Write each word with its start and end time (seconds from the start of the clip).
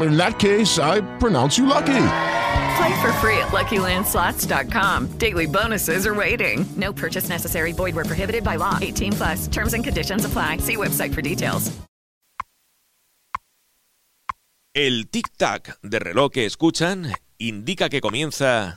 in 0.00 0.16
that 0.16 0.38
case, 0.38 0.78
I 0.78 1.00
pronounce 1.18 1.58
you 1.58 1.66
lucky. 1.66 2.06
Play 2.76 3.00
for 3.00 3.12
free 3.20 3.38
at 3.38 3.52
LuckyLandSlots.com. 3.52 5.18
Daily 5.18 5.46
bonuses 5.46 6.06
are 6.06 6.14
waiting. 6.14 6.64
No 6.76 6.92
purchase 6.92 7.28
necessary. 7.28 7.72
Void 7.72 7.94
were 7.94 8.04
prohibited 8.04 8.42
by 8.42 8.56
law. 8.56 8.78
18 8.80 9.12
plus. 9.12 9.48
Terms 9.48 9.74
and 9.74 9.84
conditions 9.84 10.24
apply. 10.24 10.58
See 10.58 10.76
website 10.76 11.14
for 11.14 11.22
details. 11.22 11.70
El 14.76 15.04
tic-tac 15.08 15.78
de 15.82 16.00
reloj 16.00 16.32
que 16.32 16.46
escuchan 16.46 17.12
indica 17.38 17.88
que 17.88 18.00
comienza... 18.00 18.76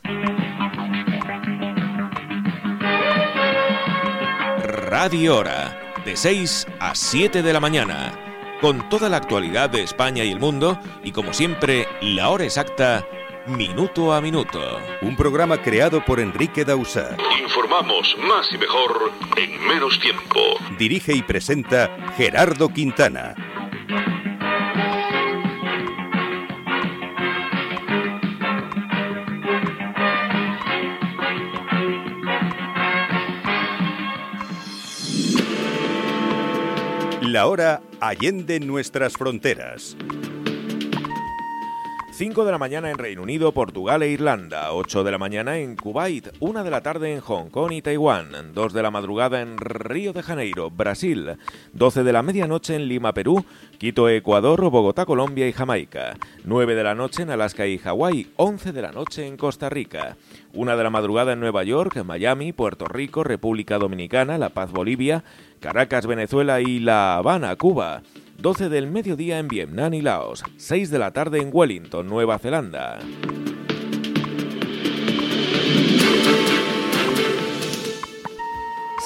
Radio 4.90 5.38
Hora, 5.38 5.76
de 6.06 6.16
6 6.16 6.68
a 6.80 6.94
7 6.94 7.42
de 7.42 7.52
la 7.52 7.60
mañana 7.60 8.27
con 8.62 8.90
toda 8.90 9.10
la 9.10 9.18
actualidad 9.18 9.70
de 9.70 9.84
España 9.84 10.24
y 10.24 10.32
el 10.32 10.40
mundo 10.40 10.80
y 11.04 11.12
como 11.12 11.34
siempre, 11.34 11.88
la 12.02 12.30
hora 12.30 12.44
exacta, 12.44 13.06
minuto 13.48 14.14
a 14.14 14.22
minuto. 14.22 14.60
Un 15.02 15.16
programa 15.16 15.62
creado 15.62 16.04
por 16.04 16.20
Enrique 16.20 16.66
Dausa. 16.66 17.16
Informamos 17.42 18.16
más 18.20 18.52
y 18.52 18.58
mejor 18.58 19.12
en 19.38 19.68
menos 19.68 20.00
tiempo. 20.00 20.40
Dirige 20.78 21.14
y 21.16 21.22
presenta 21.22 21.90
Gerardo 22.18 22.70
Quintana. 22.70 23.36
La 37.28 37.46
hora 37.48 37.82
allende 38.00 38.58
nuestras 38.62 39.18
fronteras. 39.18 39.98
5 42.18 42.46
de 42.46 42.52
la 42.52 42.58
mañana 42.58 42.90
en 42.90 42.98
Reino 42.98 43.22
Unido, 43.22 43.52
Portugal 43.52 44.02
e 44.02 44.10
Irlanda, 44.10 44.74
8 44.74 45.04
de 45.04 45.12
la 45.12 45.20
mañana 45.20 45.60
en 45.60 45.76
Kuwait, 45.76 46.30
1 46.40 46.64
de 46.64 46.72
la 46.72 46.82
tarde 46.82 47.14
en 47.14 47.20
Hong 47.20 47.50
Kong 47.52 47.72
y 47.74 47.84
Taiwán, 47.84 48.56
2 48.56 48.74
de 48.74 48.82
la 48.82 48.90
madrugada 48.90 49.40
en 49.40 49.56
Río 49.60 50.14
de 50.14 50.24
Janeiro, 50.24 50.72
Brasil, 50.72 51.38
12 51.74 52.04
de 52.04 52.12
la 52.12 52.24
medianoche 52.24 52.74
en 52.74 52.88
Lima, 52.88 53.14
Perú, 53.14 53.46
Quito, 53.78 54.10
Ecuador, 54.10 54.68
Bogotá, 54.72 55.06
Colombia 55.06 55.48
y 55.48 55.54
Jamaica, 55.54 56.18
9 56.44 56.74
de 56.74 56.84
la 56.84 56.96
noche 56.96 57.22
en 57.22 57.30
Alaska 57.30 57.68
y 57.68 57.78
Hawái, 57.78 58.32
11 58.38 58.72
de 58.72 58.82
la 58.82 58.92
noche 58.92 59.28
en 59.28 59.38
Costa 59.38 59.70
Rica, 59.70 60.18
1 60.54 60.76
de 60.76 60.84
la 60.84 60.90
madrugada 60.90 61.34
en 61.34 61.40
Nueva 61.40 61.66
York, 61.66 62.04
Miami, 62.04 62.52
Puerto 62.52 62.88
Rico, 62.88 63.24
República 63.24 63.78
Dominicana, 63.78 64.40
La 64.40 64.50
Paz, 64.50 64.72
Bolivia, 64.72 65.24
Caracas, 65.60 66.08
Venezuela 66.08 66.62
y 66.62 66.80
La 66.80 67.18
Habana, 67.18 67.56
Cuba. 67.58 68.02
12 68.40 68.70
del 68.70 68.88
mediodía 68.88 69.40
en 69.40 69.48
Vietnam 69.48 69.94
y 69.96 70.02
Laos, 70.02 70.44
6 70.58 70.92
de 70.92 71.00
la 71.00 71.12
tarde 71.12 71.40
en 71.42 71.50
Wellington, 71.52 72.08
Nueva 72.08 72.38
Zelanda. 72.38 73.00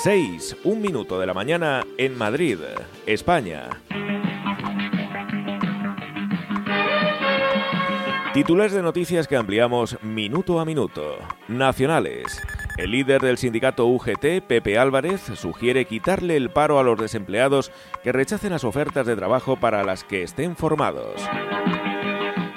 Seis, 0.03 0.57
un 0.63 0.81
minuto 0.81 1.19
de 1.19 1.27
la 1.27 1.33
mañana 1.33 1.85
en 1.97 2.17
Madrid, 2.17 2.57
España. 3.05 3.69
Titulares 8.33 8.73
de 8.73 8.81
noticias 8.81 9.27
que 9.27 9.35
ampliamos 9.37 10.01
minuto 10.01 10.59
a 10.59 10.65
minuto. 10.65 11.17
Nacionales. 11.47 12.41
El 12.77 12.91
líder 12.91 13.21
del 13.21 13.37
sindicato 13.37 13.85
UGT, 13.85 14.41
Pepe 14.47 14.77
Álvarez, 14.77 15.21
sugiere 15.35 15.85
quitarle 15.85 16.37
el 16.37 16.49
paro 16.49 16.79
a 16.79 16.83
los 16.83 16.99
desempleados 16.99 17.71
que 18.03 18.11
rechacen 18.11 18.51
las 18.51 18.63
ofertas 18.63 19.05
de 19.05 19.15
trabajo 19.15 19.57
para 19.57 19.83
las 19.83 20.03
que 20.03 20.23
estén 20.23 20.55
formados. 20.55 21.21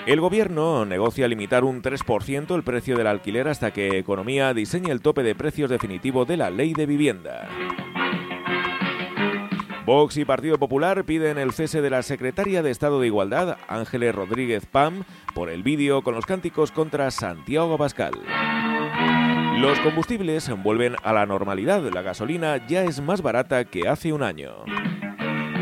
El 0.07 0.21
gobierno 0.21 0.85
negocia 0.85 1.29
limitar 1.29 1.65
un 1.65 1.83
3% 1.83 2.55
el 2.55 2.63
precio 2.63 2.97
del 2.97 3.07
alquiler 3.07 3.49
hasta 3.49 3.73
que 3.73 3.99
Economía 3.99 4.53
diseñe 4.53 4.91
el 4.91 5.01
tope 5.01 5.23
de 5.23 5.35
precios 5.35 5.71
definitivo 5.71 6.25
de 6.25 6.37
la 6.37 6.51
ley 6.51 6.75
de 6.75 6.87
vivienda. 6.87 7.49
Vox 9.87 10.17
y 10.17 10.25
Partido 10.25 10.59
Popular 10.59 11.05
piden 11.05 11.37
el 11.37 11.53
cese 11.53 11.83
de 11.83 11.91
la 11.91 12.03
secretaria 12.03 12.63
de 12.63 12.71
Estado 12.71 13.01
de 13.01 13.07
Igualdad, 13.07 13.59
Ángeles 13.69 14.15
Rodríguez 14.15 14.65
Pam, 14.65 15.05
por 15.35 15.51
el 15.51 15.63
vídeo 15.63 16.03
con 16.03 16.15
los 16.15 16.25
cánticos 16.25 16.71
contra 16.71 17.11
Santiago 17.11 17.75
Abascal. 17.75 18.15
Los 19.65 19.81
combustibles 19.81 20.51
vuelven 20.63 20.95
a 21.03 21.15
la 21.15 21.25
normalidad. 21.25 21.83
La 21.91 22.03
gasolina 22.03 22.67
ya 22.67 22.85
es 22.85 23.01
más 23.01 23.23
barata 23.23 23.65
que 23.65 23.89
hace 23.89 24.13
un 24.13 24.23
año. 24.23 24.53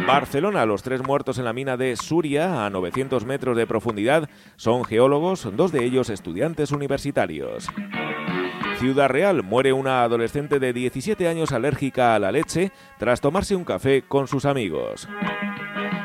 Barcelona, 0.09 0.67
los 0.67 0.83
tres 0.83 1.07
muertos 1.07 1.39
en 1.39 1.45
la 1.45 1.53
mina 1.53 1.77
de 1.77 1.95
Suria, 1.95 2.67
a 2.67 2.71
900 2.71 3.25
metros 3.25 3.57
de 3.57 3.65
profundidad, 3.65 4.29
son 4.57 4.85
geólogos, 4.85 5.49
dos 5.57 5.71
de 5.71 5.85
ellos 5.85 6.11
estudiantes 6.11 6.73
universitarios. 6.73 7.69
Ciudad 8.81 9.09
Real, 9.09 9.45
muere 9.45 9.73
una 9.73 10.03
adolescente 10.03 10.59
de 10.59 10.73
17 10.73 11.29
años 11.29 11.53
alérgica 11.53 12.17
a 12.17 12.19
la 12.19 12.33
leche 12.33 12.73
tras 12.99 13.21
tomarse 13.21 13.55
un 13.55 13.65
café 13.65 14.03
con 14.03 14.27
sus 14.27 14.47
amigos. 14.47 15.09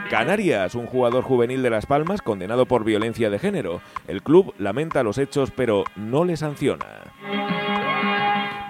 Canarias, 0.09 0.73
un 0.73 0.85
jugador 0.85 1.23
juvenil 1.23 1.61
de 1.61 1.69
Las 1.69 1.85
Palmas 1.85 2.21
condenado 2.21 2.65
por 2.65 2.85
violencia 2.85 3.29
de 3.29 3.39
género. 3.39 3.81
El 4.07 4.23
club 4.23 4.53
lamenta 4.57 5.03
los 5.03 5.17
hechos 5.17 5.51
pero 5.51 5.83
no 5.97 6.23
le 6.23 6.37
sanciona. 6.37 6.85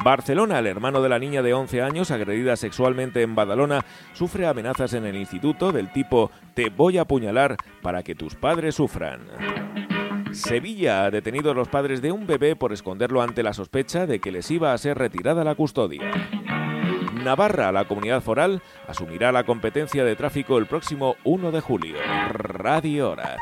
Barcelona, 0.04 0.60
el 0.60 0.68
hermano 0.68 1.02
de 1.02 1.10
la 1.10 1.20
niña 1.20 1.44
de 1.44 1.54
11 1.54 1.82
años 1.82 2.12
agredida 2.12 2.56
sexualmente 2.56 3.22
en 3.22 3.36
Badalona, 3.36 3.86
sufre 4.14 4.48
amenazas 4.48 4.94
en 4.94 5.06
el 5.06 5.16
instituto 5.16 5.72
del 5.72 5.92
tipo 5.92 6.32
te 6.56 6.70
voy 6.70 6.98
a 6.98 7.02
apuñalar 7.02 7.58
para 7.82 8.02
que 8.02 8.16
tus 8.16 8.34
padres 8.34 8.76
sufran. 8.76 9.22
Sevilla 10.32 11.06
ha 11.06 11.12
detenido 11.12 11.52
a 11.52 11.54
los 11.54 11.68
padres 11.68 12.02
de 12.02 12.12
un 12.12 12.26
bebé 12.26 12.56
por 12.56 12.74
esconderlo 12.74 13.22
ante 13.22 13.44
la 13.44 13.54
sospecha 13.54 14.08
de 14.08 14.20
que 14.20 14.32
les 14.32 14.50
iba 14.50 14.74
a 14.74 14.78
ser 14.78 14.98
retirada 14.98 15.44
la 15.44 15.56
custodia. 15.56 16.10
Navarra, 17.28 17.74
la 17.74 17.84
comunidad 17.84 18.22
foral, 18.22 18.62
asumirá 18.88 19.34
la 19.34 19.44
competencia 19.44 20.06
de 20.06 20.16
tráfico 20.16 20.58
el 20.58 20.66
próximo 20.66 21.18
1 21.26 21.52
de 21.52 21.60
julio. 21.60 21.98
Radio 22.30 23.12
Hora. 23.12 23.36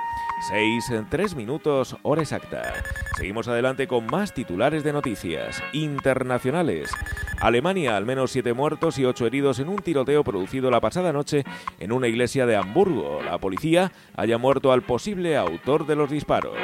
6 0.50 0.90
en 0.90 1.07
3 1.07 1.35
minutos, 1.35 1.96
hora 2.01 2.23
exacta. 2.23 2.73
Seguimos 3.16 3.47
adelante 3.47 3.88
con 3.88 4.07
más 4.07 4.34
titulares 4.34 4.84
de 4.84 4.91
noticias 4.91 5.62
internacionales. 5.72 6.90
Alemania, 7.40 7.96
al 7.96 8.07
menos 8.07 8.31
7 8.31 8.53
muertos 8.53 8.97
y 8.97 9.06
8 9.06 9.28
heridos 9.28 9.59
en 9.59 9.69
un 9.69 9.78
tiroteo 9.78 10.23
producido 10.23 10.72
la 10.72 10.81
pasada 10.81 11.13
noche 11.13 11.44
en 11.79 11.91
una 11.91 12.07
iglesia 12.07 12.47
de 12.47 12.56
Hamburgo. 12.56 13.22
La 13.23 13.38
policía 13.38 13.91
haya 14.16 14.40
muerto 14.40 14.72
al 14.72 14.81
posible 14.81 15.38
autor 15.38 15.85
de 15.85 15.96
los 15.96 16.09
disparos. 16.09 16.58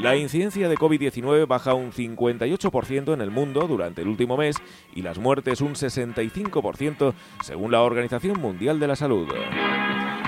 La 0.00 0.16
incidencia 0.16 0.66
de 0.70 0.76
COVID-19 0.76 1.46
baja 1.46 1.74
un 1.74 1.92
58% 1.92 3.12
en 3.12 3.20
el 3.20 3.30
mundo 3.30 3.66
durante 3.68 4.00
el 4.00 4.08
último 4.08 4.38
mes 4.38 4.56
y 4.94 5.02
las 5.02 5.18
muertes 5.18 5.60
un 5.60 5.74
65% 5.74 7.12
según 7.42 7.70
la 7.70 7.82
Organización 7.82 8.40
Mundial 8.40 8.80
de 8.80 8.86
la 8.86 8.96
Salud. 8.96 9.28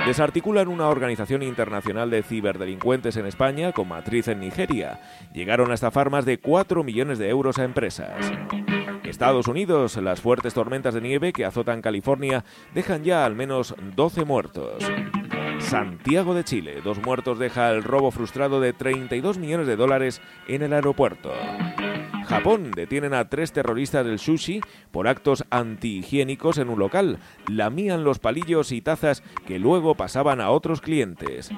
Desarticulan 0.05 0.69
una 0.69 0.89
organización 0.89 1.43
internacional 1.43 2.11
de 2.11 2.23
ciberdelincuentes 2.23 3.17
en 3.17 3.25
España 3.25 3.73
con 3.73 3.89
matriz 3.89 4.29
en 4.29 4.41
Nigeria. 4.41 5.01
Llegaron 5.33 5.71
a 5.71 5.75
estafar 5.75 6.11
más 6.11 6.27
de 6.27 6.39
4 6.39 6.85
millones 6.85 7.19
de 7.19 7.31
euros 7.31 7.59
a 7.59 7.65
empresas. 7.65 8.31
Estados 9.05 9.49
Unidos, 9.49 9.97
las 9.97 10.21
fuertes 10.21 10.53
tormentas 10.53 10.93
de 10.93 11.01
nieve 11.01 11.33
que 11.33 11.47
azotan 11.47 11.81
California 11.81 12.45
dejan 12.75 13.05
ya 13.05 13.25
al 13.25 13.35
menos 13.35 13.75
12 13.97 14.27
muertos. 14.27 14.85
Santiago 15.59 16.35
de 16.35 16.45
Chile, 16.45 16.81
dos 16.83 16.99
muertos 17.03 17.39
deja 17.39 17.71
el 17.71 17.83
robo 17.83 18.11
frustrado 18.11 18.61
de 18.61 18.73
32 18.73 19.39
millones 19.39 19.67
de 19.67 19.77
dólares 19.77 20.21
en 20.49 20.63
el 20.63 20.73
aeropuerto. 20.73 21.33
Japón 22.27 22.71
detienen 22.71 23.15
a 23.15 23.29
tres 23.29 23.53
terroristas 23.53 24.05
del 24.07 24.19
sushi 24.19 24.61
por 24.91 25.09
actos 25.09 25.45
antihigiénicos 25.51 26.59
en 26.59 26.69
un 26.69 26.79
local. 26.79 27.19
Lamían 27.47 28.05
los 28.05 28.19
palillos 28.19 28.73
y 28.73 28.81
tazas 28.81 29.23
que 29.47 29.59
luego 29.59 29.95
pasaban 29.95 30.41
a 30.41 30.51
otros 30.51 30.81
clientes. 30.81 31.51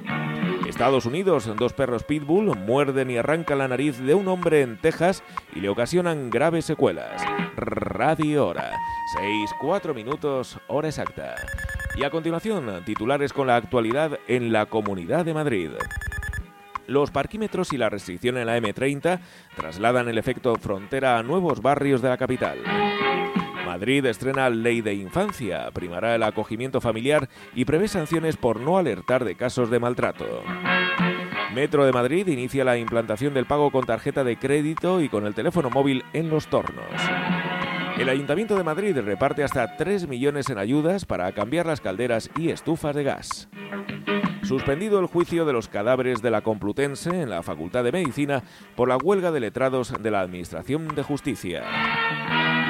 Estados 0.69 1.07
Unidos, 1.07 1.51
dos 1.57 1.73
perros 1.73 2.05
pitbull 2.05 2.57
muerden 2.57 3.11
y 3.11 3.19
arrancan 3.19 3.59
la 3.59 3.69
nariz 3.69 3.99
de 3.99 4.15
un 4.15 4.29
hombre 4.29 4.63
en 4.63 4.81
Texas 4.81 5.23
y 5.55 5.61
le 5.61 5.69
ocasionan 5.69 6.31
graves 6.31 6.65
secuelas. 6.65 7.23
Radio 7.57 8.49
Hora. 8.49 8.73
6, 9.21 9.51
4 9.61 9.95
minutos, 9.95 10.59
hora 10.67 10.89
exacta. 10.89 11.37
Y 11.97 12.03
a 12.03 12.11
continuación, 12.11 12.83
titulares 12.85 13.33
con 13.33 13.47
la 13.47 13.57
actualidad 13.57 14.19
en 14.27 14.53
la 14.53 14.67
Comunidad 14.67 15.25
de 15.25 15.33
Madrid. 15.33 15.71
Los 16.87 17.11
parquímetros 17.11 17.73
y 17.73 17.79
la 17.79 17.89
restricción 17.89 18.37
en 18.37 18.47
la 18.47 18.59
M30 18.59 19.21
trasladan 19.57 20.09
el 20.09 20.19
efecto 20.19 20.55
frontera 20.57 21.19
a 21.19 21.23
nuevos 21.23 21.63
barrios 21.63 22.03
de 22.03 22.09
la 22.09 22.17
capital. 22.17 22.59
Madrid 23.65 24.05
estrena 24.07 24.51
Ley 24.51 24.83
de 24.83 24.95
Infancia, 24.95 25.71
primará 25.73 26.15
el 26.15 26.23
acogimiento 26.25 26.81
familiar 26.81 27.29
y 27.55 27.65
prevé 27.65 27.89
sanciones 27.89 28.37
por 28.37 28.61
no 28.61 28.77
alertar 28.77 29.25
de 29.25 29.37
casos 29.37 29.71
de 29.71 29.81
maltrato. 29.81 30.27
Metro 31.55 31.87
de 31.87 31.93
Madrid 31.93 32.27
inicia 32.27 32.65
la 32.65 32.77
implantación 32.77 33.35
del 33.35 33.47
pago 33.47 33.71
con 33.71 33.87
tarjeta 33.87 34.25
de 34.25 34.37
crédito 34.37 35.01
y 35.01 35.09
con 35.09 35.27
el 35.27 35.35
teléfono 35.35 35.71
móvil 35.71 36.05
en 36.13 36.29
los 36.29 36.49
tornos. 36.49 36.85
El 37.99 38.09
Ayuntamiento 38.09 38.57
de 38.57 38.65
Madrid 38.65 38.99
reparte 38.99 39.45
hasta 39.45 39.77
3 39.77 40.09
millones 40.09 40.51
en 40.51 40.59
ayudas 40.59 41.05
para 41.05 41.31
cambiar 41.33 41.67
las 41.67 41.81
calderas 41.81 42.29
y 42.37 42.49
estufas 42.49 42.95
de 42.97 43.05
gas. 43.05 43.49
Suspendido 44.43 44.99
el 44.99 45.07
juicio 45.07 45.45
de 45.45 45.53
los 45.53 45.69
cadáveres 45.69 46.21
de 46.21 46.31
la 46.31 46.43
Complutense 46.43 47.23
en 47.23 47.31
la 47.31 47.45
Facultad 47.45 47.85
de 47.85 47.93
Medicina 47.93 48.43
por 48.75 48.89
la 48.89 48.97
huelga 48.97 49.31
de 49.31 49.41
letrados 49.41 49.95
de 50.03 50.11
la 50.11 50.21
Administración 50.21 50.89
de 50.89 51.05
Justicia. 51.05 51.63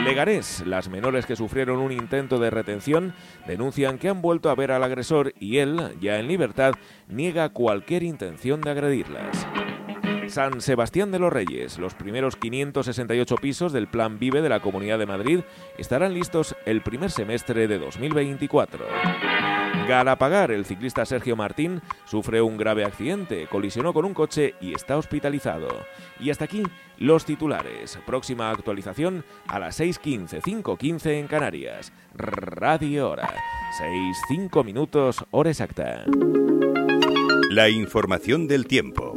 Leganés, 0.05 0.63
las 0.67 0.91
menores 0.91 1.25
que 1.25 1.37
sufrieron 1.37 1.79
un 1.79 1.91
intento 1.91 2.39
de 2.39 2.51
retención 2.51 3.15
denuncian 3.47 3.97
que 3.97 4.11
han 4.11 4.21
vuelto 4.21 4.51
a 4.51 4.55
ver 4.55 4.73
al 4.73 4.85
agresor 4.85 5.33
y 5.41 5.57
él, 5.59 5.97
ya 6.03 6.19
en 6.19 6.29
libertad, 6.29 6.75
niega 7.09 7.49
cualquier 7.49 8.03
intención 8.03 8.61
de 8.61 8.71
agredirlas. 8.71 9.47
San 10.35 10.61
Sebastián 10.61 11.13
de 11.13 11.21
los 11.21 11.33
Reyes, 11.33 11.79
los 11.79 11.95
primeros 11.95 12.35
568 12.35 13.37
pisos 13.37 13.73
del 13.73 13.87
Plan 13.87 14.19
Vive 14.19 14.43
de 14.43 14.49
la 14.49 14.59
Comunidad 14.59 14.99
de 14.99 15.07
Madrid 15.07 15.43
estarán 15.79 16.13
listos 16.13 16.57
el 16.67 16.83
primer 16.83 17.13
semestre 17.13 17.69
de 17.69 17.79
2024. 17.79 18.85
Galapagar, 19.87 20.51
el 20.51 20.65
ciclista 20.65 21.07
Sergio 21.07 21.37
Martín, 21.37 21.83
sufre 22.05 22.43
un 22.43 22.57
grave 22.57 22.85
accidente, 22.85 23.47
colisionó 23.47 23.93
con 23.93 24.05
un 24.05 24.13
coche 24.13 24.57
y 24.61 24.75
está 24.75 24.97
hospitalizado. 24.97 25.69
Y 26.19 26.31
hasta 26.31 26.47
aquí 26.47 26.65
los 26.99 27.25
titulares. 27.25 27.97
Próxima 28.05 28.51
actualización 28.51 29.25
a 29.47 29.61
las 29.61 29.79
6.15, 29.79 30.43
5.15 30.43 31.11
en 31.13 31.29
Canarias. 31.29 31.93
Radio 32.13 33.09
Hora. 33.09 33.33
6, 33.79 34.17
5 34.27 34.65
minutos, 34.65 35.25
hora 35.31 35.51
exacta. 35.51 36.05
La 37.51 37.69
información 37.69 38.49
del 38.49 38.67
tiempo. 38.67 39.15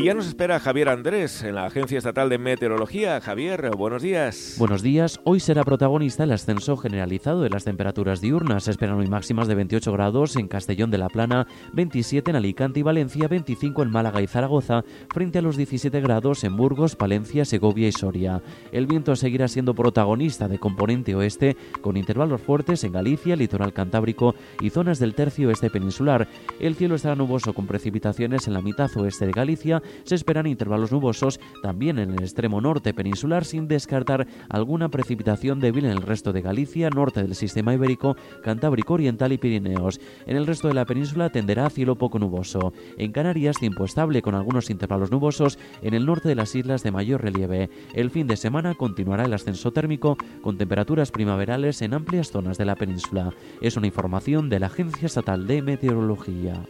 Y 0.00 0.04
ya 0.04 0.14
nos 0.14 0.26
espera 0.26 0.58
Javier 0.58 0.88
Andrés 0.88 1.42
en 1.42 1.56
la 1.56 1.66
Agencia 1.66 1.98
Estatal 1.98 2.30
de 2.30 2.38
Meteorología. 2.38 3.20
Javier, 3.20 3.70
buenos 3.76 4.00
días. 4.00 4.54
Buenos 4.56 4.80
días. 4.80 5.20
Hoy 5.24 5.40
será 5.40 5.62
protagonista 5.62 6.24
el 6.24 6.32
ascenso 6.32 6.78
generalizado 6.78 7.42
de 7.42 7.50
las 7.50 7.64
temperaturas 7.64 8.22
diurnas. 8.22 8.64
Se 8.64 8.70
esperan 8.70 8.96
hoy 8.96 9.08
máximas 9.08 9.46
de 9.46 9.56
28 9.56 9.92
grados 9.92 10.36
en 10.36 10.48
Castellón 10.48 10.90
de 10.90 10.96
la 10.96 11.10
Plana, 11.10 11.46
27 11.74 12.30
en 12.30 12.36
Alicante 12.38 12.80
y 12.80 12.82
Valencia, 12.82 13.28
25 13.28 13.82
en 13.82 13.90
Málaga 13.90 14.22
y 14.22 14.26
Zaragoza, 14.26 14.84
frente 15.12 15.40
a 15.40 15.42
los 15.42 15.58
17 15.58 16.00
grados 16.00 16.44
en 16.44 16.56
Burgos, 16.56 16.96
Palencia, 16.96 17.44
Segovia 17.44 17.86
y 17.86 17.92
Soria. 17.92 18.40
El 18.72 18.86
viento 18.86 19.14
seguirá 19.16 19.48
siendo 19.48 19.74
protagonista 19.74 20.48
de 20.48 20.58
componente 20.58 21.14
oeste, 21.14 21.58
con 21.82 21.98
intervalos 21.98 22.40
fuertes 22.40 22.84
en 22.84 22.92
Galicia, 22.92 23.36
litoral 23.36 23.74
cantábrico 23.74 24.34
y 24.62 24.70
zonas 24.70 24.98
del 24.98 25.14
tercio 25.14 25.50
este 25.50 25.68
peninsular. 25.68 26.26
El 26.58 26.74
cielo 26.74 26.94
estará 26.94 27.16
nuboso 27.16 27.52
con 27.52 27.66
precipitaciones 27.66 28.46
en 28.46 28.54
la 28.54 28.62
mitad 28.62 28.90
oeste 28.96 29.26
de 29.26 29.32
Galicia 29.32 29.82
se 30.04 30.14
esperan 30.14 30.46
intervalos 30.46 30.92
nubosos 30.92 31.40
también 31.62 31.98
en 31.98 32.10
el 32.10 32.22
extremo 32.22 32.60
norte 32.60 32.94
peninsular 32.94 33.44
sin 33.44 33.68
descartar 33.68 34.26
alguna 34.48 34.88
precipitación 34.88 35.60
débil 35.60 35.84
en 35.86 35.92
el 35.92 36.02
resto 36.02 36.32
de 36.32 36.42
Galicia, 36.42 36.90
norte 36.90 37.22
del 37.22 37.34
sistema 37.34 37.74
ibérico, 37.74 38.16
Cantábrico 38.42 38.94
Oriental 38.94 39.32
y 39.32 39.38
Pirineos. 39.38 40.00
En 40.26 40.36
el 40.36 40.46
resto 40.46 40.68
de 40.68 40.74
la 40.74 40.84
península 40.84 41.30
tenderá 41.30 41.66
a 41.66 41.70
cielo 41.70 41.96
poco 41.96 42.18
nuboso. 42.18 42.72
En 42.98 43.12
Canarias 43.12 43.56
tiempo 43.58 43.84
estable 43.84 44.22
con 44.22 44.34
algunos 44.34 44.70
intervalos 44.70 45.10
nubosos 45.10 45.58
en 45.82 45.94
el 45.94 46.06
norte 46.06 46.28
de 46.28 46.34
las 46.34 46.54
islas 46.54 46.82
de 46.82 46.90
mayor 46.90 47.22
relieve. 47.22 47.70
El 47.94 48.10
fin 48.10 48.26
de 48.26 48.36
semana 48.36 48.74
continuará 48.74 49.24
el 49.24 49.34
ascenso 49.34 49.72
térmico 49.72 50.16
con 50.42 50.58
temperaturas 50.58 51.10
primaverales 51.10 51.82
en 51.82 51.94
amplias 51.94 52.30
zonas 52.30 52.58
de 52.58 52.64
la 52.64 52.76
península. 52.76 53.32
Es 53.60 53.76
una 53.76 53.86
información 53.86 54.48
de 54.48 54.60
la 54.60 54.66
Agencia 54.66 55.06
Estatal 55.06 55.46
de 55.46 55.62
Meteorología. 55.62 56.62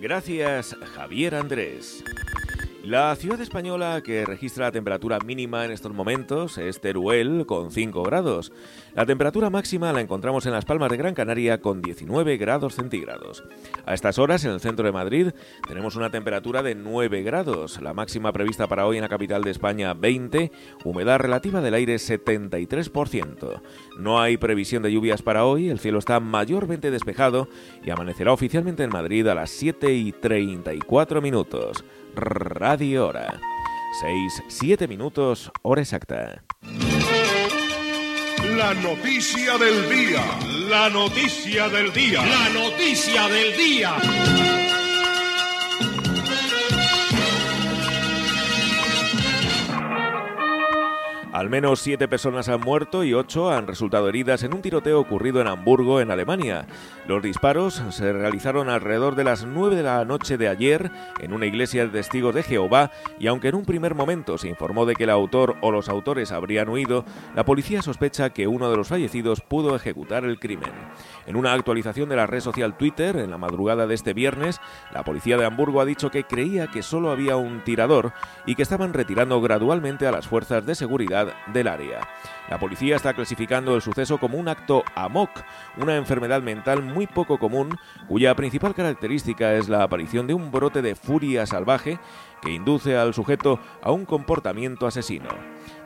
Gracias, 0.00 0.76
Javier 0.94 1.34
Andrés. 1.34 2.04
La 2.88 3.14
ciudad 3.16 3.38
española 3.42 4.00
que 4.02 4.24
registra 4.24 4.64
la 4.64 4.72
temperatura 4.72 5.18
mínima 5.18 5.66
en 5.66 5.72
estos 5.72 5.92
momentos 5.92 6.56
es 6.56 6.80
Teruel 6.80 7.44
con 7.44 7.70
5 7.70 8.02
grados. 8.02 8.50
La 8.94 9.04
temperatura 9.04 9.50
máxima 9.50 9.92
la 9.92 10.00
encontramos 10.00 10.46
en 10.46 10.52
Las 10.52 10.64
Palmas 10.64 10.90
de 10.90 10.96
Gran 10.96 11.12
Canaria 11.12 11.60
con 11.60 11.82
19 11.82 12.38
grados 12.38 12.76
centígrados. 12.76 13.44
A 13.84 13.92
estas 13.92 14.18
horas 14.18 14.42
en 14.46 14.52
el 14.52 14.60
centro 14.60 14.86
de 14.86 14.92
Madrid 14.92 15.32
tenemos 15.68 15.96
una 15.96 16.08
temperatura 16.08 16.62
de 16.62 16.76
9 16.76 17.22
grados, 17.24 17.78
la 17.82 17.92
máxima 17.92 18.32
prevista 18.32 18.66
para 18.68 18.86
hoy 18.86 18.96
en 18.96 19.02
la 19.02 19.10
capital 19.10 19.42
de 19.42 19.50
España 19.50 19.92
20, 19.92 20.50
humedad 20.84 21.18
relativa 21.18 21.60
del 21.60 21.74
aire 21.74 21.96
73%. 21.96 23.60
No 23.98 24.18
hay 24.18 24.38
previsión 24.38 24.82
de 24.82 24.92
lluvias 24.92 25.20
para 25.20 25.44
hoy, 25.44 25.68
el 25.68 25.78
cielo 25.78 25.98
está 25.98 26.20
mayormente 26.20 26.90
despejado 26.90 27.48
y 27.84 27.90
amanecerá 27.90 28.32
oficialmente 28.32 28.82
en 28.82 28.88
Madrid 28.88 29.28
a 29.28 29.34
las 29.34 29.50
7 29.50 29.92
y 29.92 30.12
34 30.12 31.20
minutos. 31.20 31.84
Radio 32.14 33.06
Hora. 33.06 33.40
6, 34.00 34.42
7 34.48 34.88
minutos, 34.88 35.50
hora 35.62 35.80
exacta. 35.80 36.44
La 38.56 38.74
noticia 38.74 39.56
del 39.58 39.88
día. 39.88 40.22
La 40.68 40.88
noticia 40.90 41.68
del 41.68 41.92
día. 41.92 42.24
La 42.24 42.48
noticia 42.50 43.28
del 43.28 43.56
día. 43.56 44.57
Al 51.38 51.50
menos 51.50 51.78
siete 51.78 52.08
personas 52.08 52.48
han 52.48 52.62
muerto 52.62 53.04
y 53.04 53.14
ocho 53.14 53.48
han 53.48 53.68
resultado 53.68 54.08
heridas 54.08 54.42
en 54.42 54.54
un 54.54 54.60
tiroteo 54.60 54.98
ocurrido 54.98 55.40
en 55.40 55.46
Hamburgo, 55.46 56.00
en 56.00 56.10
Alemania. 56.10 56.66
Los 57.06 57.22
disparos 57.22 57.80
se 57.90 58.12
realizaron 58.12 58.68
alrededor 58.68 59.14
de 59.14 59.22
las 59.22 59.44
nueve 59.44 59.76
de 59.76 59.84
la 59.84 60.04
noche 60.04 60.36
de 60.36 60.48
ayer 60.48 60.90
en 61.20 61.32
una 61.32 61.46
iglesia 61.46 61.84
de 61.84 61.90
testigos 61.90 62.34
de 62.34 62.42
Jehová 62.42 62.90
y 63.20 63.28
aunque 63.28 63.50
en 63.50 63.54
un 63.54 63.64
primer 63.64 63.94
momento 63.94 64.36
se 64.36 64.48
informó 64.48 64.84
de 64.84 64.96
que 64.96 65.04
el 65.04 65.10
autor 65.10 65.54
o 65.60 65.70
los 65.70 65.88
autores 65.88 66.32
habrían 66.32 66.70
huido, 66.70 67.04
la 67.36 67.44
policía 67.44 67.82
sospecha 67.82 68.30
que 68.30 68.48
uno 68.48 68.68
de 68.68 68.76
los 68.76 68.88
fallecidos 68.88 69.40
pudo 69.40 69.76
ejecutar 69.76 70.24
el 70.24 70.40
crimen. 70.40 70.72
En 71.24 71.36
una 71.36 71.52
actualización 71.52 72.08
de 72.08 72.16
la 72.16 72.26
red 72.26 72.40
social 72.40 72.76
Twitter, 72.76 73.16
en 73.16 73.30
la 73.30 73.38
madrugada 73.38 73.86
de 73.86 73.94
este 73.94 74.12
viernes, 74.12 74.60
la 74.92 75.04
policía 75.04 75.36
de 75.36 75.44
Hamburgo 75.44 75.80
ha 75.80 75.84
dicho 75.84 76.10
que 76.10 76.24
creía 76.24 76.66
que 76.66 76.82
solo 76.82 77.12
había 77.12 77.36
un 77.36 77.62
tirador 77.62 78.12
y 78.44 78.56
que 78.56 78.62
estaban 78.62 78.92
retirando 78.92 79.40
gradualmente 79.40 80.04
a 80.04 80.10
las 80.10 80.26
fuerzas 80.26 80.66
de 80.66 80.74
seguridad 80.74 81.27
del 81.46 81.68
área. 81.68 82.00
La 82.48 82.58
policía 82.58 82.96
está 82.96 83.14
clasificando 83.14 83.74
el 83.74 83.82
suceso 83.82 84.18
como 84.18 84.38
un 84.38 84.48
acto 84.48 84.82
AMOC, 84.94 85.30
una 85.76 85.96
enfermedad 85.96 86.42
mental 86.42 86.82
muy 86.82 87.06
poco 87.06 87.38
común 87.38 87.78
cuya 88.08 88.34
principal 88.34 88.74
característica 88.74 89.54
es 89.54 89.68
la 89.68 89.82
aparición 89.82 90.26
de 90.26 90.34
un 90.34 90.50
brote 90.50 90.82
de 90.82 90.94
furia 90.94 91.46
salvaje 91.46 91.98
que 92.40 92.52
induce 92.52 92.96
al 92.96 93.14
sujeto 93.14 93.58
a 93.82 93.90
un 93.90 94.04
comportamiento 94.04 94.86
asesino. 94.86 95.28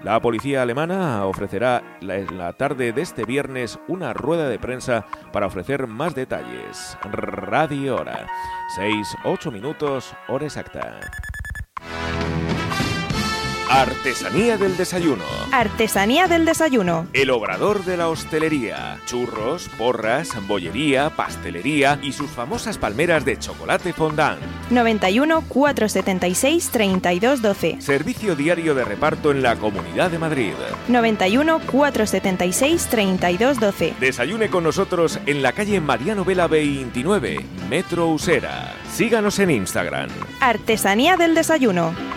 La 0.03 0.21
policía 0.21 0.63
alemana 0.63 1.25
ofrecerá 1.27 1.99
en 2.01 2.39
la 2.39 2.53
tarde 2.53 2.93
de 2.93 3.03
este 3.03 3.25
viernes 3.25 3.79
una 3.89 4.13
rueda 4.13 4.49
de 4.49 4.59
prensa 4.59 5.07
para 5.33 5.47
ofrecer 5.47 5.87
más 5.87 6.15
detalles. 6.15 6.97
Radio 7.03 7.97
Hora. 7.97 8.27
6-8 8.77 9.53
minutos, 9.53 10.15
hora 10.29 10.47
exacta. 10.47 11.01
Artesanía 13.75 14.59
del 14.59 14.77
desayuno. 14.77 15.25
Artesanía 15.51 16.29
del 16.29 16.45
desayuno. 16.45 17.07
El 17.15 17.31
obrador 17.31 17.87
de 17.87 17.97
la 17.97 18.11
hostelería. 18.11 18.99
Churros, 19.07 19.71
porras, 19.79 20.29
bollería, 20.47 21.09
pastelería 21.09 21.99
y 22.03 22.13
sus 22.13 22.31
famosas 22.31 22.77
palmeras 22.77 23.25
de 23.25 23.39
chocolate 23.39 23.95
fondant. 23.95 24.39
91 24.69 25.45
476 25.49 26.69
3212. 26.71 27.81
Servicio 27.81 28.37
diario 28.37 28.75
de 28.75 28.85
reparto 28.85 29.31
en 29.31 29.43
la 29.43 29.57
Comunidad 29.57 30.11
de 30.11 30.19
Madrid. 30.19 30.53
91 30.89 31.61
476 31.61 32.89
3212. 32.91 33.95
Desayune 33.99 34.51
con 34.51 34.65
nosotros 34.65 35.19
en 35.25 35.41
la 35.41 35.53
calle 35.53 35.81
Mariano 35.81 36.27
Vela 36.27 36.47
29, 36.47 37.47
Metro 37.71 38.09
Usera. 38.09 38.75
Síganos 38.93 39.39
en 39.39 39.51
Instagram. 39.51 40.11
Artesanía 40.41 41.17
del 41.17 41.35
desayuno. 41.35 42.12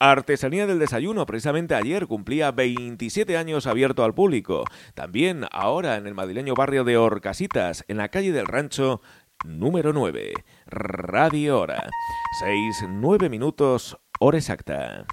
Artesanía 0.00 0.68
del 0.68 0.78
Desayuno, 0.78 1.26
precisamente 1.26 1.74
ayer 1.74 2.06
cumplía 2.06 2.52
27 2.52 3.36
años 3.36 3.66
abierto 3.66 4.04
al 4.04 4.14
público. 4.14 4.64
También 4.94 5.46
ahora 5.50 5.96
en 5.96 6.06
el 6.06 6.14
madrileño 6.14 6.54
barrio 6.54 6.84
de 6.84 6.96
Orcasitas, 6.96 7.84
en 7.88 7.96
la 7.96 8.08
calle 8.08 8.30
del 8.30 8.46
Rancho, 8.46 9.02
número 9.44 9.92
9. 9.92 10.34
Radio 10.66 11.58
Hora. 11.58 11.88
6, 12.44 12.84
9 12.90 13.28
minutos, 13.28 13.98
hora 14.20 14.38
exacta. 14.38 15.04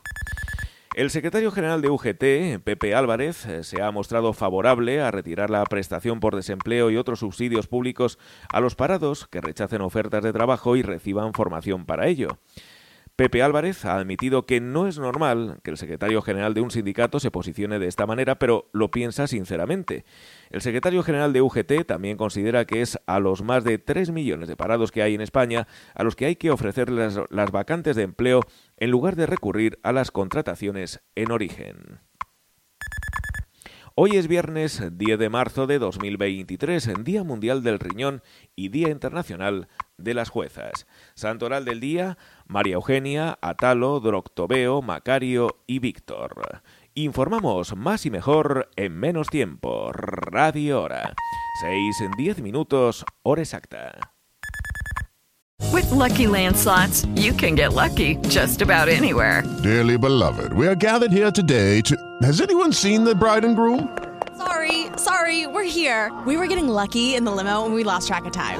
El 0.96 1.10
secretario 1.10 1.51
general 1.51 1.82
de 1.82 1.89
UGT, 1.89 2.63
Pepe 2.63 2.94
Álvarez, 2.94 3.48
se 3.63 3.82
ha 3.82 3.89
mostrado 3.89 4.34
favorable 4.34 5.01
a 5.01 5.10
retirar 5.10 5.50
la 5.50 5.63
prestación 5.63 6.20
por 6.20 6.36
desempleo 6.36 6.92
y 6.92 6.98
otros 6.98 7.20
subsidios 7.20 7.68
públicos 7.68 8.20
a 8.50 8.62
los 8.62 8.75
parados 8.75 9.27
que 9.27 9.42
rechacen 9.42 9.82
ofertas 9.82 10.24
de 10.24 10.32
trabajo 10.32 10.75
y 10.75 10.84
reciban 10.84 11.34
formación 11.34 11.86
para 11.86 12.08
ello. 12.08 12.38
Pepe 13.15 13.41
Álvarez 13.41 13.86
ha 13.86 13.95
admitido 13.95 14.45
que 14.45 14.60
no 14.60 14.88
es 14.88 15.00
normal 15.00 15.60
que 15.63 15.72
el 15.72 15.77
secretario 15.77 16.22
general 16.22 16.53
de 16.53 16.60
un 16.60 16.69
sindicato 16.69 17.22
se 17.22 17.31
posicione 17.31 17.79
de 17.79 17.88
esta 17.88 18.05
manera, 18.05 18.38
pero 18.38 18.69
lo 18.74 18.91
piensa 18.91 19.27
sinceramente. 19.27 20.03
El 20.50 20.60
secretario 20.60 21.01
general 21.01 21.31
de 21.31 21.41
UGT 21.41 21.86
también 21.88 22.17
considera 22.17 22.65
que 22.65 22.81
es 22.81 23.00
a 23.05 23.22
los 23.22 23.41
más 23.41 23.63
de 23.63 23.77
3 23.77 24.12
millones 24.12 24.50
de 24.50 24.57
parados 24.57 24.91
que 24.91 25.01
hay 25.01 25.15
en 25.15 25.22
España 25.22 25.65
a 25.93 26.03
los 26.03 26.17
que 26.17 26.25
hay 26.25 26.36
que 26.36 26.51
ofrecerles 26.51 27.17
las 27.29 27.51
vacantes 27.51 27.95
de 27.95 28.03
empleo 28.03 28.41
en 28.75 28.91
lugar 28.91 29.15
de 29.15 29.27
recurrir 29.27 29.79
a 29.84 29.93
las 29.93 30.12
contrataciones 30.12 31.01
en 31.15 31.31
origen. 31.31 32.01
Hoy 33.98 34.17
es 34.17 34.27
viernes 34.27 34.84
10 34.91 35.17
de 35.17 35.29
marzo 35.29 35.67
de 35.67 35.79
2023, 35.79 37.05
Día 37.05 37.24
Mundial 37.24 37.63
del 37.63 37.79
Riñón 37.79 38.24
y 38.53 38.67
Día 38.67 38.89
Internacional 38.89 39.69
de 39.97 40.13
las 40.13 40.29
Juezas. 40.29 40.85
Santoral 41.13 41.65
del 41.65 41.79
día, 41.79 42.17
María 42.47 42.75
Eugenia, 42.75 43.37
Atalo, 43.41 43.99
Droctobeo, 43.99 44.81
Macario 44.81 45.57
y 45.67 45.79
Víctor. 45.79 46.61
Informamos 46.93 47.75
más 47.75 48.05
y 48.05 48.09
mejor 48.09 48.69
en 48.75 48.97
menos 48.97 49.27
tiempo. 49.27 49.91
Radio 49.91 50.81
Hora. 50.81 51.13
6 51.61 52.01
en 52.01 52.11
10 52.11 52.41
minutos, 52.41 53.05
hora 53.23 53.41
exacta. 53.41 54.11
With 55.71 55.89
lucky 55.91 56.25
landslots, 56.25 57.05
you 57.15 57.33
can 57.33 57.55
get 57.55 57.73
lucky 57.73 58.17
just 58.29 58.61
about 58.61 58.87
anywhere. 58.87 59.43
Dearly 59.63 59.97
beloved, 59.97 60.53
we 60.53 60.67
are 60.67 60.75
gathered 60.75 61.11
here 61.11 61.31
today 61.31 61.81
to. 61.81 61.95
Has 62.21 62.41
anyone 62.41 62.71
seen 62.71 63.03
the 63.03 63.15
bride 63.15 63.45
and 63.45 63.55
groom? 63.55 63.89
Sorry, 64.37 64.87
sorry, 64.97 65.47
we're 65.47 65.63
here. 65.63 66.11
We 66.25 66.37
were 66.37 66.47
getting 66.47 66.67
lucky 66.67 67.15
in 67.15 67.23
the 67.23 67.31
limo 67.31 67.65
and 67.65 67.73
we 67.73 67.83
lost 67.83 68.07
track 68.07 68.25
of 68.25 68.33
time. 68.33 68.59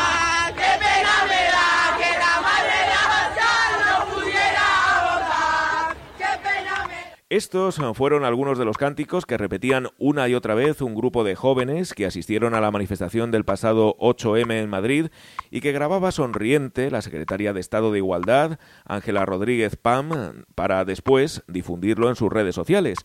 Estos 7.31 7.79
fueron 7.93 8.25
algunos 8.25 8.57
de 8.57 8.65
los 8.65 8.77
cánticos 8.77 9.25
que 9.25 9.37
repetían 9.37 9.87
una 9.97 10.27
y 10.27 10.35
otra 10.35 10.53
vez 10.53 10.81
un 10.81 10.95
grupo 10.95 11.23
de 11.23 11.35
jóvenes 11.35 11.93
que 11.93 12.05
asistieron 12.05 12.53
a 12.53 12.59
la 12.59 12.71
manifestación 12.71 13.31
del 13.31 13.45
pasado 13.45 13.95
8M 13.99 14.51
en 14.51 14.69
Madrid 14.69 15.07
y 15.49 15.61
que 15.61 15.71
grababa 15.71 16.11
sonriente 16.11 16.91
la 16.91 17.01
secretaria 17.01 17.53
de 17.53 17.61
Estado 17.61 17.93
de 17.93 17.99
Igualdad, 17.99 18.59
Ángela 18.83 19.25
Rodríguez 19.25 19.77
Pam, 19.77 20.43
para 20.55 20.83
después 20.83 21.43
difundirlo 21.47 22.09
en 22.09 22.17
sus 22.17 22.29
redes 22.29 22.53
sociales. 22.53 22.97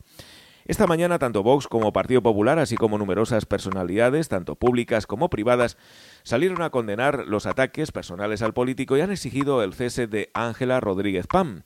Esta 0.68 0.88
mañana 0.88 1.20
tanto 1.20 1.44
Vox 1.44 1.68
como 1.68 1.92
Partido 1.92 2.22
Popular, 2.22 2.58
así 2.58 2.76
como 2.76 2.98
numerosas 2.98 3.46
personalidades, 3.46 4.28
tanto 4.28 4.56
públicas 4.56 5.06
como 5.06 5.30
privadas, 5.30 5.76
salieron 6.24 6.60
a 6.60 6.70
condenar 6.70 7.24
los 7.28 7.46
ataques 7.46 7.92
personales 7.92 8.42
al 8.42 8.52
político 8.52 8.96
y 8.96 9.00
han 9.00 9.12
exigido 9.12 9.62
el 9.62 9.74
cese 9.74 10.08
de 10.08 10.28
Ángela 10.34 10.80
Rodríguez 10.80 11.28
Pam. 11.28 11.62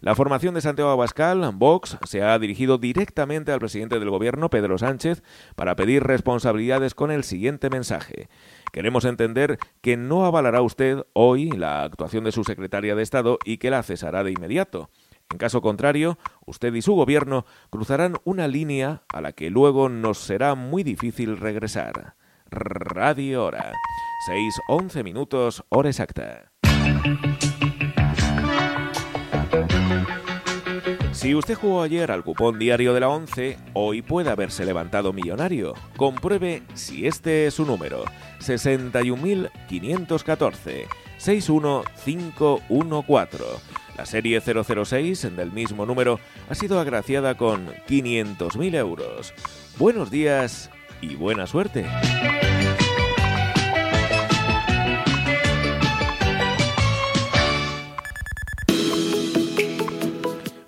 La 0.00 0.14
formación 0.14 0.54
de 0.54 0.60
Santiago 0.60 0.92
Abascal, 0.92 1.50
Vox, 1.54 1.98
se 2.04 2.22
ha 2.22 2.38
dirigido 2.38 2.78
directamente 2.78 3.50
al 3.50 3.58
presidente 3.58 3.98
del 3.98 4.10
gobierno, 4.10 4.50
Pedro 4.50 4.78
Sánchez, 4.78 5.24
para 5.56 5.74
pedir 5.74 6.04
responsabilidades 6.04 6.94
con 6.94 7.10
el 7.10 7.24
siguiente 7.24 7.70
mensaje. 7.70 8.28
Queremos 8.72 9.04
entender 9.04 9.58
que 9.80 9.96
no 9.96 10.26
avalará 10.26 10.62
usted 10.62 11.04
hoy 11.12 11.50
la 11.50 11.82
actuación 11.82 12.22
de 12.22 12.30
su 12.30 12.44
secretaria 12.44 12.94
de 12.94 13.02
Estado 13.02 13.38
y 13.44 13.58
que 13.58 13.70
la 13.70 13.82
cesará 13.82 14.22
de 14.22 14.30
inmediato. 14.30 14.90
En 15.30 15.38
caso 15.38 15.62
contrario, 15.62 16.18
usted 16.46 16.74
y 16.74 16.82
su 16.82 16.94
gobierno 16.94 17.46
cruzarán 17.70 18.16
una 18.24 18.48
línea 18.48 19.02
a 19.12 19.20
la 19.20 19.32
que 19.32 19.50
luego 19.50 19.88
nos 19.88 20.18
será 20.18 20.54
muy 20.54 20.82
difícil 20.82 21.36
regresar. 21.36 22.16
Radio 22.50 23.44
Hora. 23.44 23.72
6-11 24.68 25.04
minutos, 25.04 25.64
hora 25.68 25.88
exacta. 25.88 26.52
Si 31.12 31.34
usted 31.34 31.54
jugó 31.54 31.82
ayer 31.82 32.10
al 32.10 32.22
cupón 32.22 32.58
diario 32.58 32.92
de 32.92 33.00
la 33.00 33.08
11, 33.08 33.56
hoy 33.72 34.02
puede 34.02 34.28
haberse 34.30 34.66
levantado 34.66 35.14
millonario. 35.14 35.72
Compruebe 35.96 36.62
si 36.74 37.06
este 37.06 37.46
es 37.46 37.54
su 37.54 37.64
número. 37.64 38.04
61.514. 38.40 40.86
61514. 41.16 43.83
La 43.96 44.06
serie 44.06 44.40
006 44.40 45.36
del 45.36 45.52
mismo 45.52 45.86
número 45.86 46.18
ha 46.48 46.54
sido 46.54 46.80
agraciada 46.80 47.36
con 47.36 47.68
500.000 47.88 48.74
euros. 48.74 49.32
Buenos 49.78 50.10
días 50.10 50.70
y 51.00 51.14
buena 51.14 51.46
suerte. 51.46 51.86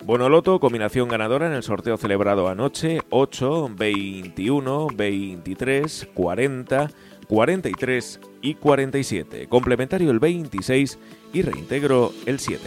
Bonoloto, 0.06 0.60
combinación 0.60 1.08
ganadora 1.08 1.48
en 1.48 1.52
el 1.52 1.64
sorteo 1.64 1.96
celebrado 1.96 2.46
anoche, 2.46 3.00
8, 3.10 3.72
21, 3.76 4.86
23, 4.94 6.08
40, 6.14 6.90
43 7.26 8.20
y 8.40 8.54
47. 8.54 9.48
Complementario 9.48 10.12
el 10.12 10.20
26 10.20 10.96
y 11.32 11.42
reintegro 11.42 12.12
el 12.26 12.38
7. 12.38 12.60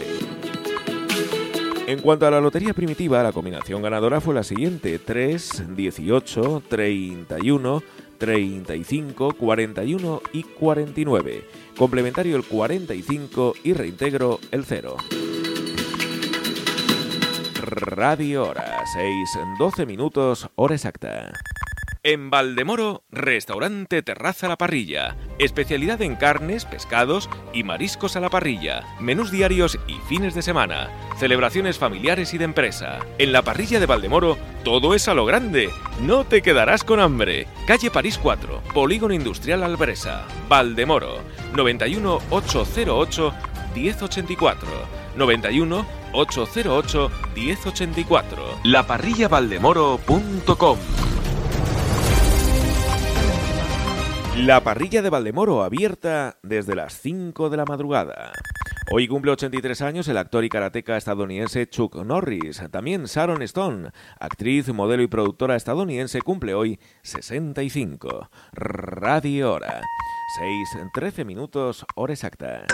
En 1.86 2.00
cuanto 2.00 2.26
a 2.26 2.30
la 2.30 2.40
lotería 2.40 2.72
primitiva, 2.72 3.22
la 3.22 3.32
combinación 3.32 3.82
ganadora 3.82 4.20
fue 4.20 4.34
la 4.34 4.44
siguiente: 4.44 4.98
3, 4.98 5.74
18, 5.76 6.62
31, 6.68 7.82
35, 8.18 9.32
41 9.32 10.22
y 10.32 10.42
49. 10.44 11.44
Complementario 11.76 12.36
el 12.36 12.44
45 12.44 13.54
y 13.64 13.72
reintegro 13.72 14.38
el 14.52 14.64
0. 14.64 14.96
Radio 17.62 18.48
Hora, 18.48 18.84
6, 18.92 19.38
12 19.58 19.86
minutos, 19.86 20.48
hora 20.54 20.74
exacta. 20.74 21.32
En 22.02 22.30
Valdemoro, 22.30 23.04
restaurante 23.10 24.02
Terraza 24.02 24.48
La 24.48 24.56
Parrilla. 24.56 25.18
Especialidad 25.38 26.00
en 26.00 26.16
carnes, 26.16 26.64
pescados 26.64 27.28
y 27.52 27.62
mariscos 27.62 28.16
a 28.16 28.20
la 28.20 28.30
parrilla. 28.30 28.84
Menús 29.00 29.30
diarios 29.30 29.78
y 29.86 29.96
fines 30.08 30.34
de 30.34 30.40
semana. 30.40 30.88
Celebraciones 31.18 31.76
familiares 31.76 32.32
y 32.32 32.38
de 32.38 32.44
empresa. 32.44 33.00
En 33.18 33.32
la 33.32 33.42
parrilla 33.42 33.78
de 33.78 33.84
Valdemoro, 33.84 34.38
todo 34.64 34.94
es 34.94 35.08
a 35.08 35.14
lo 35.14 35.26
grande. 35.26 35.68
No 36.00 36.24
te 36.24 36.40
quedarás 36.40 36.84
con 36.84 37.00
hambre. 37.00 37.46
Calle 37.66 37.90
París 37.90 38.16
4, 38.16 38.62
Polígono 38.72 39.12
Industrial 39.12 39.62
Albresa. 39.62 40.26
Valdemoro, 40.48 41.18
91 41.54 42.18
808 42.30 43.34
1084. 43.74 44.68
91 45.16 45.86
808 46.14 47.10
1084. 47.34 48.60
Laparrillavaldemoro.com 48.64 50.78
La 54.46 54.64
parrilla 54.64 55.02
de 55.02 55.10
Valdemoro 55.10 55.62
abierta 55.62 56.38
desde 56.42 56.74
las 56.74 56.98
5 56.98 57.50
de 57.50 57.58
la 57.58 57.66
madrugada. 57.66 58.32
Hoy 58.90 59.06
cumple 59.06 59.32
83 59.32 59.82
años 59.82 60.08
el 60.08 60.16
actor 60.16 60.44
y 60.44 60.48
karateca 60.48 60.96
estadounidense 60.96 61.68
Chuck 61.68 61.96
Norris. 61.96 62.62
También 62.70 63.04
Sharon 63.04 63.42
Stone, 63.42 63.90
actriz, 64.18 64.72
modelo 64.72 65.02
y 65.02 65.08
productora 65.08 65.56
estadounidense, 65.56 66.22
cumple 66.22 66.54
hoy 66.54 66.80
65. 67.02 68.30
Radio 68.52 69.52
Hora. 69.52 69.82
6, 70.38 70.68
13 70.94 71.24
minutos, 71.26 71.84
hora 71.94 72.14
exacta. 72.14 72.64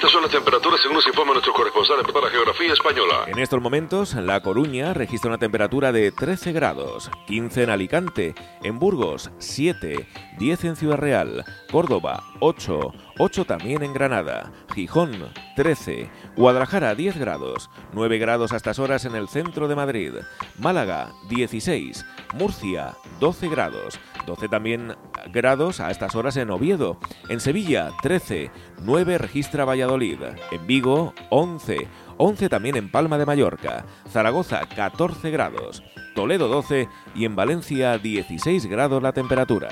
¿Cuáles 0.00 0.14
son 0.14 0.22
las 0.22 0.30
temperaturas 0.30 0.80
según 0.80 0.96
nos 0.96 1.06
informa 1.06 1.32
nuestro 1.34 1.52
corresponsal 1.52 1.98
para 2.10 2.24
la 2.24 2.30
geografía 2.30 2.72
española? 2.72 3.26
En 3.26 3.38
estos 3.38 3.60
momentos, 3.60 4.14
La 4.14 4.40
Coruña 4.40 4.94
registra 4.94 5.28
una 5.28 5.36
temperatura 5.36 5.92
de 5.92 6.10
13 6.10 6.52
grados, 6.52 7.10
15 7.26 7.64
en 7.64 7.70
Alicante, 7.70 8.34
en 8.62 8.78
Burgos 8.78 9.30
7, 9.36 10.08
10 10.38 10.64
en 10.64 10.76
Ciudad 10.76 10.96
Real, 10.96 11.44
Córdoba 11.70 12.24
8, 12.40 12.92
8 13.22 13.44
también 13.44 13.82
en 13.82 13.92
Granada, 13.92 14.50
Gijón 14.74 15.12
13, 15.54 16.08
Guadalajara 16.36 16.94
10 16.94 17.18
grados, 17.18 17.68
9 17.92 18.16
grados 18.16 18.50
a 18.50 18.56
estas 18.56 18.78
horas 18.78 19.04
en 19.04 19.14
el 19.14 19.28
centro 19.28 19.68
de 19.68 19.76
Madrid, 19.76 20.14
Málaga 20.58 21.12
16, 21.28 22.06
Murcia 22.32 22.96
12 23.20 23.48
grados, 23.50 24.00
12 24.24 24.48
también 24.48 24.96
grados 25.34 25.80
a 25.80 25.90
estas 25.90 26.14
horas 26.14 26.38
en 26.38 26.48
Oviedo, 26.48 26.98
en 27.28 27.40
Sevilla 27.40 27.90
13, 28.00 28.50
9 28.84 29.18
registra 29.18 29.66
Valladolid, 29.66 30.22
en 30.50 30.66
Vigo 30.66 31.12
11, 31.28 31.88
11 32.16 32.48
también 32.48 32.76
en 32.76 32.90
Palma 32.90 33.18
de 33.18 33.26
Mallorca, 33.26 33.84
Zaragoza 34.08 34.62
14 34.74 35.30
grados, 35.30 35.82
Toledo 36.14 36.48
12 36.48 36.88
y 37.14 37.26
en 37.26 37.36
Valencia 37.36 37.98
16 37.98 38.64
grados 38.64 39.02
la 39.02 39.12
temperatura. 39.12 39.68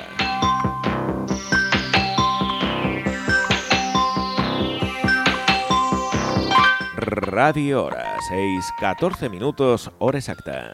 Radio 7.11 7.85
Hora, 7.85 8.17
6, 8.29 8.73
14 8.79 9.29
minutos, 9.29 9.91
hora 9.99 10.19
exacta. 10.19 10.73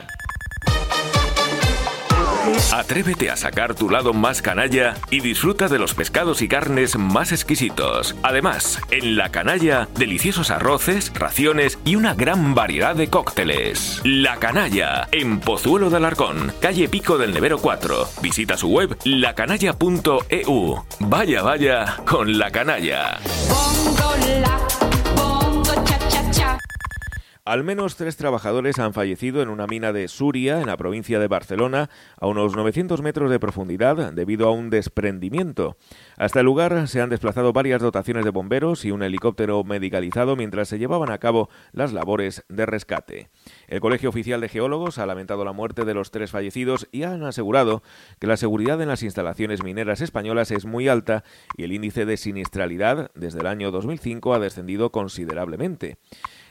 Atrévete 2.72 3.30
a 3.30 3.36
sacar 3.36 3.74
tu 3.74 3.88
lado 3.88 4.12
más 4.12 4.42
canalla 4.42 4.94
y 5.10 5.20
disfruta 5.20 5.68
de 5.68 5.78
los 5.78 5.94
pescados 5.94 6.42
y 6.42 6.48
carnes 6.48 6.96
más 6.98 7.32
exquisitos. 7.32 8.14
Además, 8.22 8.80
en 8.90 9.16
La 9.16 9.30
Canalla, 9.30 9.88
deliciosos 9.96 10.50
arroces, 10.50 11.12
raciones 11.14 11.78
y 11.84 11.96
una 11.96 12.14
gran 12.14 12.54
variedad 12.54 12.94
de 12.94 13.08
cócteles. 13.08 14.00
La 14.04 14.36
Canalla, 14.36 15.08
en 15.12 15.40
Pozuelo 15.40 15.88
de 15.88 15.96
Alarcón, 15.96 16.52
calle 16.60 16.88
Pico 16.88 17.16
del 17.16 17.32
Nevero 17.32 17.58
4. 17.58 18.08
Visita 18.20 18.56
su 18.56 18.68
web 18.68 18.96
lacanalla.eu. 19.04 20.84
Vaya, 21.00 21.42
vaya, 21.42 21.96
con 22.04 22.38
La 22.38 22.50
Canalla. 22.50 23.20
Al 27.46 27.62
menos 27.62 27.96
tres 27.96 28.16
trabajadores 28.16 28.78
han 28.78 28.94
fallecido 28.94 29.42
en 29.42 29.50
una 29.50 29.66
mina 29.66 29.92
de 29.92 30.08
Suria, 30.08 30.62
en 30.62 30.66
la 30.66 30.78
provincia 30.78 31.18
de 31.18 31.28
Barcelona, 31.28 31.90
a 32.18 32.26
unos 32.26 32.56
900 32.56 33.02
metros 33.02 33.30
de 33.30 33.38
profundidad, 33.38 34.14
debido 34.14 34.48
a 34.48 34.50
un 34.50 34.70
desprendimiento. 34.70 35.76
Hasta 36.16 36.40
el 36.40 36.46
lugar 36.46 36.88
se 36.88 37.02
han 37.02 37.10
desplazado 37.10 37.52
varias 37.52 37.82
dotaciones 37.82 38.24
de 38.24 38.30
bomberos 38.30 38.86
y 38.86 38.92
un 38.92 39.02
helicóptero 39.02 39.62
medicalizado 39.62 40.36
mientras 40.36 40.68
se 40.68 40.78
llevaban 40.78 41.10
a 41.10 41.18
cabo 41.18 41.50
las 41.72 41.92
labores 41.92 42.46
de 42.48 42.64
rescate. 42.64 43.28
El 43.68 43.80
Colegio 43.80 44.08
Oficial 44.08 44.40
de 44.40 44.48
Geólogos 44.48 44.96
ha 44.96 45.04
lamentado 45.04 45.44
la 45.44 45.52
muerte 45.52 45.84
de 45.84 45.92
los 45.92 46.10
tres 46.10 46.30
fallecidos 46.30 46.88
y 46.92 47.02
han 47.02 47.24
asegurado 47.24 47.82
que 48.20 48.26
la 48.26 48.38
seguridad 48.38 48.80
en 48.80 48.88
las 48.88 49.02
instalaciones 49.02 49.62
mineras 49.62 50.00
españolas 50.00 50.50
es 50.50 50.64
muy 50.64 50.88
alta 50.88 51.24
y 51.58 51.64
el 51.64 51.72
índice 51.72 52.06
de 52.06 52.16
siniestralidad 52.16 53.10
desde 53.14 53.40
el 53.40 53.46
año 53.46 53.70
2005 53.70 54.32
ha 54.32 54.38
descendido 54.38 54.90
considerablemente. 54.90 55.98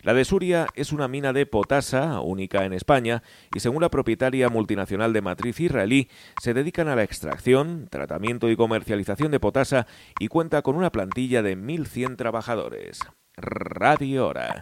La 0.03 0.13
de 0.13 0.25
Suria 0.25 0.67
es 0.75 0.91
una 0.91 1.07
mina 1.07 1.31
de 1.31 1.45
potasa, 1.45 2.19
única 2.19 2.65
en 2.65 2.73
España, 2.73 3.23
y 3.55 3.61
según 3.61 3.81
la 3.81 3.89
propietaria 3.89 4.49
multinacional 4.49 5.13
de 5.13 5.21
matriz 5.21 5.61
israelí, 5.61 6.09
se 6.41 6.53
dedican 6.53 6.89
a 6.89 6.97
la 6.97 7.03
extracción, 7.03 7.87
tratamiento 7.89 8.49
y 8.49 8.57
comercialización 8.57 9.31
de 9.31 9.39
potasa 9.39 9.87
y 10.19 10.27
cuenta 10.27 10.61
con 10.61 10.75
una 10.75 10.91
plantilla 10.91 11.41
de 11.41 11.57
1.100 11.57 12.17
trabajadores. 12.17 12.99
Radio 13.37 14.27
Hora. 14.27 14.61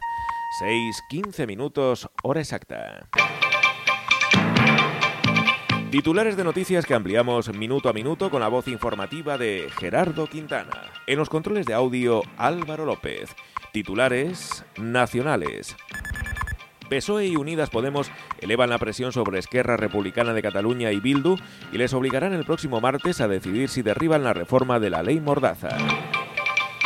6.15 0.61 1.47
minutos, 1.47 2.07
hora 2.21 2.41
exacta. 2.41 3.09
Titulares 5.89 6.37
de 6.37 6.43
noticias 6.43 6.85
que 6.85 6.93
ampliamos 6.93 7.53
minuto 7.53 7.89
a 7.89 7.93
minuto 7.93 8.29
con 8.29 8.41
la 8.41 8.47
voz 8.47 8.67
informativa 8.67 9.39
de 9.39 9.69
Gerardo 9.79 10.27
Quintana. 10.27 10.91
En 11.07 11.17
los 11.17 11.29
controles 11.29 11.65
de 11.65 11.73
audio, 11.73 12.21
Álvaro 12.37 12.85
López. 12.85 13.35
Titulares 13.71 14.65
nacionales. 14.77 15.77
PSOE 16.89 17.27
y 17.27 17.37
Unidas 17.37 17.69
Podemos 17.69 18.11
elevan 18.41 18.69
la 18.69 18.77
presión 18.77 19.13
sobre 19.13 19.39
Esquerra 19.39 19.77
Republicana 19.77 20.33
de 20.33 20.41
Cataluña 20.41 20.91
y 20.91 20.99
Bildu 20.99 21.37
y 21.71 21.77
les 21.77 21.93
obligarán 21.93 22.33
el 22.33 22.43
próximo 22.43 22.81
martes 22.81 23.21
a 23.21 23.29
decidir 23.29 23.69
si 23.69 23.81
derriban 23.81 24.25
la 24.25 24.33
reforma 24.33 24.79
de 24.79 24.89
la 24.89 25.03
ley 25.03 25.21
Mordaza. 25.21 25.69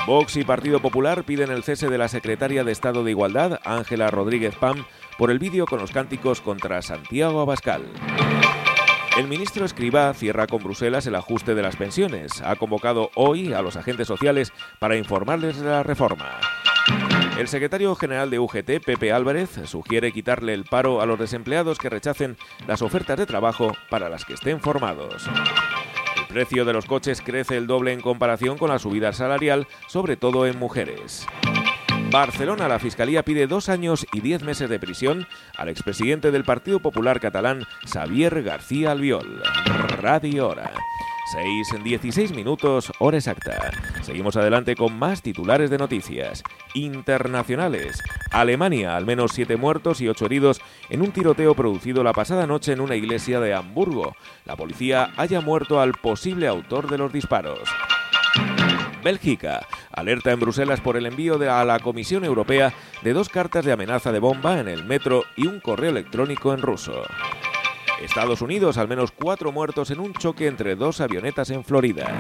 Vox 0.06 0.36
y 0.36 0.44
Partido 0.44 0.80
Popular 0.80 1.24
piden 1.24 1.50
el 1.50 1.64
cese 1.64 1.90
de 1.90 1.98
la 1.98 2.08
secretaria 2.08 2.64
de 2.64 2.72
Estado 2.72 3.04
de 3.04 3.10
Igualdad, 3.10 3.60
Ángela 3.64 4.12
Rodríguez 4.12 4.56
Pam, 4.56 4.86
por 5.18 5.32
el 5.32 5.40
vídeo 5.40 5.66
con 5.66 5.80
los 5.80 5.90
cánticos 5.90 6.42
contra 6.42 6.84
Santiago 6.84 7.42
Abascal. 7.42 7.82
El 9.18 9.28
ministro 9.28 9.66
Escribá 9.66 10.14
cierra 10.14 10.46
con 10.46 10.62
Bruselas 10.62 11.08
el 11.08 11.16
ajuste 11.16 11.56
de 11.56 11.64
las 11.64 11.78
pensiones. 11.78 12.42
Ha 12.42 12.58
convocado 12.58 13.10
hoy 13.16 13.54
a 13.54 13.64
los 13.64 13.76
agentes 13.76 14.08
sociales 14.08 14.54
para 14.78 14.98
informarles 14.98 15.60
de 15.60 15.70
la 15.70 15.82
reforma. 15.82 16.38
El 17.38 17.50
secretario 17.50 17.94
general 17.96 18.30
de 18.30 18.40
UGT, 18.40 18.84
Pepe 18.86 19.12
Álvarez, 19.12 19.50
sugiere 19.66 20.14
quitarle 20.14 20.54
el 20.54 20.64
paro 20.64 21.02
a 21.02 21.06
los 21.06 21.20
desempleados 21.20 21.78
que 21.78 21.90
rechacen 21.90 22.38
las 22.66 22.82
ofertas 22.82 23.18
de 23.18 23.26
trabajo 23.26 23.74
para 23.90 24.08
las 24.08 24.24
que 24.24 24.36
estén 24.36 24.62
formados. 24.62 25.28
El 26.18 26.28
precio 26.28 26.64
de 26.64 26.72
los 26.72 26.86
coches 26.86 27.22
crece 27.22 27.58
el 27.58 27.68
doble 27.68 27.92
en 27.92 28.00
comparación 28.00 28.58
con 28.58 28.70
la 28.70 28.80
subida 28.80 29.12
salarial, 29.12 29.68
sobre 29.88 30.16
todo 30.16 30.48
en 30.48 30.58
mujeres. 30.58 31.28
Barcelona, 32.10 32.70
la 32.70 32.80
Fiscalía 32.80 33.24
pide 33.24 33.48
dos 33.48 33.68
años 33.68 34.08
y 34.14 34.22
diez 34.22 34.42
meses 34.42 34.70
de 34.70 34.80
prisión 34.80 35.28
al 35.58 35.68
expresidente 35.68 36.32
del 36.32 36.46
Partido 36.46 36.80
Popular 36.80 37.20
catalán, 37.20 37.64
Xavier 37.86 38.44
García 38.44 38.92
Albiol. 38.92 39.44
Radio 40.00 40.48
Hora. 40.48 40.72
6 41.34 41.74
en 41.74 41.84
16 41.84 42.32
minutos, 42.34 42.92
hora 43.00 43.18
exacta. 43.18 43.72
Seguimos 44.06 44.36
adelante 44.36 44.76
con 44.76 45.00
más 45.00 45.24
titulares 45.24 45.72
de 45.72 45.80
noticias. 45.80 46.44
Internacionales. 46.76 48.04
Alemania, 48.30 48.96
al 48.96 49.08
menos 49.08 49.32
7 49.34 49.58
muertos 49.58 50.00
y 50.00 50.08
8 50.08 50.28
heridos 50.28 50.62
en 50.92 51.02
un 51.02 51.12
tiroteo 51.12 51.56
producido 51.56 52.04
la 52.04 52.14
pasada 52.14 52.46
noche 52.46 52.74
en 52.74 52.82
una 52.82 52.96
iglesia 52.96 53.40
de 53.40 53.56
Hamburgo. 53.56 54.16
La 54.46 54.56
policía 54.56 55.12
haya 55.18 55.42
muerto 55.42 55.82
al 55.82 55.94
posible 55.94 56.48
autor 56.48 56.88
de 56.88 57.00
los 57.00 57.12
disparos. 57.12 57.68
Bélgica. 59.04 59.66
Alerta 59.92 60.32
en 60.32 60.40
Bruselas 60.40 60.82
por 60.82 60.98
el 60.98 61.08
envío 61.08 61.40
a 61.52 61.66
la 61.66 61.80
Comisión 61.80 62.26
Europea 62.26 62.74
de 63.02 63.14
dos 63.14 63.30
cartas 63.30 63.66
de 63.66 63.72
amenaza 63.72 64.12
de 64.12 64.20
bomba 64.20 64.60
en 64.60 64.68
el 64.68 64.86
metro 64.86 65.24
y 65.36 65.48
un 65.48 65.60
correo 65.60 65.90
electrónico 65.90 66.54
en 66.54 66.62
ruso. 66.62 67.02
Estados 68.04 68.42
Unidos, 68.42 68.78
al 68.78 68.88
menos 68.88 69.12
cuatro 69.12 69.52
muertos 69.52 69.90
en 69.90 70.00
un 70.00 70.14
choque 70.14 70.46
entre 70.46 70.76
dos 70.76 71.02
avionetas 71.02 71.50
en 71.50 71.64
Florida. 71.64 72.14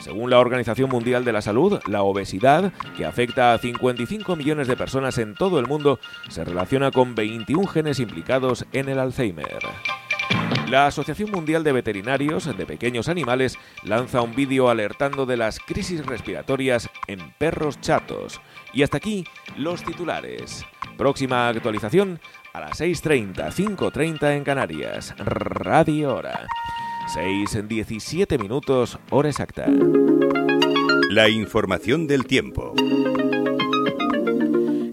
Según 0.00 0.30
la 0.30 0.38
Organización 0.38 0.90
Mundial 0.90 1.24
de 1.24 1.32
la 1.32 1.42
Salud, 1.42 1.80
la 1.86 2.02
obesidad, 2.02 2.72
que 2.96 3.04
afecta 3.04 3.52
a 3.52 3.58
55 3.58 4.34
millones 4.34 4.66
de 4.66 4.76
personas 4.76 5.18
en 5.18 5.34
todo 5.34 5.58
el 5.58 5.66
mundo, 5.66 6.00
se 6.28 6.44
relaciona 6.44 6.90
con 6.90 7.14
21 7.14 7.66
genes 7.68 8.00
implicados 8.00 8.64
en 8.72 8.88
el 8.88 8.98
Alzheimer. 8.98 9.58
La 10.68 10.86
Asociación 10.86 11.32
Mundial 11.32 11.64
de 11.64 11.72
Veterinarios 11.72 12.56
de 12.56 12.64
Pequeños 12.64 13.08
Animales 13.08 13.58
lanza 13.82 14.22
un 14.22 14.36
vídeo 14.36 14.70
alertando 14.70 15.26
de 15.26 15.36
las 15.36 15.58
crisis 15.58 16.06
respiratorias 16.06 16.88
en 17.08 17.32
perros 17.38 17.80
chatos. 17.80 18.40
Y 18.72 18.84
hasta 18.84 18.98
aquí 18.98 19.26
los 19.56 19.82
titulares. 19.82 20.64
Próxima 20.96 21.48
actualización 21.48 22.20
a 22.52 22.60
las 22.60 22.80
6.30, 22.80 23.52
5.30 23.52 24.36
en 24.36 24.44
Canarias. 24.44 25.14
Radio 25.18 26.14
Hora. 26.14 26.46
6 27.14 27.56
en 27.56 27.66
17 27.66 28.38
minutos, 28.38 28.98
hora 29.10 29.28
exacta. 29.28 29.66
La 31.10 31.28
información 31.28 32.06
del 32.06 32.24
tiempo. 32.24 32.72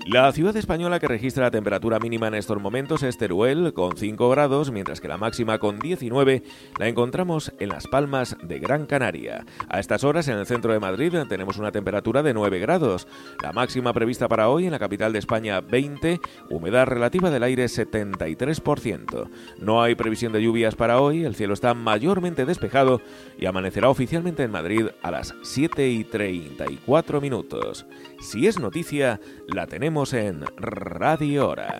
La 0.09 0.31
ciudad 0.31 0.55
española 0.55 1.01
que 1.01 1.07
registra 1.09 1.43
la 1.43 1.51
temperatura 1.51 1.99
mínima 1.99 2.29
en 2.29 2.35
estos 2.35 2.61
momentos 2.61 3.03
es 3.03 3.17
Teruel, 3.17 3.73
con 3.73 3.97
5 3.97 4.29
grados, 4.29 4.71
mientras 4.71 5.01
que 5.01 5.09
la 5.09 5.17
máxima 5.17 5.59
con 5.59 5.79
19 5.79 6.43
la 6.79 6.87
encontramos 6.87 7.51
en 7.59 7.67
Las 7.67 7.87
Palmas 7.87 8.37
de 8.41 8.57
Gran 8.59 8.85
Canaria. 8.85 9.45
A 9.67 9.81
estas 9.81 10.05
horas, 10.05 10.29
en 10.29 10.37
el 10.37 10.45
centro 10.45 10.71
de 10.71 10.79
Madrid, 10.79 11.13
tenemos 11.27 11.57
una 11.57 11.73
temperatura 11.73 12.23
de 12.23 12.33
9 12.33 12.57
grados. 12.59 13.05
La 13.43 13.51
máxima 13.51 13.91
prevista 13.91 14.29
para 14.29 14.47
hoy 14.47 14.65
en 14.65 14.71
la 14.71 14.79
capital 14.79 15.11
de 15.11 15.19
España, 15.19 15.59
20, 15.59 16.21
humedad 16.51 16.87
relativa 16.87 17.29
del 17.29 17.43
aire 17.43 17.65
73%. 17.65 19.29
No 19.59 19.81
hay 19.81 19.95
previsión 19.95 20.31
de 20.31 20.41
lluvias 20.41 20.75
para 20.75 21.01
hoy, 21.01 21.25
el 21.25 21.35
cielo 21.35 21.53
está 21.53 21.73
mayormente 21.73 22.45
despejado 22.45 23.01
y 23.37 23.45
amanecerá 23.45 23.89
oficialmente 23.89 24.43
en 24.43 24.51
Madrid 24.51 24.87
a 25.03 25.11
las 25.11 25.35
7 25.43 25.89
y 25.89 26.05
34 26.05 27.19
minutos. 27.19 27.85
Si 28.29 28.45
es 28.45 28.59
noticia, 28.59 29.21
la 29.47 29.67
tenemos 29.67 30.11
en 30.11 30.43
Radio 30.57 31.47
Hora. 31.47 31.79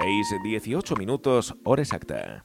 6, 0.00 0.42
18 0.42 0.96
minutos, 0.96 1.54
hora 1.64 1.82
exacta. 1.82 2.42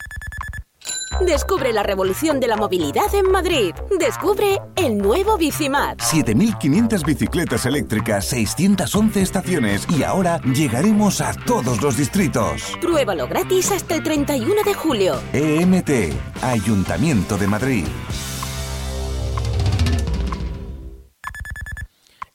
Descubre 1.22 1.72
la 1.72 1.82
revolución 1.82 2.42
de 2.42 2.48
la 2.48 2.58
movilidad 2.58 3.14
en 3.16 3.32
Madrid. 3.32 3.74
Descubre 3.98 4.60
el 4.76 4.98
nuevo 4.98 5.38
Bicimat. 5.38 5.98
7.500 6.00 7.06
bicicletas 7.06 7.66
eléctricas, 7.66 8.26
611 8.26 9.22
estaciones 9.22 9.88
y 9.98 10.04
ahora 10.04 10.42
llegaremos 10.42 11.22
a 11.22 11.34
todos 11.34 11.82
los 11.82 11.96
distritos. 11.96 12.78
Pruébalo 12.82 13.30
gratis 13.30 13.72
hasta 13.72 13.96
el 13.96 14.04
31 14.04 14.64
de 14.66 14.74
julio. 14.74 15.22
EMT, 15.32 15.90
Ayuntamiento 16.42 17.38
de 17.38 17.48
Madrid. 17.48 17.86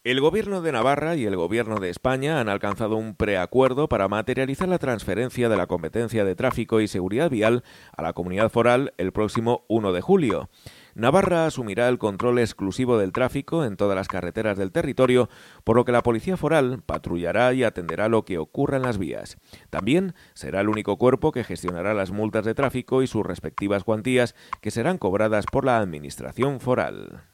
El 0.05 0.21
Gobierno 0.21 0.63
de 0.63 0.73
Navarra 0.73 1.15
y 1.15 1.27
el 1.27 1.37
Gobierno 1.37 1.79
de 1.79 1.89
España 1.89 2.41
han 2.41 2.49
alcanzado 2.49 2.97
un 2.97 3.15
preacuerdo 3.15 3.89
para 3.89 4.09
materializar 4.09 4.69
la 4.69 4.81
transferencia 4.81 5.49
de 5.49 5.57
la 5.57 5.69
competencia 5.69 6.25
de 6.25 6.35
tráfico 6.35 6.81
y 6.81 6.89
seguridad 6.89 7.31
vial 7.31 7.63
a 7.97 8.03
la 8.03 8.13
comunidad 8.13 8.51
foral 8.51 8.95
el 8.97 9.13
próximo 9.13 9.65
1 9.69 9.93
de 9.93 10.01
julio. 10.01 10.51
Navarra 10.97 11.47
asumirá 11.47 11.89
el 11.89 11.99
control 11.99 12.41
exclusivo 12.41 12.99
del 12.99 13.13
tráfico 13.13 13.65
en 13.65 13.77
todas 13.77 13.95
las 13.95 14.09
carreteras 14.09 14.59
del 14.59 14.73
territorio, 14.73 15.29
por 15.63 15.77
lo 15.77 15.85
que 15.85 15.93
la 15.93 16.03
Policía 16.03 16.37
Foral 16.37 16.83
patrullará 16.85 17.53
y 17.53 17.63
atenderá 17.63 18.09
lo 18.09 18.25
que 18.25 18.39
ocurra 18.39 18.79
en 18.79 18.83
las 18.83 18.99
vías. 18.99 19.37
También 19.71 20.17
será 20.35 20.63
el 20.63 20.69
único 20.69 20.99
cuerpo 20.99 21.31
que 21.31 21.45
gestionará 21.45 21.95
las 21.95 22.11
multas 22.11 22.45
de 22.45 22.55
tráfico 22.55 23.05
y 23.05 23.07
sus 23.07 23.25
respectivas 23.25 23.85
cuantías 23.85 24.35
que 24.61 24.73
serán 24.73 24.99
cobradas 24.99 25.47
por 25.47 25.65
la 25.65 25.79
Administración 25.79 26.59
Foral. 26.59 27.32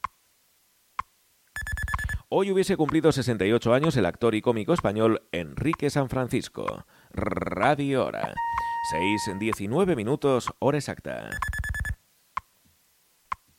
Hoy 2.31 2.51
hubiese 2.51 2.77
cumplido 2.77 3.11
68 3.11 3.73
años 3.73 3.97
el 3.97 4.05
actor 4.05 4.35
y 4.35 4.41
cómico 4.41 4.71
español 4.71 5.23
Enrique 5.31 5.89
San 5.89 6.09
Francisco. 6.09 6.85
Radio 7.09 8.05
Hora. 8.05 8.35
6 8.91 9.27
en 9.29 9.39
19 9.39 9.95
minutos, 9.95 10.53
hora 10.59 10.77
exacta. 10.77 11.31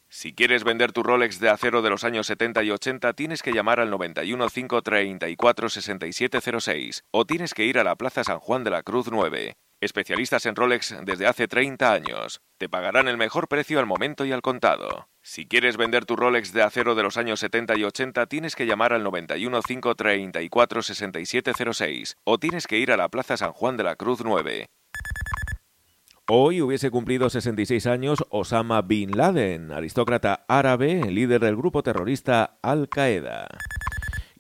Si 0.09 0.35
quieres 0.35 0.63
vender 0.63 0.93
tu 0.93 1.03
Rolex 1.03 1.41
de 1.41 1.49
acero 1.49 1.83
de 1.83 1.91
los 1.91 2.05
años 2.05 2.29
70 2.29 2.63
y 2.63 2.71
80, 2.71 3.13
tienes 3.15 3.43
que 3.43 3.53
llamar 3.53 3.81
al 3.81 3.91
91 3.91 4.49
534 4.49 5.69
6706 5.69 7.05
o 7.11 7.25
tienes 7.25 7.55
que 7.55 7.65
ir 7.65 7.77
a 7.77 7.83
la 7.83 7.97
Plaza 7.97 8.23
San 8.23 8.39
Juan 8.39 8.63
de 8.63 8.71
la 8.71 8.85
Cruz 8.85 9.09
9. 9.11 9.57
Especialistas 9.81 10.45
en 10.45 10.57
Rolex 10.57 10.95
desde 11.05 11.27
hace 11.27 11.49
30 11.49 11.91
años. 11.91 12.43
Te 12.59 12.69
pagarán 12.69 13.09
el 13.09 13.17
mejor 13.17 13.49
precio 13.49 13.79
al 13.79 13.87
momento 13.87 14.27
y 14.27 14.33
al 14.33 14.43
contado. 14.43 15.09
Si 15.23 15.47
quieres 15.47 15.79
vender 15.79 16.05
tu 16.05 16.17
Rolex 16.17 16.53
de 16.53 16.63
acero 16.63 16.95
de 16.95 17.03
los 17.03 17.17
años 17.17 17.41
70 17.41 17.79
y 17.79 17.85
80, 17.85 18.27
tienes 18.27 18.57
que 18.57 18.67
llamar 18.67 18.93
al 18.93 19.03
91 19.03 19.63
534 19.63 20.83
6706 20.83 22.17
o 22.25 22.39
tienes 22.39 22.67
que 22.67 22.77
ir 22.77 22.93
a 22.93 22.99
la 22.99 23.09
Plaza 23.09 23.39
San 23.39 23.53
Juan 23.53 23.79
de 23.79 23.85
la 23.85 23.97
Cruz 23.97 24.21
9. 24.23 24.67
Hoy 26.29 26.61
hubiese 26.61 26.91
cumplido 26.91 27.31
66 27.31 27.87
años 27.87 28.25
Osama 28.29 28.83
Bin 28.83 29.17
Laden, 29.17 29.73
aristócrata 29.73 30.45
árabe, 30.47 31.11
líder 31.11 31.41
del 31.41 31.57
grupo 31.57 31.83
terrorista 31.83 32.59
Al-Qaeda. 32.63 33.49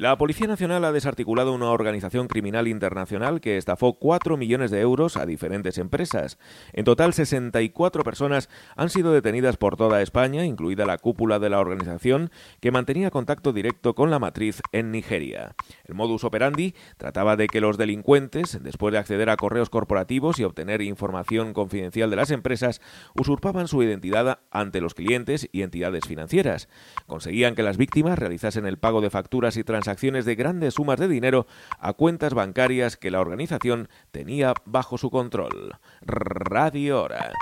La 0.00 0.16
Policía 0.16 0.46
Nacional 0.46 0.82
ha 0.86 0.92
desarticulado 0.92 1.52
una 1.52 1.68
organización 1.68 2.26
criminal 2.26 2.68
internacional 2.68 3.42
que 3.42 3.58
estafó 3.58 3.98
4 3.98 4.38
millones 4.38 4.70
de 4.70 4.80
euros 4.80 5.18
a 5.18 5.26
diferentes 5.26 5.76
empresas. 5.76 6.38
En 6.72 6.86
total, 6.86 7.12
64 7.12 8.02
personas 8.02 8.48
han 8.76 8.88
sido 8.88 9.12
detenidas 9.12 9.58
por 9.58 9.76
toda 9.76 10.00
España, 10.00 10.46
incluida 10.46 10.86
la 10.86 10.96
cúpula 10.96 11.38
de 11.38 11.50
la 11.50 11.60
organización, 11.60 12.30
que 12.60 12.70
mantenía 12.70 13.10
contacto 13.10 13.52
directo 13.52 13.94
con 13.94 14.10
la 14.10 14.18
matriz 14.18 14.62
en 14.72 14.90
Nigeria. 14.90 15.54
El 15.84 15.96
modus 15.96 16.24
operandi 16.24 16.74
trataba 16.96 17.36
de 17.36 17.48
que 17.48 17.60
los 17.60 17.76
delincuentes, 17.76 18.58
después 18.62 18.92
de 18.92 18.98
acceder 19.00 19.28
a 19.28 19.36
correos 19.36 19.68
corporativos 19.68 20.38
y 20.38 20.44
obtener 20.44 20.80
información 20.80 21.52
confidencial 21.52 22.08
de 22.08 22.16
las 22.16 22.30
empresas, 22.30 22.80
usurpaban 23.14 23.68
su 23.68 23.82
identidad 23.82 24.38
ante 24.50 24.80
los 24.80 24.94
clientes 24.94 25.50
y 25.52 25.60
entidades 25.60 26.06
financieras. 26.06 26.70
Conseguían 27.06 27.54
que 27.54 27.62
las 27.62 27.76
víctimas 27.76 28.18
realizasen 28.18 28.64
el 28.64 28.78
pago 28.78 29.02
de 29.02 29.10
facturas 29.10 29.58
y 29.58 29.62
transacciones 29.62 29.89
acciones 29.90 30.24
de 30.24 30.34
grandes 30.34 30.74
sumas 30.74 30.98
de 30.98 31.08
dinero 31.08 31.46
a 31.78 31.92
cuentas 31.92 32.32
bancarias 32.32 32.96
que 32.96 33.10
la 33.10 33.20
organización 33.20 33.88
tenía 34.10 34.54
bajo 34.64 34.96
su 34.96 35.10
control. 35.10 35.74
Radio 36.00 37.02
Hora. 37.02 37.32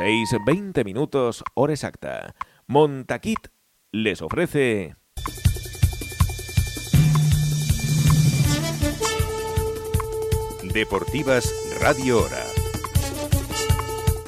6.20 0.00 0.84
minutos, 0.84 1.44
hora 1.54 1.74
exacta. 1.74 2.34
Montaquit 2.66 3.48
les 3.92 4.22
ofrece... 4.22 4.96
Deportivas 10.76 11.54
Radio 11.80 12.22
Hora. 12.22 12.44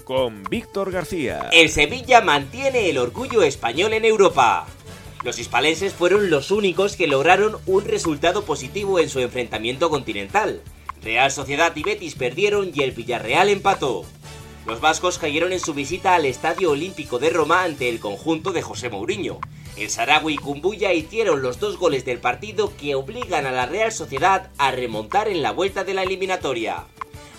Con 0.05 0.45
Víctor 0.45 0.91
García. 0.91 1.51
El 1.53 1.69
Sevilla 1.69 2.23
mantiene 2.23 2.89
el 2.89 2.97
orgullo 2.97 3.43
español 3.43 3.93
en 3.93 4.07
Europa. 4.07 4.67
Los 5.25 5.39
hispalenses 5.41 5.95
fueron 5.95 6.31
los 6.31 6.53
únicos 6.53 6.95
que 6.95 7.09
lograron 7.09 7.59
un 7.67 7.85
resultado 7.85 8.45
positivo 8.45 9.01
en 9.01 9.09
su 9.09 9.19
enfrentamiento 9.19 9.91
continental. 9.91 10.63
Real 11.03 11.33
Sociedad 11.33 11.75
y 11.75 11.83
Betis 11.83 12.15
perdieron 12.15 12.71
y 12.73 12.83
el 12.83 12.93
Villarreal 12.93 13.49
empató. 13.49 14.05
Los 14.65 14.81
vascos 14.81 15.19
cayeron 15.19 15.53
en 15.53 15.59
su 15.59 15.75
visita 15.75 16.15
al 16.15 16.25
Estadio 16.25 16.71
Olímpico 16.71 17.19
de 17.19 17.31
Roma 17.31 17.65
ante 17.65 17.89
el 17.89 17.99
conjunto 17.99 18.53
de 18.53 18.63
José 18.63 18.91
Mourinho. 18.91 19.41
El 19.77 19.91
Saragüe 19.91 20.35
y 20.35 20.37
Kumbuya 20.37 20.93
hicieron 20.93 21.43
los 21.43 21.59
dos 21.59 21.79
goles 21.79 22.05
del 22.05 22.19
partido 22.19 22.73
que 22.77 22.95
obligan 22.95 23.47
a 23.47 23.53
la 23.53 23.67
Real 23.67 23.91
Sociedad 23.91 24.51
a 24.57 24.71
remontar 24.71 25.29
en 25.29 25.43
la 25.43 25.51
vuelta 25.51 25.83
de 25.83 25.95
la 25.95 26.05
eliminatoria. 26.05 26.85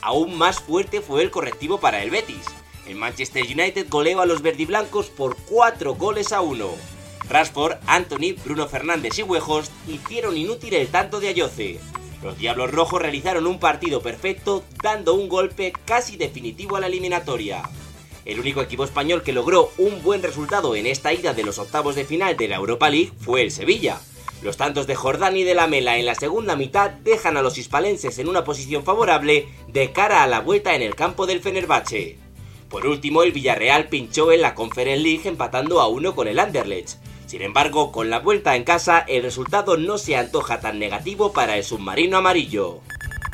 Aún 0.01 0.37
más 0.37 0.59
fuerte 0.59 1.01
fue 1.01 1.21
el 1.21 1.31
correctivo 1.31 1.79
para 1.79 2.03
el 2.03 2.09
Betis. 2.09 2.45
El 2.87 2.95
Manchester 2.95 3.43
United 3.43 3.87
goleó 3.89 4.21
a 4.21 4.25
los 4.25 4.41
verdiblancos 4.41 5.07
por 5.07 5.37
4 5.49 5.95
goles 5.95 6.33
a 6.33 6.41
1. 6.41 6.98
Rashford, 7.29 7.77
Anthony, 7.85 8.35
Bruno 8.43 8.67
Fernández 8.67 9.19
y 9.19 9.23
Huejos 9.23 9.71
hicieron 9.87 10.35
inútil 10.35 10.73
el 10.73 10.87
tanto 10.87 11.19
de 11.19 11.29
Ayoce. 11.29 11.79
Los 12.23 12.37
Diablos 12.37 12.71
Rojos 12.71 13.01
realizaron 13.01 13.47
un 13.47 13.59
partido 13.59 14.01
perfecto, 14.01 14.63
dando 14.83 15.13
un 15.13 15.29
golpe 15.29 15.71
casi 15.85 16.17
definitivo 16.17 16.75
a 16.75 16.81
la 16.81 16.87
eliminatoria. 16.87 17.61
El 18.25 18.39
único 18.39 18.61
equipo 18.61 18.83
español 18.83 19.23
que 19.23 19.31
logró 19.31 19.71
un 19.77 20.03
buen 20.03 20.21
resultado 20.21 20.75
en 20.75 20.85
esta 20.85 21.13
ida 21.13 21.33
de 21.33 21.43
los 21.43 21.59
octavos 21.59 21.95
de 21.95 22.05
final 22.05 22.35
de 22.35 22.47
la 22.47 22.57
Europa 22.57 22.89
League 22.89 23.13
fue 23.19 23.43
el 23.43 23.51
Sevilla. 23.51 24.01
Los 24.41 24.57
tantos 24.57 24.87
de 24.87 24.95
Jordán 24.95 25.37
y 25.37 25.43
de 25.43 25.55
la 25.55 25.67
Mela 25.67 25.97
en 25.97 26.05
la 26.05 26.15
segunda 26.15 26.55
mitad 26.55 26.91
dejan 26.91 27.37
a 27.37 27.41
los 27.41 27.57
hispalenses 27.57 28.19
en 28.19 28.27
una 28.27 28.43
posición 28.43 28.83
favorable 28.83 29.47
de 29.67 29.91
cara 29.91 30.23
a 30.23 30.27
la 30.27 30.41
vuelta 30.41 30.75
en 30.75 30.81
el 30.81 30.95
campo 30.95 31.25
del 31.25 31.41
Fenerbahce. 31.41 32.17
Por 32.69 32.85
último, 32.85 33.23
el 33.23 33.31
Villarreal 33.31 33.87
pinchó 33.87 34.31
en 34.31 34.41
la 34.41 34.55
Conference 34.55 35.01
League 35.01 35.27
empatando 35.27 35.81
a 35.81 35.87
uno 35.87 36.15
con 36.15 36.27
el 36.27 36.39
Anderlecht. 36.39 36.97
Sin 37.29 37.43
embargo, 37.43 37.91
con 37.91 38.09
la 38.09 38.17
vuelta 38.17 38.55
en 38.55 38.63
casa, 38.63 39.05
el 39.07 39.21
resultado 39.21 39.77
no 39.77 39.99
se 39.99 40.15
antoja 40.15 40.61
tan 40.61 40.79
negativo 40.79 41.31
para 41.31 41.57
el 41.57 41.63
submarino 41.63 42.17
amarillo. 42.17 42.79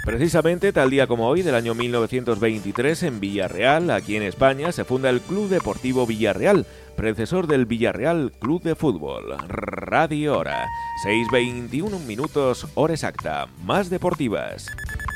Precisamente 0.03 0.73
tal 0.73 0.89
día 0.89 1.07
como 1.07 1.29
hoy 1.29 1.43
del 1.43 1.55
año 1.55 1.73
1923 1.75 3.03
en 3.03 3.21
Villarreal, 3.21 3.89
aquí 3.91 4.17
en 4.17 4.23
España, 4.23 4.73
se 4.73 4.83
funda 4.83 5.09
el 5.09 5.21
Club 5.21 5.47
Deportivo 5.47 6.05
Villarreal, 6.05 6.65
predecesor 6.97 7.47
del 7.47 7.65
Villarreal 7.65 8.33
Club 8.37 8.63
de 8.63 8.75
Fútbol. 8.75 9.37
Radio 9.47 10.39
Hora, 10.39 10.67
6.21 11.07 11.97
minutos, 12.01 12.67
hora 12.75 12.95
exacta, 12.95 13.47
más 13.63 13.89
deportivas. 13.89 14.67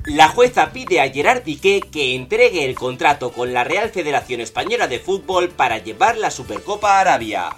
La 0.06 0.30
jueza 0.30 0.72
pide 0.72 1.02
a 1.02 1.10
Gerard 1.10 1.44
Piqué 1.44 1.82
que 1.82 2.16
entregue 2.16 2.64
el 2.64 2.76
contrato 2.76 3.34
con 3.34 3.52
la 3.52 3.66
Real 3.66 3.90
Federación 3.90 4.40
Española 4.40 4.88
de 4.88 5.00
Fútbol 5.00 5.50
para 5.50 5.80
llevar 5.80 6.18
la 6.18 6.32
Supercopa 6.32 6.94
a 6.94 7.02
Arabia. 7.02 7.50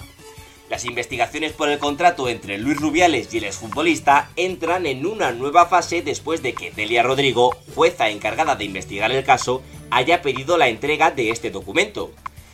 Las 0.71 0.85
investigaciones 0.85 1.51
por 1.51 1.67
el 1.67 1.79
contrato 1.79 2.29
entre 2.29 2.57
Luis 2.57 2.79
Rubiales 2.79 3.33
y 3.33 3.39
el 3.39 3.43
exfutbolista 3.43 4.29
entran 4.37 4.85
en 4.85 5.05
una 5.05 5.33
nueva 5.33 5.65
fase 5.65 6.01
después 6.01 6.41
de 6.41 6.53
que 6.53 6.71
Delia 6.71 7.03
Rodrigo, 7.03 7.57
jueza 7.75 8.07
encargada 8.07 8.55
de 8.55 8.63
investigar 8.63 9.11
el 9.11 9.25
caso, 9.25 9.61
haya 9.89 10.21
pedido 10.21 10.57
la 10.57 10.69
entrega 10.69 11.11
de 11.11 11.29
este 11.29 11.51
documento. 11.51 12.13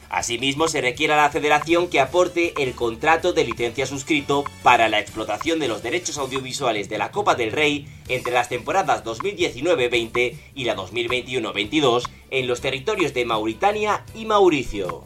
Asimismo, 0.09 0.67
se 0.67 0.81
requiere 0.81 1.13
a 1.13 1.17
la 1.17 1.29
federación 1.29 1.89
que 1.89 1.99
aporte 1.99 2.55
el 2.57 2.73
contrato 2.73 3.33
de 3.33 3.45
licencia 3.45 3.85
suscrito 3.85 4.45
para 4.63 4.89
la 4.89 4.99
explotación 4.99 5.59
de 5.59 5.67
los 5.67 5.83
derechos 5.83 6.17
audiovisuales 6.17 6.89
de 6.89 6.97
la 6.97 7.11
Copa 7.11 7.35
del 7.35 7.51
Rey 7.51 7.87
entre 8.07 8.33
las 8.33 8.49
temporadas 8.49 9.03
2019-20 9.03 10.35
y 10.55 10.63
la 10.63 10.75
2021-22 10.75 12.09
en 12.31 12.47
los 12.47 12.61
territorios 12.61 13.13
de 13.13 13.25
Mauritania 13.25 14.03
y 14.15 14.25
Mauricio. 14.25 15.05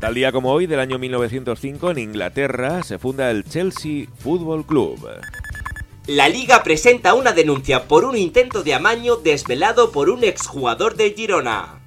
Tal 0.00 0.14
día 0.14 0.32
como 0.32 0.50
hoy, 0.50 0.66
del 0.66 0.80
año 0.80 0.98
1905, 0.98 1.90
en 1.90 1.98
Inglaterra, 1.98 2.82
se 2.82 2.98
funda 2.98 3.30
el 3.30 3.44
Chelsea 3.44 4.06
Football 4.20 4.64
Club. 4.64 5.06
La 6.06 6.26
liga 6.30 6.62
presenta 6.62 7.12
una 7.12 7.32
denuncia 7.32 7.84
por 7.84 8.06
un 8.06 8.16
intento 8.16 8.62
de 8.62 8.72
amaño 8.72 9.16
desvelado 9.16 9.92
por 9.92 10.08
un 10.08 10.24
exjugador 10.24 10.96
del 10.96 11.12
Girona. 11.12 11.80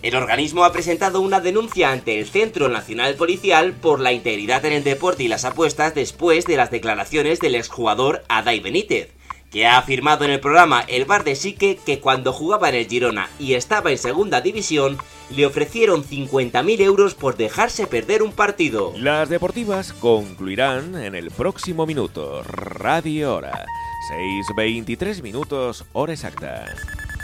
El 0.00 0.16
organismo 0.16 0.64
ha 0.64 0.72
presentado 0.72 1.20
una 1.20 1.40
denuncia 1.40 1.92
ante 1.92 2.18
el 2.18 2.26
Centro 2.26 2.70
Nacional 2.70 3.16
Policial 3.16 3.74
por 3.74 4.00
la 4.00 4.12
integridad 4.12 4.64
en 4.64 4.72
el 4.72 4.82
deporte 4.82 5.24
y 5.24 5.28
las 5.28 5.44
apuestas 5.44 5.94
después 5.94 6.46
de 6.46 6.56
las 6.56 6.70
declaraciones 6.70 7.38
del 7.38 7.54
exjugador 7.54 8.24
Adai 8.28 8.60
Benítez, 8.60 9.10
que 9.52 9.66
ha 9.66 9.76
afirmado 9.76 10.24
en 10.24 10.30
el 10.30 10.40
programa 10.40 10.82
El 10.88 11.04
Bar 11.04 11.24
de 11.24 11.36
Sique 11.36 11.78
que 11.84 12.00
cuando 12.00 12.32
jugaba 12.32 12.70
en 12.70 12.74
el 12.74 12.88
Girona 12.88 13.28
y 13.38 13.54
estaba 13.54 13.90
en 13.90 13.98
segunda 13.98 14.40
división, 14.40 14.96
le 15.30 15.46
ofrecieron 15.46 16.04
50.000 16.04 16.80
euros 16.80 17.14
por 17.14 17.36
dejarse 17.36 17.86
perder 17.86 18.22
un 18.22 18.32
partido. 18.32 18.92
Las 18.96 19.28
deportivas 19.28 19.92
concluirán 19.92 20.96
en 20.96 21.14
el 21.14 21.30
próximo 21.30 21.86
minuto. 21.86 22.42
Radio 22.42 23.34
Hora. 23.36 23.66
6.23 24.10 25.22
minutos, 25.22 25.84
hora 25.92 26.12
exacta. 26.12 26.64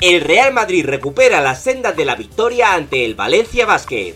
El 0.00 0.20
Real 0.20 0.52
Madrid 0.52 0.86
recupera 0.86 1.40
las 1.40 1.64
sendas 1.64 1.96
de 1.96 2.04
la 2.04 2.14
victoria 2.14 2.74
ante 2.74 3.04
el 3.04 3.16
Valencia 3.16 3.66
Basket. 3.66 4.14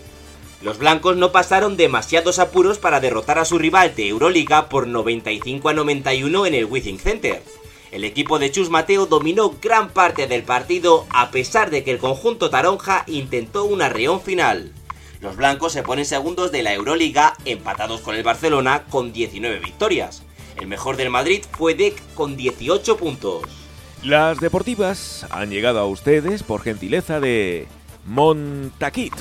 Los 0.61 0.77
blancos 0.77 1.17
no 1.17 1.33
pasaron 1.33 1.75
demasiados 1.75 2.39
apuros 2.39 2.77
para 2.77 3.01
derrotar 3.01 3.37
a 3.37 3.43
su 3.43 3.57
rival 3.57 3.93
de 3.95 4.07
Euroliga 4.07 4.69
por 4.69 4.87
95 4.87 5.67
a 5.67 5.73
91 5.73 6.45
en 6.45 6.53
el 6.53 6.65
Withing 6.65 6.99
Center. 6.99 7.43
El 7.93 8.05
equipo 8.05 8.39
de 8.39 8.49
Chus 8.49 8.71
Mateo 8.71 9.05
dominó 9.05 9.53
gran 9.61 9.89
parte 9.89 10.25
del 10.25 10.41
partido 10.41 11.05
a 11.11 11.29
pesar 11.29 11.69
de 11.69 11.83
que 11.83 11.91
el 11.91 11.99
conjunto 11.99 12.49
taronja 12.49 13.03
intentó 13.05 13.65
un 13.65 13.83
arreón 13.83 14.19
final. 14.19 14.71
Los 15.21 15.35
blancos 15.35 15.73
se 15.73 15.83
ponen 15.83 16.03
segundos 16.03 16.51
de 16.51 16.63
la 16.63 16.73
Euroliga 16.73 17.35
empatados 17.45 18.01
con 18.01 18.15
el 18.15 18.23
Barcelona 18.23 18.85
con 18.89 19.13
19 19.13 19.59
victorias. 19.59 20.23
El 20.55 20.65
mejor 20.65 20.97
del 20.97 21.11
Madrid 21.11 21.43
fue 21.55 21.75
Dec 21.75 21.93
con 22.15 22.35
18 22.35 22.97
puntos. 22.97 23.43
Las 24.01 24.39
deportivas 24.39 25.27
han 25.29 25.51
llegado 25.51 25.77
a 25.77 25.85
ustedes 25.85 26.41
por 26.41 26.63
gentileza 26.63 27.19
de 27.19 27.67
Montaquit. 28.07 29.13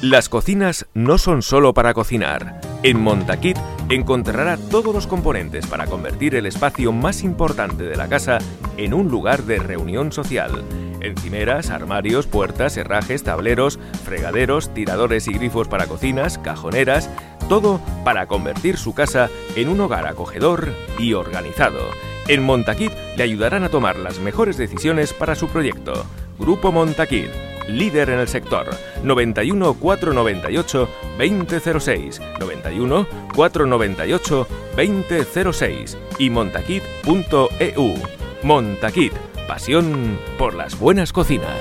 Las 0.00 0.30
cocinas 0.30 0.86
no 0.94 1.18
son 1.18 1.42
solo 1.42 1.74
para 1.74 1.92
cocinar. 1.92 2.71
En 2.84 3.00
Montaquit 3.00 3.56
encontrará 3.90 4.56
todos 4.56 4.92
los 4.92 5.06
componentes 5.06 5.68
para 5.68 5.86
convertir 5.86 6.34
el 6.34 6.46
espacio 6.46 6.90
más 6.92 7.22
importante 7.22 7.84
de 7.84 7.94
la 7.94 8.08
casa 8.08 8.38
en 8.76 8.92
un 8.92 9.08
lugar 9.08 9.44
de 9.44 9.60
reunión 9.60 10.10
social. 10.10 10.64
Encimeras, 11.00 11.70
armarios, 11.70 12.26
puertas, 12.26 12.76
herrajes, 12.76 13.22
tableros, 13.22 13.78
fregaderos, 14.04 14.74
tiradores 14.74 15.28
y 15.28 15.32
grifos 15.32 15.68
para 15.68 15.86
cocinas, 15.86 16.38
cajoneras, 16.38 17.08
todo 17.48 17.80
para 18.04 18.26
convertir 18.26 18.76
su 18.76 18.94
casa 18.94 19.30
en 19.54 19.68
un 19.68 19.80
hogar 19.80 20.08
acogedor 20.08 20.74
y 20.98 21.12
organizado. 21.12 22.11
En 22.28 22.42
Montaquit 22.42 22.92
le 23.16 23.22
ayudarán 23.24 23.64
a 23.64 23.68
tomar 23.68 23.96
las 23.96 24.18
mejores 24.18 24.56
decisiones 24.56 25.12
para 25.12 25.34
su 25.34 25.48
proyecto. 25.48 26.06
Grupo 26.38 26.72
Montaquit 26.72 27.30
líder 27.68 28.10
en 28.10 28.20
el 28.20 28.28
sector. 28.28 28.68
91 29.02 29.74
498 29.74 30.88
2006, 31.18 32.20
91 32.40 33.06
498 33.34 34.46
2006 34.76 35.98
y 36.18 36.30
montaquit.eu. 36.30 37.94
Montaquit, 38.42 39.12
pasión 39.46 40.18
por 40.38 40.54
las 40.54 40.78
buenas 40.78 41.12
cocinas. 41.12 41.56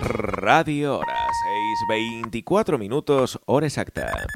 Radio 0.00 0.98
Hora, 0.98 1.26
6.24 1.90 2.78
minutos, 2.78 3.38
hora 3.44 3.66
exacta. 3.66 4.26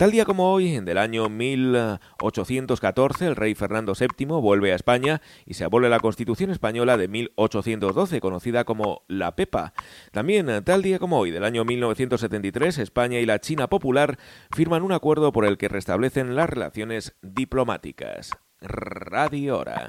Tal 0.00 0.12
día 0.12 0.24
como 0.24 0.50
hoy, 0.50 0.80
del 0.80 0.96
año 0.96 1.28
1814, 1.28 3.26
el 3.26 3.36
rey 3.36 3.54
Fernando 3.54 3.92
VII 3.92 4.28
vuelve 4.40 4.72
a 4.72 4.74
España 4.74 5.20
y 5.44 5.52
se 5.52 5.64
abole 5.64 5.90
la 5.90 6.00
Constitución 6.00 6.50
española 6.50 6.96
de 6.96 7.06
1812, 7.06 8.18
conocida 8.22 8.64
como 8.64 9.02
la 9.08 9.36
PEPA. 9.36 9.74
También, 10.10 10.64
tal 10.64 10.80
día 10.80 10.98
como 10.98 11.18
hoy, 11.18 11.30
del 11.30 11.44
año 11.44 11.66
1973, 11.66 12.78
España 12.78 13.18
y 13.18 13.26
la 13.26 13.40
China 13.40 13.68
Popular 13.68 14.18
firman 14.50 14.84
un 14.84 14.92
acuerdo 14.92 15.32
por 15.32 15.44
el 15.44 15.58
que 15.58 15.68
restablecen 15.68 16.34
las 16.34 16.48
relaciones 16.48 17.14
diplomáticas. 17.20 18.30
Radio 18.62 19.58
Hora. 19.58 19.86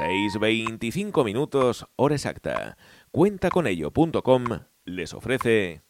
6.25 0.00 1.24
minutos, 1.24 1.88
hora 1.96 2.14
exacta. 2.14 2.76
Cuentaconello.com 3.10 4.44
les 4.84 5.12
ofrece... 5.12 5.89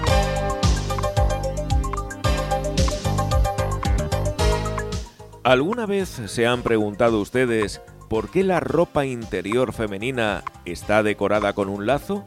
¿Alguna 5.43 5.87
vez 5.87 6.21
se 6.27 6.45
han 6.45 6.61
preguntado 6.61 7.19
ustedes 7.19 7.81
por 8.09 8.29
qué 8.29 8.43
la 8.43 8.59
ropa 8.59 9.07
interior 9.07 9.73
femenina 9.73 10.43
está 10.65 11.01
decorada 11.01 11.53
con 11.53 11.67
un 11.67 11.87
lazo? 11.87 12.23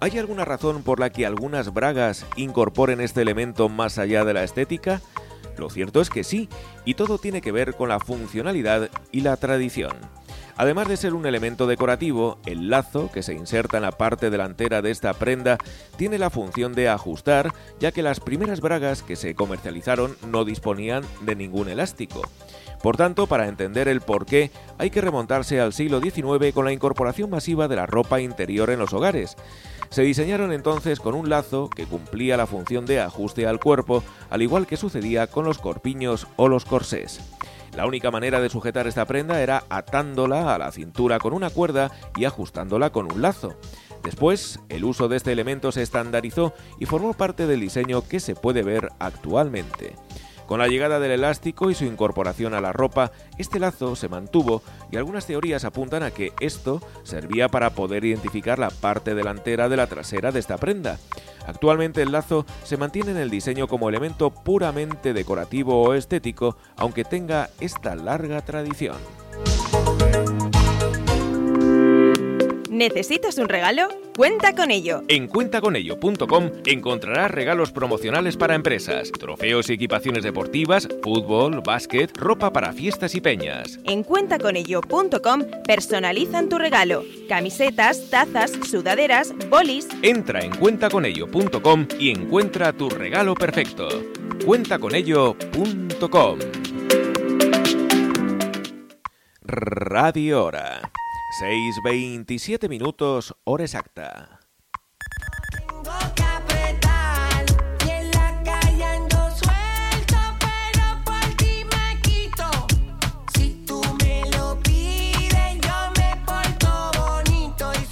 ¿Hay 0.00 0.18
alguna 0.18 0.44
razón 0.44 0.82
por 0.82 1.00
la 1.00 1.08
que 1.08 1.24
algunas 1.24 1.72
bragas 1.72 2.26
incorporen 2.36 3.00
este 3.00 3.22
elemento 3.22 3.70
más 3.70 3.96
allá 3.96 4.26
de 4.26 4.34
la 4.34 4.44
estética? 4.44 5.00
Lo 5.56 5.70
cierto 5.70 6.02
es 6.02 6.10
que 6.10 6.24
sí, 6.24 6.50
y 6.84 6.92
todo 6.92 7.16
tiene 7.16 7.40
que 7.40 7.52
ver 7.52 7.74
con 7.74 7.88
la 7.88 8.00
funcionalidad 8.00 8.90
y 9.12 9.22
la 9.22 9.38
tradición. 9.38 9.96
Además 10.56 10.88
de 10.88 10.96
ser 10.96 11.14
un 11.14 11.26
elemento 11.26 11.66
decorativo, 11.66 12.38
el 12.46 12.68
lazo, 12.68 13.10
que 13.12 13.22
se 13.22 13.34
inserta 13.34 13.78
en 13.78 13.84
la 13.84 13.92
parte 13.92 14.30
delantera 14.30 14.82
de 14.82 14.90
esta 14.90 15.14
prenda, 15.14 15.58
tiene 15.96 16.18
la 16.18 16.30
función 16.30 16.74
de 16.74 16.88
ajustar, 16.88 17.52
ya 17.80 17.92
que 17.92 18.02
las 18.02 18.20
primeras 18.20 18.60
bragas 18.60 19.02
que 19.02 19.16
se 19.16 19.34
comercializaron 19.34 20.16
no 20.30 20.44
disponían 20.44 21.04
de 21.22 21.36
ningún 21.36 21.68
elástico. 21.68 22.22
Por 22.82 22.96
tanto, 22.96 23.28
para 23.28 23.46
entender 23.46 23.86
el 23.88 24.00
por 24.00 24.26
qué, 24.26 24.50
hay 24.76 24.90
que 24.90 25.00
remontarse 25.00 25.60
al 25.60 25.72
siglo 25.72 26.00
XIX 26.00 26.52
con 26.52 26.64
la 26.64 26.72
incorporación 26.72 27.30
masiva 27.30 27.68
de 27.68 27.76
la 27.76 27.86
ropa 27.86 28.20
interior 28.20 28.70
en 28.70 28.80
los 28.80 28.92
hogares. 28.92 29.36
Se 29.88 30.02
diseñaron 30.02 30.52
entonces 30.52 30.98
con 30.98 31.14
un 31.14 31.28
lazo 31.28 31.70
que 31.70 31.86
cumplía 31.86 32.36
la 32.36 32.46
función 32.46 32.84
de 32.84 33.00
ajuste 33.00 33.46
al 33.46 33.60
cuerpo, 33.60 34.02
al 34.30 34.42
igual 34.42 34.66
que 34.66 34.76
sucedía 34.76 35.28
con 35.28 35.44
los 35.44 35.58
corpiños 35.58 36.26
o 36.36 36.48
los 36.48 36.64
corsés. 36.64 37.20
La 37.76 37.86
única 37.86 38.10
manera 38.10 38.40
de 38.40 38.50
sujetar 38.50 38.86
esta 38.86 39.06
prenda 39.06 39.40
era 39.40 39.64
atándola 39.70 40.54
a 40.54 40.58
la 40.58 40.70
cintura 40.72 41.18
con 41.18 41.32
una 41.32 41.48
cuerda 41.48 41.90
y 42.16 42.26
ajustándola 42.26 42.90
con 42.90 43.10
un 43.10 43.22
lazo. 43.22 43.56
Después, 44.02 44.60
el 44.68 44.84
uso 44.84 45.08
de 45.08 45.16
este 45.16 45.32
elemento 45.32 45.72
se 45.72 45.82
estandarizó 45.82 46.52
y 46.78 46.86
formó 46.86 47.14
parte 47.14 47.46
del 47.46 47.60
diseño 47.60 48.06
que 48.06 48.20
se 48.20 48.34
puede 48.34 48.62
ver 48.62 48.90
actualmente. 48.98 49.94
Con 50.52 50.58
la 50.58 50.68
llegada 50.68 51.00
del 51.00 51.12
elástico 51.12 51.70
y 51.70 51.74
su 51.74 51.86
incorporación 51.86 52.52
a 52.52 52.60
la 52.60 52.74
ropa, 52.74 53.10
este 53.38 53.58
lazo 53.58 53.96
se 53.96 54.10
mantuvo 54.10 54.60
y 54.90 54.98
algunas 54.98 55.24
teorías 55.24 55.64
apuntan 55.64 56.02
a 56.02 56.10
que 56.10 56.34
esto 56.40 56.82
servía 57.04 57.48
para 57.48 57.70
poder 57.70 58.04
identificar 58.04 58.58
la 58.58 58.68
parte 58.68 59.14
delantera 59.14 59.70
de 59.70 59.78
la 59.78 59.86
trasera 59.86 60.30
de 60.30 60.40
esta 60.40 60.58
prenda. 60.58 60.98
Actualmente 61.46 62.02
el 62.02 62.12
lazo 62.12 62.44
se 62.64 62.76
mantiene 62.76 63.12
en 63.12 63.16
el 63.16 63.30
diseño 63.30 63.66
como 63.66 63.88
elemento 63.88 64.28
puramente 64.28 65.14
decorativo 65.14 65.82
o 65.82 65.94
estético, 65.94 66.58
aunque 66.76 67.04
tenga 67.04 67.48
esta 67.58 67.94
larga 67.94 68.42
tradición. 68.42 68.98
¿Necesitas 72.72 73.36
un 73.36 73.50
regalo? 73.50 73.88
Cuenta 74.16 74.54
con 74.54 74.70
ello. 74.70 75.02
En 75.08 75.28
cuentaconello.com 75.28 76.50
encontrarás 76.64 77.30
regalos 77.30 77.70
promocionales 77.70 78.38
para 78.38 78.54
empresas, 78.54 79.12
trofeos 79.12 79.68
y 79.68 79.74
equipaciones 79.74 80.22
deportivas, 80.22 80.88
fútbol, 81.02 81.60
básquet, 81.60 82.16
ropa 82.16 82.50
para 82.50 82.72
fiestas 82.72 83.14
y 83.14 83.20
peñas. 83.20 83.78
En 83.84 84.02
cuentaconello.com 84.02 85.42
personalizan 85.66 86.48
tu 86.48 86.56
regalo. 86.56 87.04
Camisetas, 87.28 88.08
tazas, 88.08 88.52
sudaderas, 88.52 89.34
bolis. 89.50 89.86
Entra 90.00 90.40
en 90.40 90.56
cuentaconello.com 90.56 91.86
y 91.98 92.08
encuentra 92.08 92.72
tu 92.72 92.88
regalo 92.88 93.34
perfecto. 93.34 93.86
Cuentaconello.com 94.46 96.38
Radio 99.42 100.44
Hora. 100.44 100.92
6.27 101.40 102.68
minutos, 102.68 103.34
hora 103.44 103.64
exacta. 103.64 104.38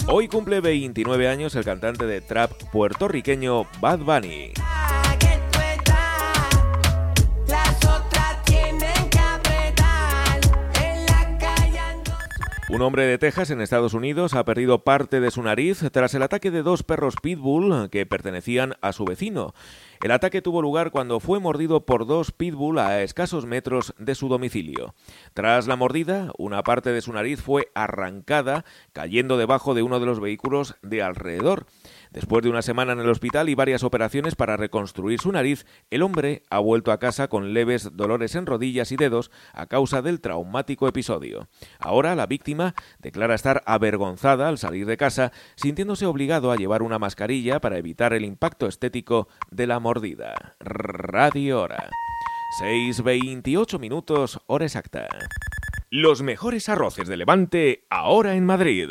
Hoy 0.06 0.28
cumple 0.28 0.60
29 0.60 1.28
años 1.28 1.54
el 1.54 1.64
cantante 1.64 2.04
de 2.04 2.20
trap 2.20 2.52
puertorriqueño 2.70 3.64
Bad 3.80 4.00
Bunny. 4.00 4.52
Un 12.72 12.82
hombre 12.82 13.04
de 13.04 13.18
Texas, 13.18 13.50
en 13.50 13.60
Estados 13.60 13.94
Unidos, 13.94 14.32
ha 14.34 14.44
perdido 14.44 14.84
parte 14.84 15.18
de 15.18 15.32
su 15.32 15.42
nariz 15.42 15.82
tras 15.90 16.14
el 16.14 16.22
ataque 16.22 16.52
de 16.52 16.62
dos 16.62 16.84
perros 16.84 17.16
pitbull 17.20 17.90
que 17.90 18.06
pertenecían 18.06 18.74
a 18.80 18.92
su 18.92 19.04
vecino. 19.04 19.54
El 20.04 20.12
ataque 20.12 20.40
tuvo 20.40 20.62
lugar 20.62 20.92
cuando 20.92 21.18
fue 21.18 21.40
mordido 21.40 21.84
por 21.84 22.06
dos 22.06 22.30
pitbull 22.30 22.78
a 22.78 23.02
escasos 23.02 23.44
metros 23.44 23.92
de 23.98 24.14
su 24.14 24.28
domicilio. 24.28 24.94
Tras 25.34 25.66
la 25.66 25.74
mordida, 25.74 26.30
una 26.38 26.62
parte 26.62 26.92
de 26.92 27.00
su 27.00 27.12
nariz 27.12 27.42
fue 27.42 27.72
arrancada, 27.74 28.64
cayendo 28.92 29.36
debajo 29.36 29.74
de 29.74 29.82
uno 29.82 29.98
de 29.98 30.06
los 30.06 30.20
vehículos 30.20 30.76
de 30.80 31.02
alrededor. 31.02 31.66
Después 32.10 32.42
de 32.42 32.50
una 32.50 32.62
semana 32.62 32.92
en 32.92 33.00
el 33.00 33.08
hospital 33.08 33.48
y 33.48 33.54
varias 33.54 33.84
operaciones 33.84 34.34
para 34.34 34.56
reconstruir 34.56 35.20
su 35.20 35.30
nariz, 35.30 35.64
el 35.90 36.02
hombre 36.02 36.42
ha 36.50 36.58
vuelto 36.58 36.90
a 36.90 36.98
casa 36.98 37.28
con 37.28 37.54
leves 37.54 37.96
dolores 37.96 38.34
en 38.34 38.46
rodillas 38.46 38.90
y 38.90 38.96
dedos 38.96 39.30
a 39.52 39.66
causa 39.66 40.02
del 40.02 40.20
traumático 40.20 40.88
episodio. 40.88 41.48
Ahora 41.78 42.16
la 42.16 42.26
víctima 42.26 42.74
declara 42.98 43.34
estar 43.34 43.62
avergonzada 43.64 44.48
al 44.48 44.58
salir 44.58 44.86
de 44.86 44.96
casa, 44.96 45.32
sintiéndose 45.54 46.06
obligado 46.06 46.50
a 46.50 46.56
llevar 46.56 46.82
una 46.82 46.98
mascarilla 46.98 47.60
para 47.60 47.78
evitar 47.78 48.12
el 48.12 48.24
impacto 48.24 48.66
estético 48.66 49.28
de 49.50 49.66
la 49.68 49.78
mordida. 49.78 50.56
Radio 50.58 51.60
Hora. 51.60 51.88
6.28 52.60 53.78
minutos, 53.78 54.40
hora 54.46 54.64
exacta. 54.64 55.06
Los 55.88 56.22
mejores 56.22 56.68
arroces 56.68 57.06
de 57.06 57.16
Levante 57.16 57.86
ahora 57.90 58.34
en 58.34 58.44
Madrid. 58.44 58.88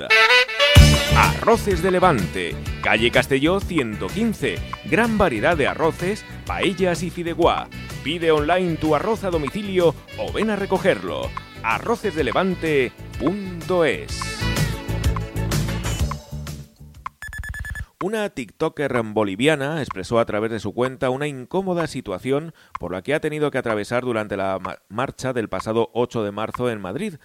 Arroces 1.15 1.81
de 1.81 1.91
Levante, 1.91 2.55
calle 2.81 3.11
Castelló 3.11 3.59
115. 3.59 4.55
Gran 4.85 5.17
variedad 5.17 5.57
de 5.57 5.67
arroces, 5.67 6.23
paellas 6.45 7.03
y 7.03 7.09
fideuá. 7.09 7.67
Pide 8.03 8.31
online 8.31 8.77
tu 8.77 8.95
arroz 8.95 9.23
a 9.23 9.29
domicilio 9.29 9.93
o 10.17 10.31
ven 10.31 10.49
a 10.49 10.55
recogerlo. 10.55 11.29
arrocesdelevante.es 11.63 14.58
Una 18.01 18.29
TikToker 18.29 19.03
boliviana 19.03 19.81
expresó 19.81 20.19
a 20.19 20.25
través 20.25 20.51
de 20.51 20.61
su 20.61 20.73
cuenta 20.73 21.09
una 21.09 21.27
incómoda 21.27 21.85
situación 21.85 22.53
por 22.79 22.93
la 22.93 23.01
que 23.01 23.13
ha 23.13 23.19
tenido 23.19 23.51
que 23.51 23.57
atravesar 23.57 24.05
durante 24.05 24.37
la 24.37 24.57
ma- 24.57 24.77
marcha 24.87 25.33
del 25.33 25.49
pasado 25.49 25.89
8 25.93 26.23
de 26.23 26.31
marzo 26.31 26.69
en 26.69 26.79
Madrid. 26.79 27.15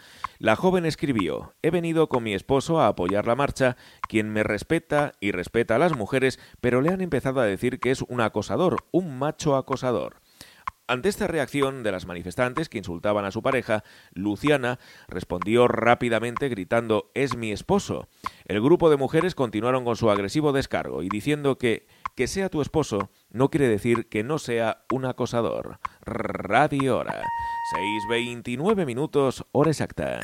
La 0.41 0.57
joven 0.57 0.85
escribió, 0.85 1.55
he 1.63 1.71
venido 1.71 2.09
con 2.09 2.25
mi 2.25 2.35
esposo 2.35 2.81
a 2.81 2.89
apoyar 2.89 3.29
la 3.29 3.37
marcha, 3.37 3.77
quien 4.09 4.31
me 4.33 4.43
respeta 4.43 5.13
y 5.21 5.31
respeta 5.31 5.77
a 5.77 5.79
las 5.79 5.97
mujeres, 5.97 6.41
pero 6.61 6.81
le 6.81 6.91
han 6.91 7.03
empezado 7.03 7.39
a 7.41 7.45
decir 7.47 7.79
que 7.79 7.93
es 7.93 8.03
un 8.03 8.21
acosador, 8.21 8.79
un 8.91 9.17
macho 9.17 9.55
acosador. 9.55 10.24
Ante 10.87 11.09
esta 11.09 11.27
reacción 11.27 11.83
de 11.83 11.93
las 11.93 12.07
manifestantes 12.07 12.69
que 12.69 12.79
insultaban 12.79 13.25
a 13.25 13.31
su 13.31 13.43
pareja, 13.43 13.85
Luciana 14.13 14.79
respondió 15.09 15.67
rápidamente 15.67 16.49
gritando 16.49 17.11
Es 17.15 17.37
mi 17.37 17.53
esposo. 17.53 18.09
El 18.45 18.61
grupo 18.61 18.91
de 18.91 18.99
mujeres 18.99 19.35
continuaron 19.35 19.85
con 19.85 19.97
su 19.97 20.11
agresivo 20.11 20.53
descargo 20.53 21.03
y 21.03 21.09
diciendo 21.09 21.57
que 21.57 21.87
que 22.15 22.27
sea 22.29 22.49
tu 22.49 22.61
esposo 22.61 23.11
no 23.31 23.51
quiere 23.51 23.69
decir 23.69 24.09
que 24.09 24.23
no 24.23 24.39
sea 24.39 24.85
un 24.93 25.05
acosador. 25.05 25.81
Radio 26.03 26.99
Hora. 26.99 27.23
6.29 28.09 28.87
minutos, 28.87 29.45
hora 29.53 29.71
exacta. 29.71 30.21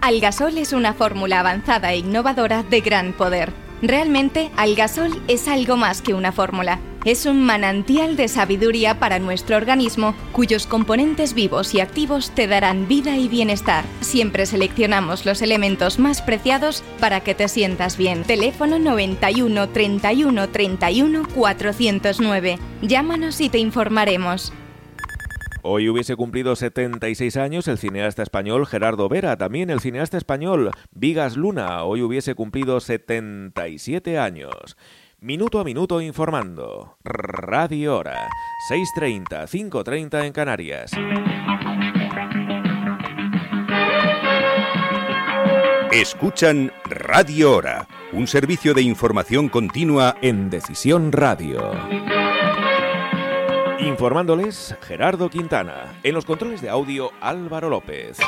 Algasol 0.00 0.56
es 0.58 0.72
una 0.72 0.94
fórmula 0.94 1.40
avanzada 1.40 1.92
e 1.92 1.98
innovadora 1.98 2.62
de 2.62 2.80
gran 2.80 3.12
poder. 3.12 3.67
Realmente, 3.82 4.50
Algasol 4.56 5.22
es 5.28 5.46
algo 5.46 5.76
más 5.76 6.02
que 6.02 6.14
una 6.14 6.32
fórmula. 6.32 6.80
Es 7.04 7.26
un 7.26 7.44
manantial 7.44 8.16
de 8.16 8.26
sabiduría 8.26 8.98
para 8.98 9.20
nuestro 9.20 9.56
organismo, 9.56 10.14
cuyos 10.32 10.66
componentes 10.66 11.32
vivos 11.32 11.72
y 11.74 11.80
activos 11.80 12.32
te 12.32 12.48
darán 12.48 12.88
vida 12.88 13.16
y 13.16 13.28
bienestar. 13.28 13.84
Siempre 14.00 14.46
seleccionamos 14.46 15.24
los 15.24 15.40
elementos 15.40 16.00
más 16.00 16.22
preciados 16.22 16.82
para 16.98 17.20
que 17.20 17.36
te 17.36 17.46
sientas 17.46 17.96
bien. 17.96 18.24
Teléfono 18.24 18.80
91 18.80 19.68
31 19.68 20.48
31 20.48 21.28
409. 21.34 22.58
Llámanos 22.82 23.40
y 23.40 23.48
te 23.48 23.58
informaremos. 23.58 24.52
Hoy 25.70 25.86
hubiese 25.90 26.16
cumplido 26.16 26.56
76 26.56 27.36
años 27.36 27.68
el 27.68 27.76
cineasta 27.76 28.22
español 28.22 28.66
Gerardo 28.66 29.06
Vera, 29.10 29.36
también 29.36 29.68
el 29.68 29.80
cineasta 29.80 30.16
español 30.16 30.70
Vigas 30.92 31.36
Luna, 31.36 31.84
hoy 31.84 32.00
hubiese 32.00 32.34
cumplido 32.34 32.80
77 32.80 34.18
años. 34.18 34.78
Minuto 35.20 35.60
a 35.60 35.64
minuto 35.64 36.00
informando. 36.00 36.96
Radio 37.04 37.98
Hora. 37.98 38.30
6.30, 38.70 39.46
5.30 39.46 40.24
en 40.24 40.32
Canarias. 40.32 40.92
Escuchan 45.92 46.72
Radio 46.86 47.54
Hora, 47.54 47.86
un 48.14 48.26
servicio 48.26 48.72
de 48.72 48.80
información 48.80 49.50
continua 49.50 50.16
en 50.22 50.48
Decisión 50.48 51.12
Radio. 51.12 51.72
Informándoles 53.88 54.76
Gerardo 54.82 55.30
Quintana. 55.30 55.98
En 56.02 56.12
los 56.12 56.26
controles 56.26 56.60
de 56.60 56.68
audio 56.68 57.10
Álvaro 57.22 57.70
López. 57.70 58.18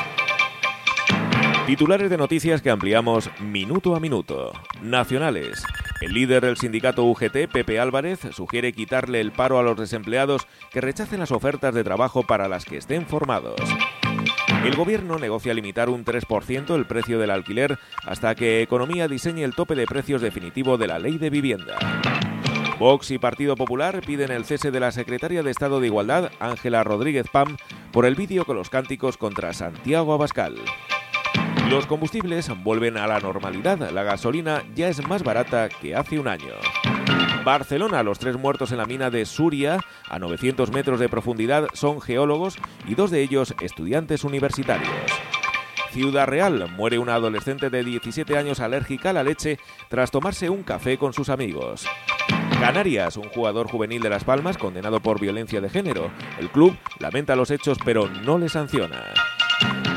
Titulares 1.67 2.09
de 2.09 2.17
noticias 2.17 2.63
que 2.63 2.71
ampliamos 2.71 3.29
minuto 3.39 3.95
a 3.95 3.99
minuto. 3.99 4.53
Nacionales. 4.81 5.63
El 6.01 6.13
líder 6.13 6.43
del 6.43 6.57
sindicato 6.57 7.03
UGT, 7.05 7.47
Pepe 7.53 7.79
Álvarez, 7.79 8.21
sugiere 8.31 8.73
quitarle 8.73 9.21
el 9.21 9.31
paro 9.31 9.59
a 9.59 9.63
los 9.63 9.77
desempleados 9.77 10.47
que 10.71 10.81
rechacen 10.81 11.19
las 11.19 11.31
ofertas 11.31 11.75
de 11.75 11.83
trabajo 11.83 12.23
para 12.23 12.47
las 12.47 12.65
que 12.65 12.77
estén 12.77 13.05
formados. 13.05 13.61
El 14.65 14.75
gobierno 14.75 15.19
negocia 15.19 15.53
limitar 15.53 15.89
un 15.89 16.03
3% 16.03 16.73
el 16.73 16.87
precio 16.87 17.19
del 17.19 17.29
alquiler 17.29 17.77
hasta 18.03 18.33
que 18.33 18.63
Economía 18.63 19.07
diseñe 19.07 19.43
el 19.43 19.53
tope 19.53 19.75
de 19.75 19.85
precios 19.85 20.23
definitivo 20.23 20.79
de 20.79 20.87
la 20.87 20.97
ley 20.97 21.19
de 21.19 21.29
vivienda. 21.29 21.77
Vox 22.81 23.11
y 23.11 23.19
Partido 23.19 23.55
Popular 23.55 24.01
piden 24.03 24.31
el 24.31 24.43
cese 24.43 24.71
de 24.71 24.79
la 24.79 24.91
secretaria 24.91 25.43
de 25.43 25.51
Estado 25.51 25.79
de 25.79 25.85
Igualdad, 25.85 26.31
Ángela 26.39 26.83
Rodríguez 26.83 27.27
Pam, 27.31 27.57
por 27.91 28.07
el 28.07 28.15
vídeo 28.15 28.43
con 28.43 28.55
los 28.55 28.71
cánticos 28.71 29.17
contra 29.17 29.53
Santiago 29.53 30.13
Abascal. 30.13 30.55
Los 31.69 31.85
combustibles 31.85 32.49
vuelven 32.63 32.97
a 32.97 33.05
la 33.05 33.19
normalidad. 33.19 33.91
La 33.91 34.01
gasolina 34.01 34.63
ya 34.73 34.89
es 34.89 35.07
más 35.07 35.21
barata 35.21 35.69
que 35.69 35.95
hace 35.95 36.17
un 36.17 36.27
año. 36.27 36.55
Barcelona, 37.45 38.01
los 38.01 38.17
tres 38.17 38.35
muertos 38.35 38.71
en 38.71 38.79
la 38.79 38.87
mina 38.87 39.11
de 39.11 39.27
Suria, 39.27 39.79
a 40.09 40.17
900 40.17 40.71
metros 40.71 40.99
de 40.99 41.07
profundidad, 41.07 41.67
son 41.73 42.01
geólogos 42.01 42.57
y 42.87 42.95
dos 42.95 43.11
de 43.11 43.21
ellos 43.21 43.53
estudiantes 43.61 44.23
universitarios. 44.23 44.89
Ciudad 45.91 46.25
Real, 46.25 46.67
muere 46.71 46.97
una 46.97 47.13
adolescente 47.13 47.69
de 47.69 47.83
17 47.83 48.37
años 48.39 48.59
alérgica 48.59 49.11
a 49.11 49.13
la 49.13 49.23
leche 49.23 49.59
tras 49.87 50.09
tomarse 50.09 50.49
un 50.49 50.63
café 50.63 50.97
con 50.97 51.13
sus 51.13 51.29
amigos. 51.29 51.85
Canarias, 52.61 53.17
un 53.17 53.27
jugador 53.29 53.67
juvenil 53.67 54.03
de 54.03 54.11
Las 54.11 54.23
Palmas 54.23 54.55
condenado 54.55 54.99
por 54.99 55.19
violencia 55.19 55.59
de 55.61 55.69
género. 55.69 56.11
El 56.39 56.51
club 56.51 56.77
lamenta 56.99 57.35
los 57.35 57.49
hechos 57.49 57.79
pero 57.83 58.07
no 58.07 58.37
le 58.37 58.49
sanciona. 58.49 59.03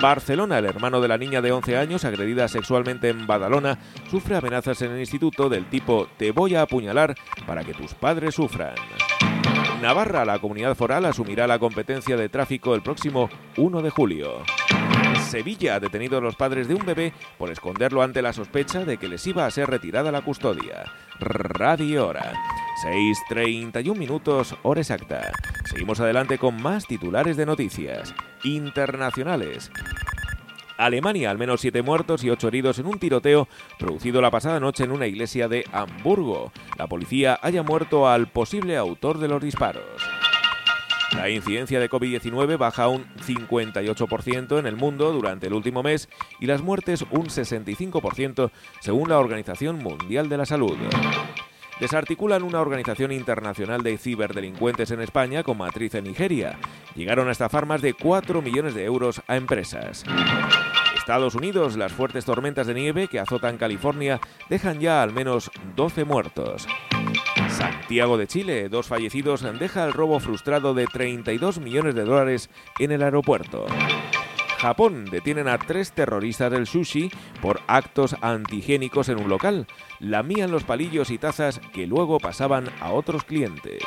Barcelona, 0.01 0.59
el 0.59 0.65
hermano 0.65 1.03
de 1.03 1.09
la 1.09 1.19
niña 1.19 1.43
de 1.43 1.53
11 1.53 1.77
años 1.77 2.07
agredida 2.07 2.49
sexualmente 2.49 3.11
en 3.11 3.27
Badalona, 3.27 3.79
sufre 4.11 4.37
amenazas 4.37 4.81
en 4.81 4.93
el 4.93 5.01
instituto 5.01 5.51
del 5.51 5.67
tipo 5.67 6.09
te 6.17 6.33
voy 6.33 6.55
a 6.55 6.63
apuñalar 6.63 7.15
para 7.47 7.65
que 7.65 7.75
tus 7.75 7.93
padres 7.93 8.35
sufran. 8.35 8.75
Navarra, 9.83 10.25
la 10.25 10.39
comunidad 10.39 10.75
foral, 10.75 11.05
asumirá 11.05 11.47
la 11.47 11.59
competencia 11.59 12.17
de 12.17 12.31
tráfico 12.31 12.75
el 12.75 12.81
próximo 12.81 13.29
1 13.59 13.83
de 13.83 13.91
julio. 13.91 14.43
Sevilla 15.35 15.75
ha 15.75 15.81
detenido 15.81 16.19
a 16.19 16.21
los 16.21 16.37
padres 16.37 16.69
de 16.69 16.77
un 16.77 16.87
bebé 16.87 17.13
por 17.39 17.51
esconderlo 17.51 18.03
ante 18.03 18.23
la 18.23 18.33
sospecha 18.33 18.85
de 18.85 18.99
que 18.99 19.09
les 19.09 19.27
iba 19.27 19.45
a 19.45 19.51
ser 19.51 19.69
retirada 19.69 20.13
la 20.13 20.23
custodia. 20.23 20.85
Radio 21.19 22.07
Hora. 22.07 22.35
6.31 22.85 23.99
minutos, 23.99 24.55
hora 24.63 24.81
exacta. 24.81 25.33
Seguimos 25.65 25.99
adelante 25.99 26.39
con 26.39 26.63
más 26.63 26.87
titulares 26.87 27.37
de 27.37 27.47
noticias 27.47 28.15
internacionales. 28.45 29.73
Alemania, 30.77 31.33
al 31.33 31.39
menos 31.39 31.63
siete 31.63 31.83
muertos 31.83 32.23
y 32.23 32.31
ocho 32.31 32.47
heridos 32.47 32.79
en 32.79 32.87
un 32.87 33.01
tiroteo 33.01 33.49
producido 33.77 34.21
la 34.21 34.31
pasada 34.31 34.61
noche 34.61 34.85
en 34.85 34.93
una 34.93 35.09
iglesia 35.09 35.49
de 35.49 35.65
Hamburgo. 35.73 36.53
La 36.79 36.87
policía 36.87 37.41
haya 37.43 37.65
muerto 37.65 38.09
al 38.09 38.29
posible 38.29 38.77
autor 38.77 39.19
de 39.19 39.27
los 39.27 39.43
disparos. 39.43 39.83
La 41.25 41.31
incidencia 41.31 41.81
de 41.81 41.89
COVID-19 41.89 42.59
baja 42.59 42.89
un 42.89 43.07
58% 43.17 44.59
en 44.59 44.67
el 44.67 44.77
mundo 44.77 45.11
durante 45.11 45.47
el 45.47 45.55
último 45.55 45.83
mes 45.83 46.11
y 46.39 46.45
las 46.45 46.61
muertes 46.61 47.07
un 47.11 47.29
65% 47.29 48.51
según 48.81 49.09
la 49.09 49.19
Organización 49.19 49.79
Mundial 49.79 50.29
de 50.29 50.37
la 50.37 50.45
Salud. 50.45 50.77
Desarticulan 51.81 52.43
una 52.43 52.61
organización 52.61 53.11
internacional 53.11 53.83
de 53.83 53.97
ciberdelincuentes 53.97 54.91
en 54.91 55.01
España 55.01 55.43
con 55.43 55.57
matriz 55.57 55.95
en 55.95 56.05
Nigeria. 56.05 56.59
Llegaron 56.95 57.29
a 57.29 57.33
estafar 57.33 57.65
más 57.65 57.81
de 57.81 57.95
4 57.95 58.43
millones 58.43 58.75
de 58.75 58.85
euros 58.85 59.23
a 59.27 59.37
empresas. 59.37 60.05
Estados 60.95 61.35
Unidos, 61.35 61.79
las 61.79 61.95
fuertes 61.95 62.27
tormentas 62.27 62.67
de 62.67 62.75
nieve 62.75 63.09
que 63.09 63.19
azotan 63.19 63.57
California 63.57 64.21
dejan 64.51 64.79
ya 64.79 65.03
al 65.03 65.15
menos 65.15 65.51
12 65.75 66.05
muertos. 66.05 66.69
Santiago 67.57 68.19
de 68.19 68.27
Chile, 68.27 68.69
dos 68.69 68.89
fallecidos, 68.89 69.43
deja 69.59 69.85
el 69.85 69.93
robo 69.93 70.19
frustrado 70.19 70.75
de 70.75 70.87
32 70.87 71.61
millones 71.61 71.95
de 71.95 72.05
dólares 72.05 72.51
en 72.79 72.91
el 72.91 73.03
aeropuerto. 73.03 73.67
Japón 74.59 75.05
detienen 75.05 75.47
a 75.47 75.59
tres 75.59 75.93
terroristas 75.93 76.51
del 76.51 76.67
sushi 76.67 77.11
por 77.43 77.61
actos 77.67 78.17
antihigiénicos 78.23 79.09
en 79.09 79.21
un 79.21 79.29
local. 79.29 79.67
Lamían 80.01 80.51
los 80.51 80.65
palillos 80.65 81.11
y 81.11 81.19
tazas 81.19 81.61
que 81.73 81.87
luego 81.87 82.19
pasaban 82.19 82.71
a 82.81 82.91
otros 82.93 83.25
clientes. 83.25 83.83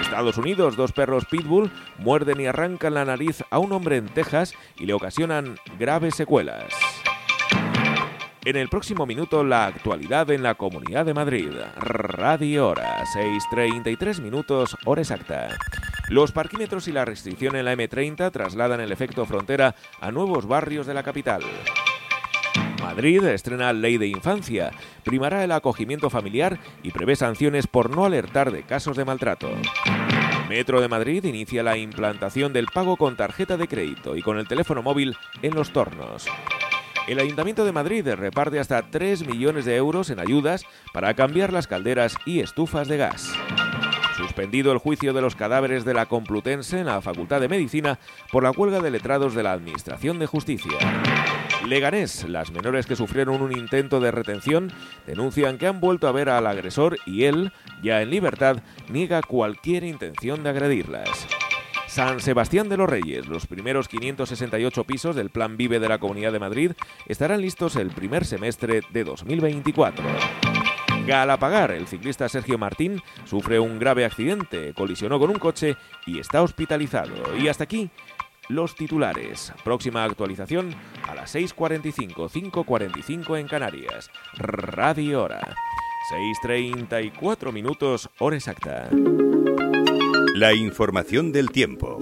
Estados 0.00 0.38
Unidos, 0.38 0.76
dos 0.76 0.92
perros 0.92 1.26
pitbull 1.26 1.72
muerden 1.98 2.40
y 2.40 2.46
arrancan 2.46 2.94
la 2.94 3.04
nariz 3.04 3.42
a 3.50 3.58
un 3.58 3.72
hombre 3.72 3.96
en 3.96 4.06
Texas 4.06 4.54
y 4.78 4.86
le 4.86 4.94
ocasionan 4.94 5.56
graves 5.78 6.14
secuelas. 6.14 6.72
En 8.48 8.56
el 8.56 8.70
próximo 8.70 9.04
minuto, 9.04 9.44
la 9.44 9.66
actualidad 9.66 10.30
en 10.30 10.42
la 10.42 10.54
Comunidad 10.54 11.04
de 11.04 11.12
Madrid. 11.12 11.50
Radio 11.76 12.68
Hora, 12.68 13.04
6.33 13.04 14.22
minutos, 14.22 14.74
hora 14.86 15.02
exacta. 15.02 15.58
Los 16.08 16.32
parquímetros 16.32 16.88
y 16.88 16.92
la 16.92 17.04
restricción 17.04 17.56
en 17.56 17.66
la 17.66 17.74
M30 17.74 18.32
trasladan 18.32 18.80
el 18.80 18.90
efecto 18.90 19.26
frontera 19.26 19.74
a 20.00 20.10
nuevos 20.12 20.48
barrios 20.48 20.86
de 20.86 20.94
la 20.94 21.02
capital. 21.02 21.42
Madrid 22.80 23.22
estrena 23.24 23.74
Ley 23.74 23.98
de 23.98 24.06
Infancia, 24.06 24.70
primará 25.04 25.44
el 25.44 25.52
acogimiento 25.52 26.08
familiar 26.08 26.58
y 26.82 26.90
prevé 26.90 27.16
sanciones 27.16 27.66
por 27.66 27.94
no 27.94 28.06
alertar 28.06 28.50
de 28.50 28.62
casos 28.62 28.96
de 28.96 29.04
maltrato. 29.04 29.50
Metro 30.48 30.80
de 30.80 30.88
Madrid 30.88 31.22
inicia 31.24 31.62
la 31.62 31.76
implantación 31.76 32.54
del 32.54 32.64
pago 32.72 32.96
con 32.96 33.14
tarjeta 33.14 33.58
de 33.58 33.68
crédito 33.68 34.16
y 34.16 34.22
con 34.22 34.38
el 34.38 34.48
teléfono 34.48 34.82
móvil 34.82 35.18
en 35.42 35.54
los 35.54 35.70
tornos. 35.70 36.26
El 37.08 37.20
Ayuntamiento 37.20 37.64
de 37.64 37.72
Madrid 37.72 38.06
reparte 38.06 38.60
hasta 38.60 38.90
3 38.90 39.26
millones 39.26 39.64
de 39.64 39.76
euros 39.76 40.10
en 40.10 40.20
ayudas 40.20 40.66
para 40.92 41.14
cambiar 41.14 41.54
las 41.54 41.66
calderas 41.66 42.14
y 42.26 42.40
estufas 42.40 42.86
de 42.86 42.98
gas. 42.98 43.32
Suspendido 44.18 44.72
el 44.72 44.78
juicio 44.78 45.14
de 45.14 45.22
los 45.22 45.34
cadáveres 45.34 45.86
de 45.86 45.94
la 45.94 46.04
Complutense 46.04 46.80
en 46.80 46.86
la 46.86 47.00
Facultad 47.00 47.40
de 47.40 47.48
Medicina 47.48 47.98
por 48.30 48.42
la 48.42 48.50
huelga 48.50 48.80
de 48.80 48.90
letrados 48.90 49.34
de 49.34 49.42
la 49.42 49.52
Administración 49.52 50.18
de 50.18 50.26
Justicia. 50.26 50.76
Leganés, 51.66 52.28
las 52.28 52.50
menores 52.50 52.84
que 52.84 52.96
sufrieron 52.96 53.40
un 53.40 53.52
intento 53.52 54.00
de 54.00 54.10
retención, 54.10 54.70
denuncian 55.06 55.56
que 55.56 55.66
han 55.66 55.80
vuelto 55.80 56.08
a 56.08 56.12
ver 56.12 56.28
al 56.28 56.46
agresor 56.46 56.98
y 57.06 57.24
él, 57.24 57.52
ya 57.82 58.02
en 58.02 58.10
libertad, 58.10 58.58
niega 58.90 59.22
cualquier 59.22 59.84
intención 59.84 60.42
de 60.42 60.50
agredirlas. 60.50 61.26
San 61.98 62.20
Sebastián 62.20 62.68
de 62.68 62.76
los 62.76 62.88
Reyes, 62.88 63.26
los 63.26 63.48
primeros 63.48 63.88
568 63.88 64.84
pisos 64.84 65.16
del 65.16 65.30
Plan 65.30 65.56
Vive 65.56 65.80
de 65.80 65.88
la 65.88 65.98
Comunidad 65.98 66.30
de 66.30 66.38
Madrid 66.38 66.70
estarán 67.08 67.40
listos 67.40 67.74
el 67.74 67.90
primer 67.90 68.24
semestre 68.24 68.82
de 68.92 69.02
2024. 69.02 70.04
Galapagar, 71.08 71.72
el 71.72 71.88
ciclista 71.88 72.28
Sergio 72.28 72.56
Martín 72.56 73.02
sufre 73.24 73.58
un 73.58 73.80
grave 73.80 74.04
accidente, 74.04 74.74
colisionó 74.74 75.18
con 75.18 75.30
un 75.30 75.40
coche 75.40 75.74
y 76.06 76.20
está 76.20 76.40
hospitalizado. 76.40 77.36
Y 77.36 77.48
hasta 77.48 77.64
aquí 77.64 77.90
los 78.48 78.76
titulares. 78.76 79.52
Próxima 79.64 80.04
actualización 80.04 80.76
a 81.02 81.16
las 81.16 81.34
6.45, 81.34 82.30
5.45 82.30 83.40
en 83.40 83.48
Canarias. 83.48 84.08
Radio 84.34 85.24
Hora. 85.24 85.56
6.34 86.44 87.52
minutos, 87.52 88.08
hora 88.20 88.36
exacta. 88.36 88.88
La 90.34 90.54
información 90.54 91.32
del 91.32 91.50
tiempo. 91.50 91.98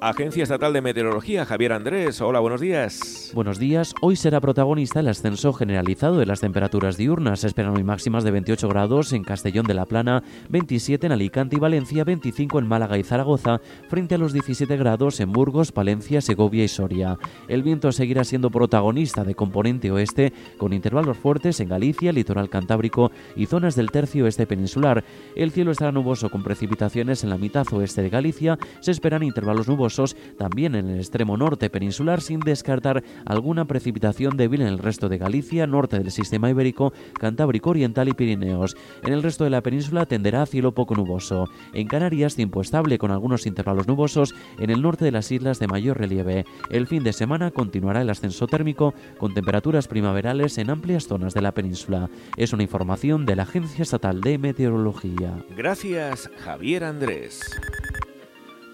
Agencia 0.00 0.44
Estatal 0.44 0.72
de 0.72 0.80
Meteorología, 0.80 1.44
Javier 1.44 1.72
Andrés. 1.72 2.20
Hola, 2.20 2.38
buenos 2.38 2.60
días. 2.60 3.32
Buenos 3.34 3.58
días. 3.58 3.94
Hoy 4.00 4.14
será 4.14 4.40
protagonista 4.40 5.00
el 5.00 5.08
ascenso 5.08 5.52
generalizado 5.52 6.18
de 6.18 6.26
las 6.26 6.40
temperaturas 6.40 6.96
diurnas. 6.96 7.40
Se 7.40 7.48
esperan 7.48 7.76
hoy 7.76 7.82
máximas 7.82 8.22
de 8.22 8.30
28 8.30 8.68
grados 8.68 9.12
en 9.12 9.24
Castellón 9.24 9.66
de 9.66 9.74
la 9.74 9.86
Plana, 9.86 10.22
27 10.50 11.06
en 11.06 11.12
Alicante 11.12 11.56
y 11.56 11.58
Valencia, 11.58 12.04
25 12.04 12.60
en 12.60 12.68
Málaga 12.68 12.96
y 12.96 13.02
Zaragoza, 13.02 13.60
frente 13.88 14.14
a 14.14 14.18
los 14.18 14.32
17 14.32 14.76
grados 14.76 15.18
en 15.18 15.32
Burgos, 15.32 15.72
Palencia, 15.72 16.20
Segovia 16.20 16.62
y 16.62 16.68
Soria. 16.68 17.18
El 17.48 17.64
viento 17.64 17.90
seguirá 17.90 18.22
siendo 18.22 18.50
protagonista 18.50 19.24
de 19.24 19.34
componente 19.34 19.90
oeste, 19.90 20.32
con 20.58 20.72
intervalos 20.72 21.18
fuertes 21.18 21.58
en 21.58 21.70
Galicia, 21.70 22.12
litoral 22.12 22.48
cantábrico 22.48 23.10
y 23.34 23.46
zonas 23.46 23.74
del 23.74 23.90
tercio 23.90 24.28
este 24.28 24.46
peninsular. 24.46 25.02
El 25.34 25.50
cielo 25.50 25.72
estará 25.72 25.90
nuboso 25.90 26.30
con 26.30 26.44
precipitaciones 26.44 27.24
en 27.24 27.30
la 27.30 27.36
mitad 27.36 27.66
oeste 27.72 28.02
de 28.02 28.10
Galicia. 28.10 28.58
Se 28.78 28.92
esperan 28.92 29.24
intervalos 29.24 29.66
nubosos 29.66 29.87
también 30.36 30.74
en 30.74 30.88
el 30.88 30.98
extremo 30.98 31.36
norte 31.36 31.70
peninsular, 31.70 32.20
sin 32.20 32.40
descartar 32.40 33.02
alguna 33.24 33.66
precipitación 33.66 34.36
débil 34.36 34.62
en 34.62 34.68
el 34.68 34.78
resto 34.78 35.08
de 35.08 35.18
Galicia, 35.18 35.66
norte 35.66 35.98
del 35.98 36.10
sistema 36.10 36.50
ibérico, 36.50 36.92
Cantábrico 37.18 37.70
Oriental 37.70 38.08
y 38.08 38.12
Pirineos. 38.12 38.76
En 39.02 39.12
el 39.12 39.22
resto 39.22 39.44
de 39.44 39.50
la 39.50 39.62
península 39.62 40.06
tenderá 40.06 40.42
a 40.42 40.46
cielo 40.46 40.72
poco 40.72 40.94
nuboso. 40.94 41.48
En 41.72 41.88
Canarias, 41.88 42.36
tiempo 42.36 42.60
estable 42.60 42.98
con 42.98 43.10
algunos 43.10 43.46
intervalos 43.46 43.88
nubosos 43.88 44.34
en 44.58 44.70
el 44.70 44.82
norte 44.82 45.04
de 45.04 45.12
las 45.12 45.30
islas 45.32 45.58
de 45.58 45.68
mayor 45.68 45.98
relieve. 45.98 46.44
El 46.70 46.86
fin 46.86 47.02
de 47.02 47.12
semana 47.12 47.50
continuará 47.50 48.02
el 48.02 48.10
ascenso 48.10 48.46
térmico 48.46 48.94
con 49.18 49.34
temperaturas 49.34 49.88
primaverales 49.88 50.58
en 50.58 50.70
amplias 50.70 51.06
zonas 51.06 51.34
de 51.34 51.42
la 51.42 51.52
península. 51.52 52.10
Es 52.36 52.52
una 52.52 52.62
información 52.62 53.26
de 53.26 53.36
la 53.36 53.44
Agencia 53.44 53.82
Estatal 53.82 54.20
de 54.20 54.38
Meteorología. 54.38 55.44
Gracias, 55.56 56.30
Javier 56.38 56.84
Andrés. 56.84 57.40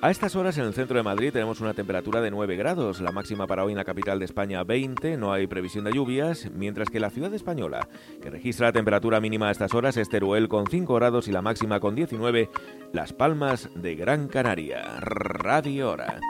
A 0.05 0.11
estas 0.11 0.37
horas 0.37 0.59
en 0.59 0.67
el 0.67 0.75
centro 0.75 0.99
de 0.99 1.03
Madrid 1.03 1.33
tenemos 1.33 1.63
una 1.63 1.73
temperatura 1.73 2.21
de 2.21 2.31
9 2.31 2.57
grados, 2.57 3.01
la 3.01 3.11
máxima 3.11 3.47
para 3.47 3.65
hoy 3.65 3.73
en 3.73 3.79
la 3.79 3.87
capital 3.87 4.19
de 4.19 4.27
España 4.27 4.63
20, 4.63 5.17
no 5.17 5.33
hay 5.33 5.47
previsión 5.47 5.87
de 5.87 5.95
lluvias, 5.95 6.51
mientras 6.53 6.91
que 6.91 7.01
la 7.01 7.09
ciudad 7.09 7.33
española, 7.33 7.89
que 8.21 8.29
registra 8.29 8.67
la 8.67 8.75
temperatura 8.75 9.19
mínima 9.21 9.49
a 9.49 9.51
estas 9.51 9.73
horas, 9.73 9.97
es 9.97 10.11
Teruel 10.11 10.49
con 10.49 10.67
5 10.67 10.95
grados 10.95 11.27
y 11.27 11.33
la 11.33 11.41
máxima 11.41 11.81
con 11.81 11.95
19, 11.95 12.51
Las 12.93 13.15
Palmas 13.15 13.71
de 13.77 13.95
Gran 13.95 14.29
Canaria. 14.29 14.83
Radio 15.01 15.93
Hora. 15.93 16.21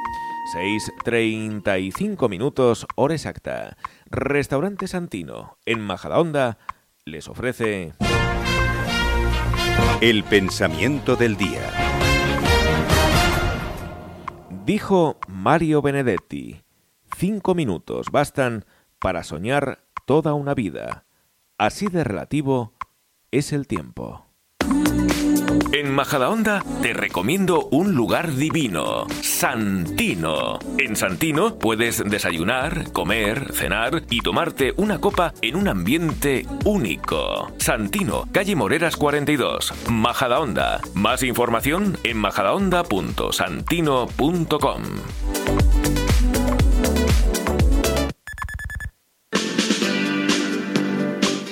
6.35 0.56 2.28
minutos, 2.28 2.86
hora 2.94 3.14
exacta. 3.14 3.76
Restaurante 4.06 4.86
Santino, 4.86 5.58
en 5.66 5.80
Majadahonda, 5.80 6.58
les 7.04 7.26
ofrece... 7.26 7.94
El 10.00 10.22
pensamiento 10.22 11.16
del 11.16 11.36
día. 11.36 11.93
Dijo 14.64 15.18
Mario 15.28 15.82
Benedetti, 15.82 16.62
cinco 17.18 17.54
minutos 17.54 18.06
bastan 18.10 18.64
para 18.98 19.22
soñar 19.22 19.84
toda 20.06 20.32
una 20.32 20.54
vida. 20.54 21.04
Así 21.58 21.88
de 21.88 22.02
relativo 22.02 22.72
es 23.30 23.52
el 23.52 23.66
tiempo. 23.66 24.23
En 25.74 25.92
Majadahonda 25.92 26.64
te 26.82 26.92
recomiendo 26.92 27.66
un 27.72 27.96
lugar 27.96 28.36
divino, 28.36 29.08
Santino. 29.22 30.60
En 30.78 30.94
Santino 30.94 31.58
puedes 31.58 32.08
desayunar, 32.08 32.92
comer, 32.92 33.52
cenar 33.52 34.04
y 34.08 34.20
tomarte 34.20 34.72
una 34.76 35.00
copa 35.00 35.34
en 35.42 35.56
un 35.56 35.66
ambiente 35.66 36.46
único. 36.64 37.50
Santino, 37.58 38.28
calle 38.30 38.54
Moreras 38.54 38.96
42, 38.96 39.74
Majadahonda. 39.90 40.80
Más 40.94 41.24
información 41.24 41.98
en 42.04 42.18
majadahonda.santino.com. 42.18 44.82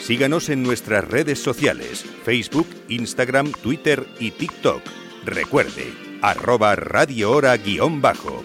Síganos 0.03 0.49
en 0.49 0.65
nuestras 0.65 1.07
redes 1.07 1.39
sociales, 1.39 2.05
Facebook, 2.25 2.67
Instagram, 2.89 3.53
Twitter 3.53 4.05
y 4.19 4.33
TikTok. 4.33 4.83
Recuerde, 5.25 5.95
arroba 6.21 6.75
Radio 6.75 7.31
Hora 7.31 7.57
guion 7.57 8.03
bajo. 8.03 8.43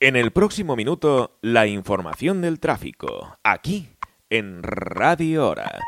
En 0.00 0.16
el 0.16 0.32
próximo 0.32 0.74
minuto, 0.74 1.38
la 1.42 1.68
información 1.68 2.40
del 2.40 2.58
tráfico, 2.58 3.38
aquí 3.44 3.88
en 4.30 4.64
Radio 4.64 5.46
Hora. 5.48 5.78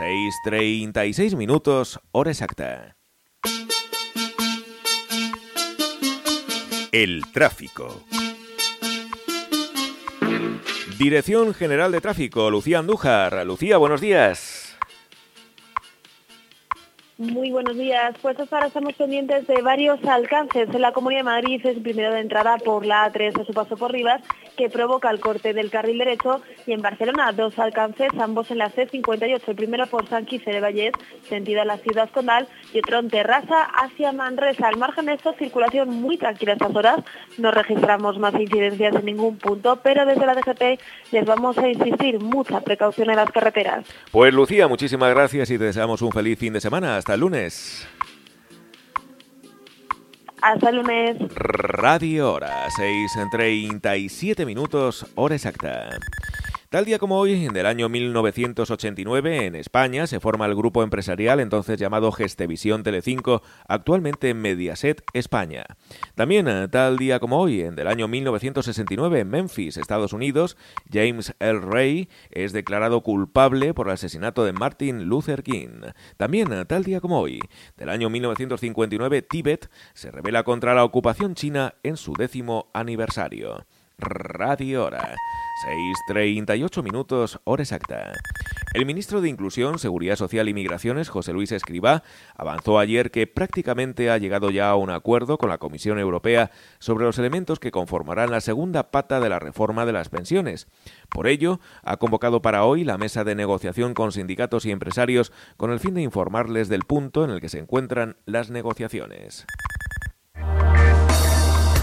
6.36 0.00 1.36
minutos, 1.36 1.98
hora 2.12 2.30
exacta. 2.30 2.96
El 6.92 7.24
tráfico. 7.32 8.04
Dirección 10.98 11.54
General 11.54 11.92
de 11.92 12.00
Tráfico, 12.00 12.50
Lucía 12.50 12.78
Andújar. 12.78 13.46
Lucía, 13.46 13.76
buenos 13.76 14.00
días. 14.00 14.59
Muy 17.20 17.50
buenos 17.50 17.76
días. 17.76 18.14
Pues 18.22 18.40
hasta 18.40 18.56
ahora 18.56 18.68
estamos 18.68 18.94
pendientes 18.94 19.46
de 19.46 19.60
varios 19.60 20.02
alcances. 20.06 20.70
En 20.74 20.80
la 20.80 20.92
Comunidad 20.92 21.20
de 21.20 21.24
Madrid 21.24 21.60
es 21.62 21.76
el 21.76 21.82
primero 21.82 22.14
de 22.14 22.20
entrada 22.20 22.56
por 22.56 22.86
la 22.86 23.12
A3 23.12 23.38
a 23.38 23.44
su 23.44 23.52
paso 23.52 23.76
por 23.76 23.92
Rivas, 23.92 24.22
que 24.56 24.70
provoca 24.70 25.10
el 25.10 25.20
corte 25.20 25.52
del 25.52 25.70
carril 25.70 25.98
derecho. 25.98 26.40
Y 26.66 26.72
en 26.72 26.80
Barcelona, 26.80 27.30
dos 27.32 27.58
alcances, 27.58 28.08
ambos 28.18 28.50
en 28.50 28.56
la 28.56 28.70
C58. 28.70 29.42
El 29.48 29.54
primero 29.54 29.86
por 29.88 30.08
San 30.08 30.24
Quirze 30.24 30.50
de 30.50 30.60
Vallés, 30.60 30.92
sentido 31.28 31.60
a 31.60 31.66
la 31.66 31.76
ciudad 31.76 32.08
condal, 32.08 32.48
y 32.72 32.78
otro 32.78 33.00
en 33.00 33.10
Terrassa 33.10 33.64
hacia 33.64 34.12
Manresa. 34.12 34.68
Al 34.68 34.78
margen 34.78 35.04
de 35.04 35.12
esto, 35.12 35.34
circulación 35.34 35.90
muy 35.90 36.16
tranquila 36.16 36.52
a 36.52 36.54
estas 36.54 36.74
horas. 36.74 37.00
No 37.36 37.50
registramos 37.50 38.18
más 38.18 38.32
incidencias 38.32 38.94
en 38.94 39.04
ningún 39.04 39.36
punto, 39.36 39.78
pero 39.82 40.06
desde 40.06 40.24
la 40.24 40.34
DGT 40.34 40.80
les 41.12 41.26
vamos 41.26 41.58
a 41.58 41.68
insistir 41.68 42.18
mucha 42.18 42.62
precaución 42.62 43.10
en 43.10 43.16
las 43.16 43.30
carreteras. 43.30 43.84
Pues 44.10 44.32
Lucía, 44.32 44.68
muchísimas 44.68 45.10
gracias 45.10 45.50
y 45.50 45.58
te 45.58 45.64
deseamos 45.64 46.00
un 46.00 46.12
feliz 46.12 46.38
fin 46.38 46.54
de 46.54 46.62
semana. 46.62 46.96
Hasta 46.96 47.09
el 47.14 47.20
lunes. 47.20 47.86
Hasta 50.42 50.72
lunes. 50.72 51.16
Radio 51.34 52.32
Hora, 52.32 52.68
6.37 52.68 54.46
minutos, 54.46 55.06
hora 55.14 55.34
exacta. 55.34 55.90
Tal 56.70 56.84
día 56.84 57.00
como 57.00 57.18
hoy, 57.18 57.48
del 57.48 57.66
año 57.66 57.88
1989, 57.88 59.46
en 59.46 59.56
España 59.56 60.06
se 60.06 60.20
forma 60.20 60.46
el 60.46 60.54
grupo 60.54 60.84
empresarial 60.84 61.40
entonces 61.40 61.80
llamado 61.80 62.12
Gestevisión 62.12 62.84
Telecinco, 62.84 63.42
actualmente 63.66 64.34
Mediaset 64.34 65.02
España. 65.12 65.64
También 66.14 66.46
eh, 66.46 66.68
tal 66.68 66.96
día 66.96 67.18
como 67.18 67.40
hoy, 67.40 67.62
en 67.62 67.74
del 67.74 67.88
año 67.88 68.06
1969, 68.06 69.18
en 69.18 69.28
Memphis, 69.28 69.78
Estados 69.78 70.12
Unidos, 70.12 70.56
James 70.88 71.34
L. 71.40 71.58
Ray 71.58 72.08
es 72.30 72.52
declarado 72.52 73.00
culpable 73.00 73.74
por 73.74 73.88
el 73.88 73.94
asesinato 73.94 74.44
de 74.44 74.52
Martin 74.52 75.06
Luther 75.06 75.42
King. 75.42 75.90
También 76.18 76.52
eh, 76.52 76.64
tal 76.66 76.84
día 76.84 77.00
como 77.00 77.18
hoy, 77.18 77.40
del 77.76 77.88
año 77.88 78.10
1959, 78.10 79.22
Tíbet 79.22 79.68
se 79.92 80.12
revela 80.12 80.44
contra 80.44 80.72
la 80.74 80.84
ocupación 80.84 81.34
china 81.34 81.74
en 81.82 81.96
su 81.96 82.12
décimo 82.12 82.70
aniversario. 82.72 83.66
Radio 83.98 84.84
Hora. 84.84 85.16
6.38 85.66 86.82
minutos, 86.82 87.40
hora 87.44 87.62
exacta. 87.62 88.12
El 88.72 88.86
ministro 88.86 89.20
de 89.20 89.28
Inclusión, 89.28 89.78
Seguridad 89.78 90.16
Social 90.16 90.48
y 90.48 90.54
Migraciones, 90.54 91.08
José 91.08 91.32
Luis 91.32 91.52
Escribá, 91.52 92.02
avanzó 92.36 92.78
ayer 92.78 93.10
que 93.10 93.26
prácticamente 93.26 94.10
ha 94.10 94.18
llegado 94.18 94.50
ya 94.50 94.70
a 94.70 94.76
un 94.76 94.90
acuerdo 94.90 95.38
con 95.38 95.48
la 95.50 95.58
Comisión 95.58 95.98
Europea 95.98 96.50
sobre 96.78 97.04
los 97.04 97.18
elementos 97.18 97.58
que 97.58 97.72
conformarán 97.72 98.30
la 98.30 98.40
segunda 98.40 98.90
pata 98.90 99.20
de 99.20 99.28
la 99.28 99.38
reforma 99.38 99.84
de 99.86 99.92
las 99.92 100.08
pensiones. 100.08 100.68
Por 101.10 101.26
ello, 101.26 101.60
ha 101.82 101.96
convocado 101.98 102.40
para 102.40 102.64
hoy 102.64 102.84
la 102.84 102.96
mesa 102.96 103.24
de 103.24 103.34
negociación 103.34 103.92
con 103.92 104.12
sindicatos 104.12 104.64
y 104.64 104.70
empresarios 104.70 105.32
con 105.56 105.72
el 105.72 105.80
fin 105.80 105.94
de 105.94 106.02
informarles 106.02 106.68
del 106.68 106.84
punto 106.84 107.24
en 107.24 107.30
el 107.30 107.40
que 107.40 107.48
se 107.48 107.58
encuentran 107.58 108.16
las 108.24 108.50
negociaciones. 108.50 109.46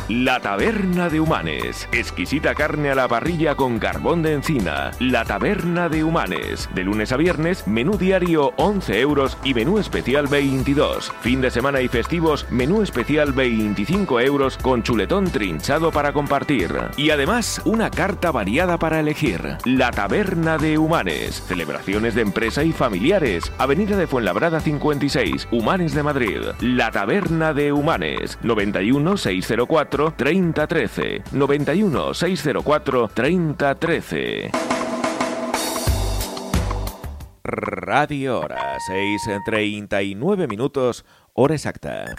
La 0.09 0.39
Taberna 0.39 1.09
de 1.09 1.19
Humanes. 1.19 1.89
Exquisita 1.91 2.55
carne 2.55 2.91
a 2.91 2.95
la 2.95 3.09
parrilla 3.09 3.55
con 3.55 3.77
carbón 3.77 4.23
de 4.23 4.35
encina. 4.35 4.91
La 5.01 5.25
Taberna 5.25 5.89
de 5.89 6.05
Humanes. 6.05 6.69
De 6.73 6.85
lunes 6.85 7.11
a 7.11 7.17
viernes, 7.17 7.67
menú 7.67 7.97
diario 7.97 8.53
11 8.55 9.01
euros 9.01 9.37
y 9.43 9.53
menú 9.53 9.79
especial 9.79 10.27
22. 10.27 11.11
Fin 11.19 11.41
de 11.41 11.51
semana 11.51 11.81
y 11.81 11.89
festivos, 11.89 12.45
menú 12.49 12.83
especial 12.83 13.33
25 13.33 14.21
euros 14.21 14.57
con 14.57 14.81
chuletón 14.81 15.25
trinchado 15.25 15.91
para 15.91 16.13
compartir. 16.13 16.73
Y 16.95 17.09
además, 17.09 17.61
una 17.65 17.91
carta 17.91 18.31
variada 18.31 18.79
para 18.79 19.01
elegir. 19.01 19.57
La 19.65 19.91
Taberna 19.91 20.57
de 20.57 20.77
Humanes. 20.77 21.43
Celebraciones 21.45 22.15
de 22.15 22.21
empresa 22.21 22.63
y 22.63 22.71
familiares. 22.71 23.51
Avenida 23.57 23.97
de 23.97 24.07
Fuenlabrada 24.07 24.61
56, 24.61 25.49
Humanes 25.51 25.93
de 25.93 26.03
Madrid. 26.03 26.41
La 26.61 26.91
Taberna 26.91 27.53
de 27.53 27.73
Humanes. 27.73 28.39
91 28.41 29.17
604 29.17 29.96
3013 29.97 31.23
91 31.31 32.13
604 32.13 33.09
3013 33.13 34.51
Radio 37.49 38.39
Hora, 38.39 38.77
6.39 38.89 40.47
minutos, 40.47 41.05
hora 41.33 41.55
exacta. 41.55 42.13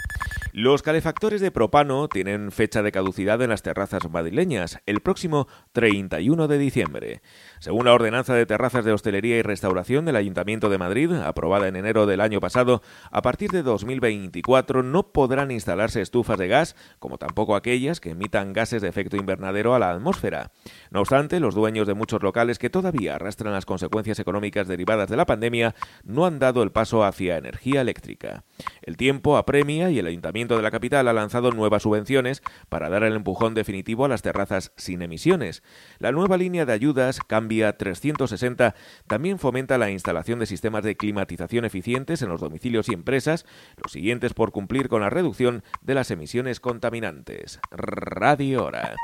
Los 0.61 0.81
calefactores 0.83 1.39
de 1.39 1.51
propano 1.51 2.09
tienen 2.09 2.51
fecha 2.51 2.83
de 2.83 2.91
caducidad 2.91 3.41
en 3.41 3.49
las 3.49 3.61
terrazas 3.61 4.09
madrileñas, 4.11 4.81
el 4.87 4.99
próximo 4.99 5.47
31 5.71 6.49
de 6.49 6.57
diciembre. 6.57 7.21
Según 7.59 7.85
la 7.85 7.93
ordenanza 7.93 8.33
de 8.33 8.45
terrazas 8.45 8.83
de 8.83 8.91
hostelería 8.91 9.37
y 9.37 9.41
restauración 9.41 10.03
del 10.03 10.17
Ayuntamiento 10.17 10.67
de 10.67 10.77
Madrid, 10.77 11.13
aprobada 11.13 11.69
en 11.69 11.77
enero 11.77 12.07
del 12.07 12.19
año 12.19 12.41
pasado, 12.41 12.81
a 13.09 13.21
partir 13.21 13.51
de 13.51 13.63
2024 13.63 14.83
no 14.83 15.13
podrán 15.13 15.49
instalarse 15.51 16.01
estufas 16.01 16.37
de 16.37 16.49
gas, 16.49 16.75
como 16.99 17.17
tampoco 17.17 17.55
aquellas 17.55 18.01
que 18.01 18.09
emitan 18.09 18.51
gases 18.51 18.81
de 18.81 18.89
efecto 18.89 19.15
invernadero 19.15 19.75
a 19.75 19.79
la 19.79 19.91
atmósfera. 19.91 20.51
No 20.91 20.99
obstante, 20.99 21.39
los 21.39 21.55
dueños 21.55 21.87
de 21.87 21.93
muchos 21.93 22.21
locales 22.21 22.59
que 22.59 22.69
todavía 22.69 23.15
arrastran 23.15 23.53
las 23.53 23.65
consecuencias 23.65 24.19
económicas 24.19 24.67
derivadas 24.67 25.07
de 25.07 25.15
la 25.15 25.25
pandemia 25.25 25.73
no 26.03 26.25
han 26.25 26.37
dado 26.37 26.63
el 26.63 26.73
paso 26.73 27.05
hacia 27.05 27.37
energía 27.37 27.79
eléctrica. 27.79 28.43
El 28.81 28.97
tiempo 28.97 29.37
apremia 29.37 29.89
y 29.89 29.99
el 29.99 30.07
De 30.55 30.63
la 30.63 30.71
capital 30.71 31.07
ha 31.07 31.13
lanzado 31.13 31.51
nuevas 31.51 31.83
subvenciones 31.83 32.41
para 32.69 32.89
dar 32.89 33.03
el 33.03 33.15
empujón 33.15 33.53
definitivo 33.53 34.05
a 34.05 34.07
las 34.07 34.21
terrazas 34.21 34.71
sin 34.77 35.01
emisiones. 35.01 35.63
La 35.99 36.11
nueva 36.11 36.37
línea 36.37 36.65
de 36.65 36.73
ayudas 36.73 37.19
Cambia 37.27 37.77
360 37.77 38.75
también 39.07 39.39
fomenta 39.39 39.77
la 39.77 39.91
instalación 39.91 40.39
de 40.39 40.45
sistemas 40.45 40.83
de 40.83 40.97
climatización 40.97 41.65
eficientes 41.65 42.21
en 42.21 42.29
los 42.29 42.41
domicilios 42.41 42.89
y 42.89 42.93
empresas, 42.93 43.45
los 43.83 43.91
siguientes 43.91 44.33
por 44.33 44.51
cumplir 44.51 44.89
con 44.89 45.01
la 45.01 45.09
reducción 45.09 45.63
de 45.81 45.93
las 45.93 46.11
emisiones 46.11 46.59
contaminantes. 46.59 47.59
Radio 47.71 48.65
Hora. 48.65 48.95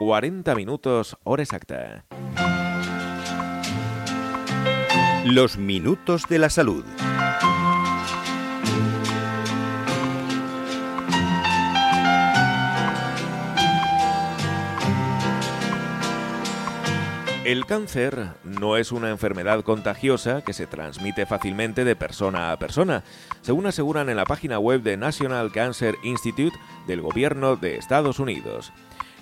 6.40 0.00 0.56
minutos, 0.56 1.16
hora 1.24 1.42
exacta. 1.42 2.04
Los 5.24 5.56
minutos 5.56 6.24
de 6.28 6.38
la 6.38 6.50
salud. 6.50 6.84
El 17.46 17.64
cáncer 17.64 18.30
no 18.42 18.76
es 18.76 18.90
una 18.90 19.08
enfermedad 19.08 19.62
contagiosa 19.62 20.42
que 20.42 20.52
se 20.52 20.66
transmite 20.66 21.26
fácilmente 21.26 21.84
de 21.84 21.94
persona 21.94 22.50
a 22.50 22.58
persona, 22.58 23.04
según 23.40 23.66
aseguran 23.66 24.08
en 24.08 24.16
la 24.16 24.24
página 24.24 24.58
web 24.58 24.82
de 24.82 24.96
National 24.96 25.52
Cancer 25.52 25.94
Institute 26.02 26.58
del 26.88 27.02
gobierno 27.02 27.54
de 27.54 27.76
Estados 27.76 28.18
Unidos. 28.18 28.72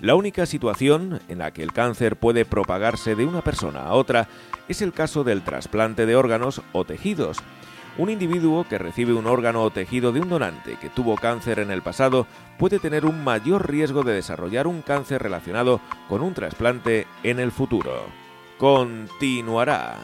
La 0.01 0.15
única 0.15 0.47
situación 0.47 1.21
en 1.27 1.37
la 1.37 1.51
que 1.51 1.61
el 1.61 1.71
cáncer 1.71 2.15
puede 2.15 2.45
propagarse 2.45 3.15
de 3.15 3.25
una 3.25 3.43
persona 3.43 3.81
a 3.83 3.93
otra 3.93 4.27
es 4.67 4.81
el 4.81 4.91
caso 4.91 5.23
del 5.23 5.43
trasplante 5.43 6.07
de 6.07 6.15
órganos 6.15 6.63
o 6.71 6.83
tejidos. 6.83 7.37
Un 7.97 8.09
individuo 8.09 8.65
que 8.67 8.77
recibe 8.77 9.13
un 9.13 9.25
órgano 9.25 9.63
o 9.63 9.71
tejido 9.71 10.11
de 10.11 10.19
un 10.19 10.27
donante 10.27 10.75
que 10.75 10.89
tuvo 10.89 11.15
cáncer 11.15 11.59
en 11.59 11.71
el 11.71 11.81
pasado 11.81 12.27
puede 12.57 12.77
tener 12.79 13.05
un 13.05 13.23
mayor 13.23 13.69
riesgo 13.69 14.03
de 14.03 14.13
desarrollar 14.13 14.67
un 14.67 14.81
cáncer 14.81 15.23
relacionado 15.23 15.79
con 16.09 16.21
un 16.21 16.33
trasplante 16.33 17.07
en 17.23 17.39
el 17.39 17.53
futuro. 17.53 18.07
Continuará. 18.57 19.97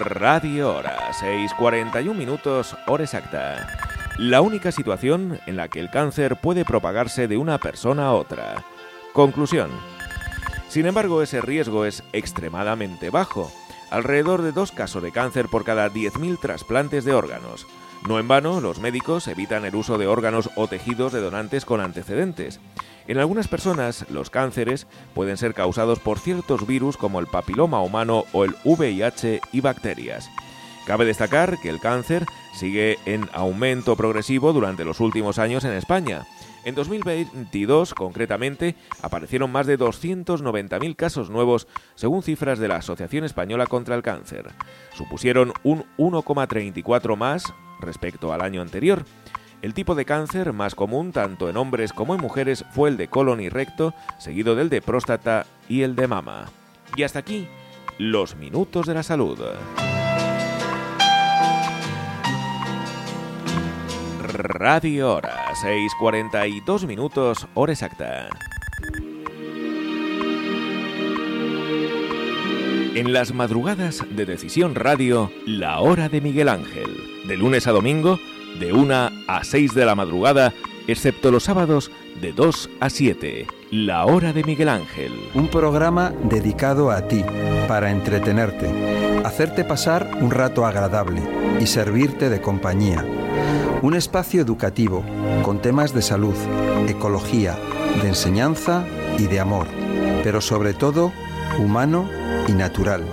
Radio 0.00 0.74
Hora, 0.76 0.96
6.41 1.12 2.14
minutos, 2.14 2.74
hora 2.86 3.04
exacta. 3.04 3.66
La 4.16 4.40
única 4.40 4.72
situación 4.72 5.38
en 5.46 5.56
la 5.56 5.68
que 5.68 5.80
el 5.80 5.90
cáncer 5.90 6.36
puede 6.36 6.64
propagarse 6.64 7.28
de 7.28 7.36
una 7.36 7.58
persona 7.58 8.06
a 8.06 8.12
otra. 8.12 8.64
Conclusión. 9.12 9.70
Sin 10.68 10.86
embargo, 10.86 11.22
ese 11.22 11.40
riesgo 11.40 11.84
es 11.84 12.02
extremadamente 12.12 13.10
bajo 13.10 13.52
alrededor 13.90 14.42
de 14.42 14.52
dos 14.52 14.72
casos 14.72 15.02
de 15.02 15.12
cáncer 15.12 15.48
por 15.48 15.64
cada 15.64 15.90
10.000 15.90 16.38
trasplantes 16.38 17.04
de 17.04 17.14
órganos. 17.14 17.66
No 18.06 18.18
en 18.18 18.28
vano, 18.28 18.60
los 18.60 18.78
médicos 18.78 19.26
evitan 19.28 19.64
el 19.64 19.74
uso 19.74 19.98
de 19.98 20.06
órganos 20.06 20.50
o 20.56 20.68
tejidos 20.68 21.12
de 21.12 21.20
donantes 21.20 21.64
con 21.64 21.80
antecedentes. 21.80 22.60
En 23.08 23.18
algunas 23.18 23.48
personas, 23.48 24.04
los 24.10 24.30
cánceres 24.30 24.86
pueden 25.14 25.36
ser 25.36 25.54
causados 25.54 25.98
por 25.98 26.18
ciertos 26.18 26.66
virus 26.66 26.96
como 26.96 27.20
el 27.20 27.26
papiloma 27.26 27.82
humano 27.82 28.24
o 28.32 28.44
el 28.44 28.54
VIH 28.64 29.40
y 29.52 29.60
bacterias. 29.60 30.30
Cabe 30.86 31.04
destacar 31.04 31.58
que 31.58 31.68
el 31.68 31.80
cáncer 31.80 32.24
sigue 32.54 32.98
en 33.04 33.28
aumento 33.32 33.96
progresivo 33.96 34.52
durante 34.52 34.84
los 34.84 35.00
últimos 35.00 35.38
años 35.38 35.64
en 35.64 35.72
España. 35.72 36.26
En 36.64 36.74
2022, 36.74 37.94
concretamente, 37.94 38.74
aparecieron 39.02 39.50
más 39.50 39.66
de 39.66 39.78
290.000 39.78 40.96
casos 40.96 41.30
nuevos, 41.30 41.68
según 41.94 42.22
cifras 42.22 42.58
de 42.58 42.68
la 42.68 42.76
Asociación 42.76 43.24
Española 43.24 43.66
contra 43.66 43.94
el 43.94 44.02
Cáncer. 44.02 44.50
Supusieron 44.94 45.52
un 45.62 45.84
1,34 45.96 47.16
más 47.16 47.52
respecto 47.80 48.32
al 48.32 48.42
año 48.42 48.60
anterior. 48.60 49.04
El 49.62 49.74
tipo 49.74 49.94
de 49.94 50.04
cáncer 50.04 50.52
más 50.52 50.76
común 50.76 51.10
tanto 51.10 51.48
en 51.48 51.56
hombres 51.56 51.92
como 51.92 52.14
en 52.14 52.20
mujeres 52.20 52.64
fue 52.70 52.90
el 52.90 52.96
de 52.96 53.08
colon 53.08 53.40
y 53.40 53.48
recto, 53.48 53.92
seguido 54.18 54.54
del 54.54 54.68
de 54.68 54.80
próstata 54.80 55.46
y 55.68 55.82
el 55.82 55.96
de 55.96 56.06
mama. 56.06 56.46
Y 56.96 57.02
hasta 57.02 57.18
aquí, 57.18 57.48
los 57.98 58.36
minutos 58.36 58.86
de 58.86 58.94
la 58.94 59.02
salud. 59.02 59.38
Radio 64.28 65.14
Hora, 65.14 65.52
6.42 65.54 66.86
minutos, 66.86 67.46
hora 67.54 67.72
exacta. 67.72 68.28
En 72.94 73.12
las 73.14 73.32
madrugadas 73.32 74.04
de 74.10 74.26
Decisión 74.26 74.74
Radio, 74.74 75.32
la 75.46 75.80
hora 75.80 76.10
de 76.10 76.20
Miguel 76.20 76.50
Ángel. 76.50 77.24
De 77.26 77.38
lunes 77.38 77.66
a 77.66 77.72
domingo, 77.72 78.18
de 78.60 78.74
1 78.74 79.10
a 79.26 79.44
6 79.44 79.74
de 79.74 79.86
la 79.86 79.94
madrugada, 79.94 80.52
excepto 80.86 81.30
los 81.30 81.44
sábados, 81.44 81.90
de 82.20 82.32
2 82.32 82.68
a 82.80 82.90
7. 82.90 83.46
La 83.70 84.04
hora 84.04 84.34
de 84.34 84.44
Miguel 84.44 84.68
Ángel. 84.68 85.12
Un 85.34 85.48
programa 85.48 86.12
dedicado 86.24 86.90
a 86.90 87.08
ti, 87.08 87.24
para 87.66 87.90
entretenerte, 87.90 89.22
hacerte 89.24 89.64
pasar 89.64 90.10
un 90.20 90.30
rato 90.30 90.66
agradable 90.66 91.22
y 91.60 91.66
servirte 91.66 92.28
de 92.28 92.42
compañía. 92.42 93.06
Un 93.80 93.94
espacio 93.94 94.42
educativo, 94.42 95.04
con 95.44 95.62
temas 95.62 95.94
de 95.94 96.02
salud, 96.02 96.34
ecología, 96.88 97.56
de 98.02 98.08
enseñanza 98.08 98.84
y 99.18 99.28
de 99.28 99.38
amor, 99.38 99.68
pero 100.24 100.40
sobre 100.40 100.74
todo 100.74 101.12
humano 101.60 102.08
y 102.48 102.52
natural. 102.52 103.04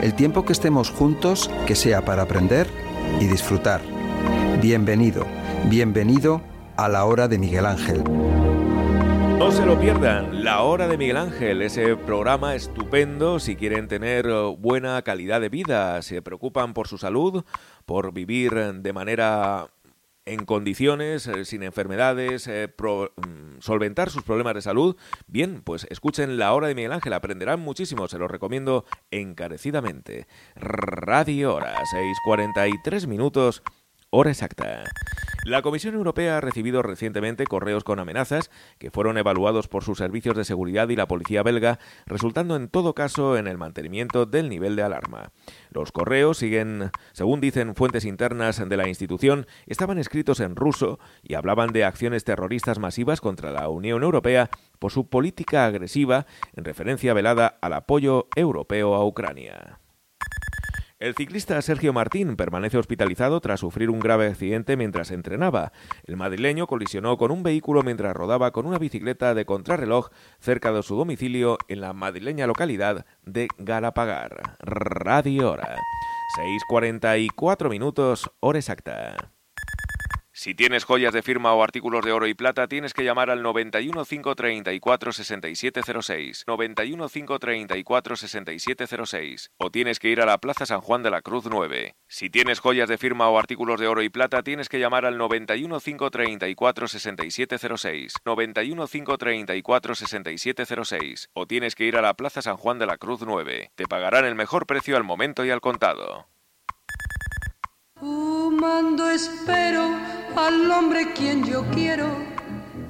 El 0.00 0.14
tiempo 0.14 0.44
que 0.44 0.52
estemos 0.52 0.90
juntos, 0.90 1.50
que 1.66 1.74
sea 1.74 2.04
para 2.04 2.22
aprender 2.22 2.68
y 3.18 3.26
disfrutar. 3.26 3.80
Bienvenido, 4.62 5.26
bienvenido 5.68 6.40
a 6.76 6.88
la 6.88 7.04
hora 7.04 7.26
de 7.26 7.38
Miguel 7.38 7.66
Ángel. 7.66 8.04
No 9.40 9.50
se 9.50 9.66
lo 9.66 9.80
pierdan, 9.80 10.44
La 10.44 10.60
Hora 10.62 10.86
de 10.86 10.98
Miguel 10.98 11.16
Ángel, 11.16 11.62
ese 11.62 11.96
programa 11.96 12.54
estupendo 12.54 13.40
si 13.40 13.56
quieren 13.56 13.88
tener 13.88 14.26
eh, 14.26 14.54
buena 14.56 15.00
calidad 15.02 15.40
de 15.40 15.48
vida, 15.48 16.02
se 16.02 16.20
preocupan 16.22 16.74
por 16.74 16.86
su 16.86 16.98
salud, 16.98 17.42
por 17.86 18.12
vivir 18.12 18.52
de 18.52 18.92
manera 18.92 19.70
en 20.30 20.44
condiciones, 20.44 21.26
eh, 21.26 21.44
sin 21.44 21.64
enfermedades, 21.64 22.46
eh, 22.46 22.72
mm, 22.78 23.60
solventar 23.60 24.10
sus 24.10 24.22
problemas 24.22 24.54
de 24.54 24.62
salud, 24.62 24.96
bien, 25.26 25.60
pues 25.62 25.88
escuchen 25.90 26.38
La 26.38 26.52
Hora 26.52 26.68
de 26.68 26.76
Miguel 26.76 26.92
Ángel, 26.92 27.12
aprenderán 27.14 27.58
muchísimo, 27.58 28.06
se 28.06 28.18
los 28.18 28.30
recomiendo 28.30 28.84
encarecidamente. 29.10 30.28
Radio 30.54 31.56
Hora, 31.56 31.74
6.43 31.84 33.08
minutos, 33.08 33.64
hora 34.10 34.30
exacta. 34.30 34.84
La 35.44 35.62
Comisión 35.62 35.94
Europea 35.94 36.36
ha 36.36 36.40
recibido 36.42 36.82
recientemente 36.82 37.46
correos 37.46 37.82
con 37.82 37.98
amenazas 37.98 38.50
que 38.78 38.90
fueron 38.90 39.16
evaluados 39.16 39.68
por 39.68 39.82
sus 39.82 39.96
servicios 39.96 40.36
de 40.36 40.44
seguridad 40.44 40.90
y 40.90 40.96
la 40.96 41.08
policía 41.08 41.42
belga, 41.42 41.78
resultando 42.04 42.56
en 42.56 42.68
todo 42.68 42.94
caso 42.94 43.38
en 43.38 43.46
el 43.46 43.56
mantenimiento 43.56 44.26
del 44.26 44.50
nivel 44.50 44.76
de 44.76 44.82
alarma. 44.82 45.32
Los 45.70 45.92
correos 45.92 46.36
siguen, 46.36 46.90
según 47.12 47.40
dicen 47.40 47.74
fuentes 47.74 48.04
internas 48.04 48.68
de 48.68 48.76
la 48.76 48.86
institución, 48.86 49.46
estaban 49.66 49.98
escritos 49.98 50.40
en 50.40 50.56
ruso 50.56 50.98
y 51.22 51.34
hablaban 51.34 51.72
de 51.72 51.84
acciones 51.84 52.24
terroristas 52.24 52.78
masivas 52.78 53.22
contra 53.22 53.50
la 53.50 53.68
Unión 53.70 54.02
Europea 54.02 54.50
por 54.78 54.92
su 54.92 55.08
política 55.08 55.64
agresiva 55.64 56.26
en 56.54 56.64
referencia 56.64 57.14
velada 57.14 57.58
al 57.62 57.72
apoyo 57.72 58.28
europeo 58.36 58.94
a 58.94 59.06
Ucrania. 59.06 59.79
El 61.00 61.14
ciclista 61.14 61.62
Sergio 61.62 61.94
Martín 61.94 62.36
permanece 62.36 62.76
hospitalizado 62.76 63.40
tras 63.40 63.60
sufrir 63.60 63.88
un 63.88 64.00
grave 64.00 64.26
accidente 64.26 64.76
mientras 64.76 65.10
entrenaba. 65.10 65.72
El 66.04 66.18
madrileño 66.18 66.66
colisionó 66.66 67.16
con 67.16 67.30
un 67.30 67.42
vehículo 67.42 67.82
mientras 67.82 68.14
rodaba 68.14 68.50
con 68.50 68.66
una 68.66 68.78
bicicleta 68.78 69.32
de 69.32 69.46
contrarreloj 69.46 70.10
cerca 70.40 70.72
de 70.72 70.82
su 70.82 70.96
domicilio 70.96 71.56
en 71.68 71.80
la 71.80 71.94
madrileña 71.94 72.46
localidad 72.46 73.06
de 73.24 73.48
Galapagar. 73.56 74.58
Radio 74.58 75.52
Hora. 75.52 75.78
6.44 76.70 77.70
minutos, 77.70 78.30
hora 78.40 78.58
exacta. 78.58 79.39
Si 80.40 80.54
tienes 80.54 80.84
joyas 80.84 81.12
de 81.12 81.20
firma 81.20 81.52
o 81.52 81.62
artículos 81.62 82.02
de 82.02 82.12
oro 82.12 82.26
y 82.26 82.32
plata, 82.32 82.66
tienes 82.66 82.94
que 82.94 83.04
llamar 83.04 83.28
al 83.28 83.42
91 83.42 84.06
534 84.06 85.12
6706. 85.12 86.44
91 86.46 87.08
534 87.10 88.16
6706. 88.16 89.50
O 89.58 89.70
tienes 89.70 89.98
que 89.98 90.08
ir 90.08 90.22
a 90.22 90.24
la 90.24 90.38
Plaza 90.38 90.64
San 90.64 90.80
Juan 90.80 91.02
de 91.02 91.10
la 91.10 91.20
Cruz 91.20 91.44
9. 91.44 91.94
Si 92.08 92.30
tienes 92.30 92.58
joyas 92.58 92.88
de 92.88 92.96
firma 92.96 93.28
o 93.28 93.38
artículos 93.38 93.78
de 93.78 93.86
oro 93.86 94.00
y 94.00 94.08
plata, 94.08 94.42
tienes 94.42 94.70
que 94.70 94.80
llamar 94.80 95.04
al 95.04 95.18
91 95.18 95.78
534 95.78 96.88
6706. 96.88 98.14
91 98.24 98.86
534 98.86 99.94
6706. 99.94 101.28
O 101.34 101.46
tienes 101.46 101.74
que 101.74 101.84
ir 101.84 101.98
a 101.98 102.00
la 102.00 102.14
Plaza 102.14 102.40
San 102.40 102.56
Juan 102.56 102.78
de 102.78 102.86
la 102.86 102.96
Cruz 102.96 103.20
9. 103.26 103.72
Te 103.74 103.84
pagarán 103.84 104.24
el 104.24 104.36
mejor 104.36 104.66
precio 104.66 104.96
al 104.96 105.04
momento 105.04 105.44
y 105.44 105.50
al 105.50 105.60
contado. 105.60 106.29
Fumando 108.00 109.10
espero 109.10 109.82
al 110.34 110.70
hombre 110.70 111.12
quien 111.12 111.44
yo 111.44 111.66
quiero, 111.74 112.06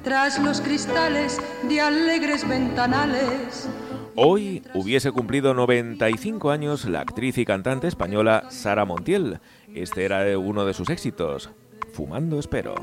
tras 0.05 0.39
los 0.39 0.61
cristales 0.61 1.41
de 1.67 1.81
alegres 1.81 2.47
ventanales. 2.47 3.67
Hoy 4.15 4.63
hubiese 4.73 5.11
cumplido 5.11 5.53
95 5.53 6.49
años 6.49 6.85
la 6.85 7.01
actriz 7.01 7.37
y 7.37 7.43
cantante 7.43 7.89
española 7.89 8.45
Sara 8.51 8.85
Montiel. 8.85 9.41
Este 9.75 10.05
era 10.05 10.37
uno 10.39 10.63
de 10.63 10.73
sus 10.73 10.89
éxitos, 10.89 11.49
Fumando 11.91 12.39
Espero. 12.39 12.75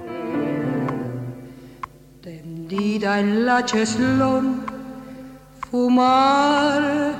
Tendida 2.20 3.20
en 3.20 3.46
la 3.46 3.64
cheslón, 3.64 4.66
fumar 5.70 7.14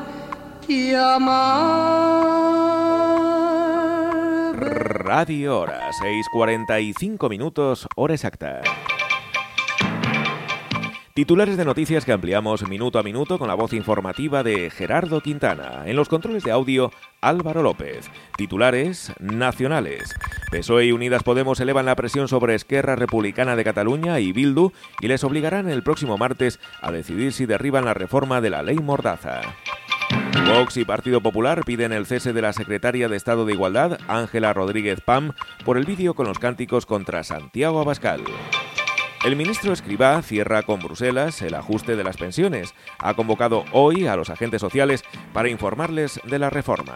y 0.69 0.93
amar. 0.93 2.68
Radio 5.09 5.59
Hora, 5.59 5.91
6.45 5.91 7.31
minutos, 7.31 7.89
hora 7.97 8.13
exacta. 8.13 8.61
Titulares 11.15 11.57
de 11.57 11.65
noticias 11.65 12.05
que 12.05 12.13
ampliamos 12.13 12.69
minuto 12.69 12.99
a 12.99 13.03
minuto 13.03 13.39
con 13.39 13.49
la 13.49 13.55
voz 13.55 13.73
informativa 13.73 14.43
de 14.43 14.69
Gerardo 14.69 15.23
Quintana. 15.23 15.85
En 15.87 15.97
los 15.97 16.11
controles 16.11 16.45
de 16.45 16.51
audio, 16.51 16.93
Álvaro 17.23 17.63
López. 17.63 18.11
Titulares 18.37 19.11
nacionales. 19.19 20.15
PSOE 20.51 20.85
y 20.85 20.93
Unidas 20.93 21.23
Podemos 21.23 21.59
elevan 21.59 21.87
la 21.87 21.97
presión 21.97 22.29
sobre 22.29 22.55
Esquerra 22.55 22.95
Republicana 22.95 23.57
de 23.57 23.65
Cataluña 23.65 24.21
y 24.21 24.33
Bildu 24.33 24.73
y 25.01 25.09
les 25.09 25.25
obligarán 25.25 25.71
el 25.71 25.83
próximo 25.83 26.19
martes 26.19 26.61
a 26.83 26.93
decidir 26.93 27.33
si 27.33 27.47
derriban 27.47 27.87
la 27.87 27.95
reforma 27.95 28.43
de 28.43 28.51
la 28.51 28.63
ley 28.63 28.77
Mordaza. 28.77 29.41
Vox 30.49 30.79
y 30.79 30.85
Partido 30.85 31.21
Popular 31.21 31.63
piden 31.65 31.93
el 31.93 32.07
cese 32.07 32.33
de 32.33 32.41
la 32.41 32.55
secretaria 32.55 33.09
de 33.09 33.17
Estado 33.17 33.45
de 33.45 33.53
Igualdad, 33.53 33.99
Ángela 34.09 34.55
Rodríguez 34.55 35.01
Pam, 35.03 35.33
por 35.65 35.77
el 35.77 35.85
vídeo 35.85 36.15
con 36.15 36.27
los 36.27 36.39
cánticos 36.39 36.87
contra 36.87 37.23
Santiago 37.23 37.81
Abascal. 37.81 38.23
El 39.25 39.37
ministro 39.37 39.73
Escribá 39.73 40.23
cierra 40.23 40.63
con 40.63 40.81
Bruselas 40.81 41.43
el 41.43 41.55
ajuste 41.55 41.97
de 41.97 42.05
las 42.05 42.17
pensiones. 42.17 42.75
Ha 42.99 43.15
convocado 43.15 43.65
hoy 43.73 44.07
a 44.07 44.17
los 44.17 44.31
agentes 44.31 44.61
sociales 44.61 45.05
para 45.35 45.51
informarles 45.51 46.19
de 46.25 46.39
la 46.39 46.49
reforma. 46.49 46.95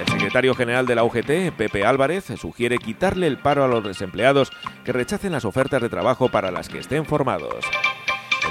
El 0.00 0.08
secretario 0.08 0.54
general 0.54 0.86
de 0.86 0.96
la 0.96 1.04
UGT, 1.04 1.56
Pepe 1.56 1.86
Álvarez, 1.86 2.24
sugiere 2.36 2.78
quitarle 2.78 3.28
el 3.28 3.38
paro 3.38 3.64
a 3.64 3.68
los 3.68 3.84
desempleados 3.84 4.50
que 4.84 4.92
rechacen 4.92 5.32
las 5.32 5.44
ofertas 5.44 5.80
de 5.82 5.88
trabajo 5.88 6.30
para 6.30 6.50
las 6.50 6.68
que 6.68 6.78
estén 6.78 7.06
formados. 7.06 7.64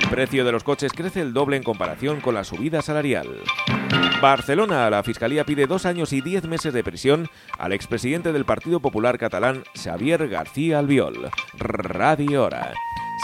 El 0.02 0.10
precio 0.10 0.44
de 0.46 0.52
los 0.52 0.64
coches 0.64 0.92
crece 0.94 1.22
el 1.22 1.34
doble 1.34 1.58
en 1.58 1.64
comparación 1.64 2.22
con 2.22 2.36
la 2.36 2.44
subida 2.44 2.82
salarial. 2.82 3.28
Barcelona, 4.22 4.90
la 4.90 5.04
Fiscalía 5.04 5.46
pide 5.46 5.68
dos 5.68 5.86
años 5.86 6.14
y 6.14 6.22
diez 6.22 6.46
meses 6.46 6.74
de 6.74 6.84
prisión 6.84 7.30
al 7.58 7.74
expresidente 7.74 8.32
del 8.32 8.46
Partido 8.46 8.80
Popular 8.80 9.18
catalán, 9.18 9.64
Xavier 9.76 10.28
García 10.28 10.80
Albiol. 10.80 11.30
Radio 11.58 12.46
Hora. 12.46 12.74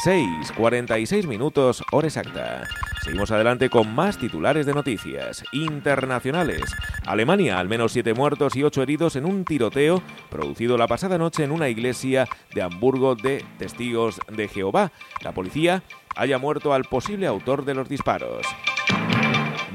6.46 0.05 1.27
minutos, 1.27 1.83
hora 1.91 2.07
exacta. 2.07 2.67
Seguimos 3.03 3.29
adelante 3.31 3.69
con 3.69 3.93
más 3.93 4.17
titulares 4.17 4.65
de 4.65 4.73
noticias 4.73 5.43
internacionales. 5.51 6.61
Alemania, 7.05 7.59
al 7.59 7.67
menos 7.67 7.91
siete 7.91 8.13
muertos 8.13 8.55
y 8.55 8.63
ocho 8.63 8.81
heridos 8.81 9.15
en 9.15 9.25
un 9.25 9.45
tiroteo 9.45 10.01
producido 10.29 10.77
la 10.77 10.87
pasada 10.87 11.17
noche 11.17 11.43
en 11.43 11.51
una 11.51 11.69
iglesia 11.69 12.27
de 12.53 12.61
Hamburgo 12.61 13.15
de 13.15 13.45
Testigos 13.57 14.19
de 14.27 14.47
Jehová. 14.47 14.91
La 15.23 15.33
policía 15.33 15.83
haya 16.15 16.37
muerto 16.37 16.73
al 16.73 16.85
posible 16.85 17.27
autor 17.27 17.65
de 17.65 17.75
los 17.75 17.89
disparos. 17.89 18.45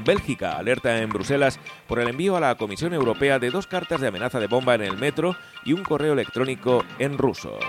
Bélgica 0.07 0.57
alerta 0.57 1.01
en 1.01 1.09
Bruselas 1.09 1.59
por 1.85 1.99
el 1.99 2.07
envío 2.07 2.37
a 2.37 2.39
la 2.39 2.55
Comisión 2.55 2.93
Europea 2.93 3.39
de 3.39 3.51
dos 3.51 3.67
cartas 3.67 3.99
de 3.99 4.07
amenaza 4.07 4.39
de 4.39 4.47
bomba 4.47 4.73
en 4.73 4.81
el 4.81 4.97
metro 4.97 5.35
y 5.65 5.73
un 5.73 5.83
correo 5.83 6.13
electrónico 6.13 6.85
en 6.97 7.17
ruso. 7.17 7.59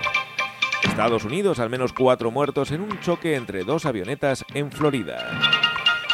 Estados 0.83 1.25
Unidos, 1.25 1.59
al 1.59 1.69
menos 1.69 1.91
cuatro 1.91 2.31
muertos 2.31 2.71
en 2.71 2.79
un 2.79 2.97
choque 3.01 3.35
entre 3.35 3.65
dos 3.65 3.85
avionetas 3.85 4.45
en 4.53 4.71
Florida. 4.71 5.17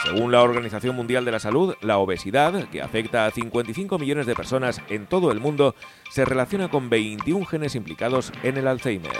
Según 0.03 0.31
la 0.31 0.41
Organización 0.41 0.95
Mundial 0.95 1.25
de 1.25 1.31
la 1.31 1.39
Salud, 1.39 1.75
la 1.81 1.99
obesidad, 1.99 2.69
que 2.69 2.81
afecta 2.81 3.27
a 3.27 3.31
55 3.31 3.99
millones 3.99 4.25
de 4.25 4.33
personas 4.33 4.81
en 4.89 5.05
todo 5.05 5.31
el 5.31 5.39
mundo, 5.39 5.75
se 6.09 6.25
relaciona 6.25 6.69
con 6.69 6.89
21 6.89 7.45
genes 7.45 7.75
implicados 7.75 8.31
en 8.41 8.57
el 8.57 8.67
Alzheimer. 8.67 9.11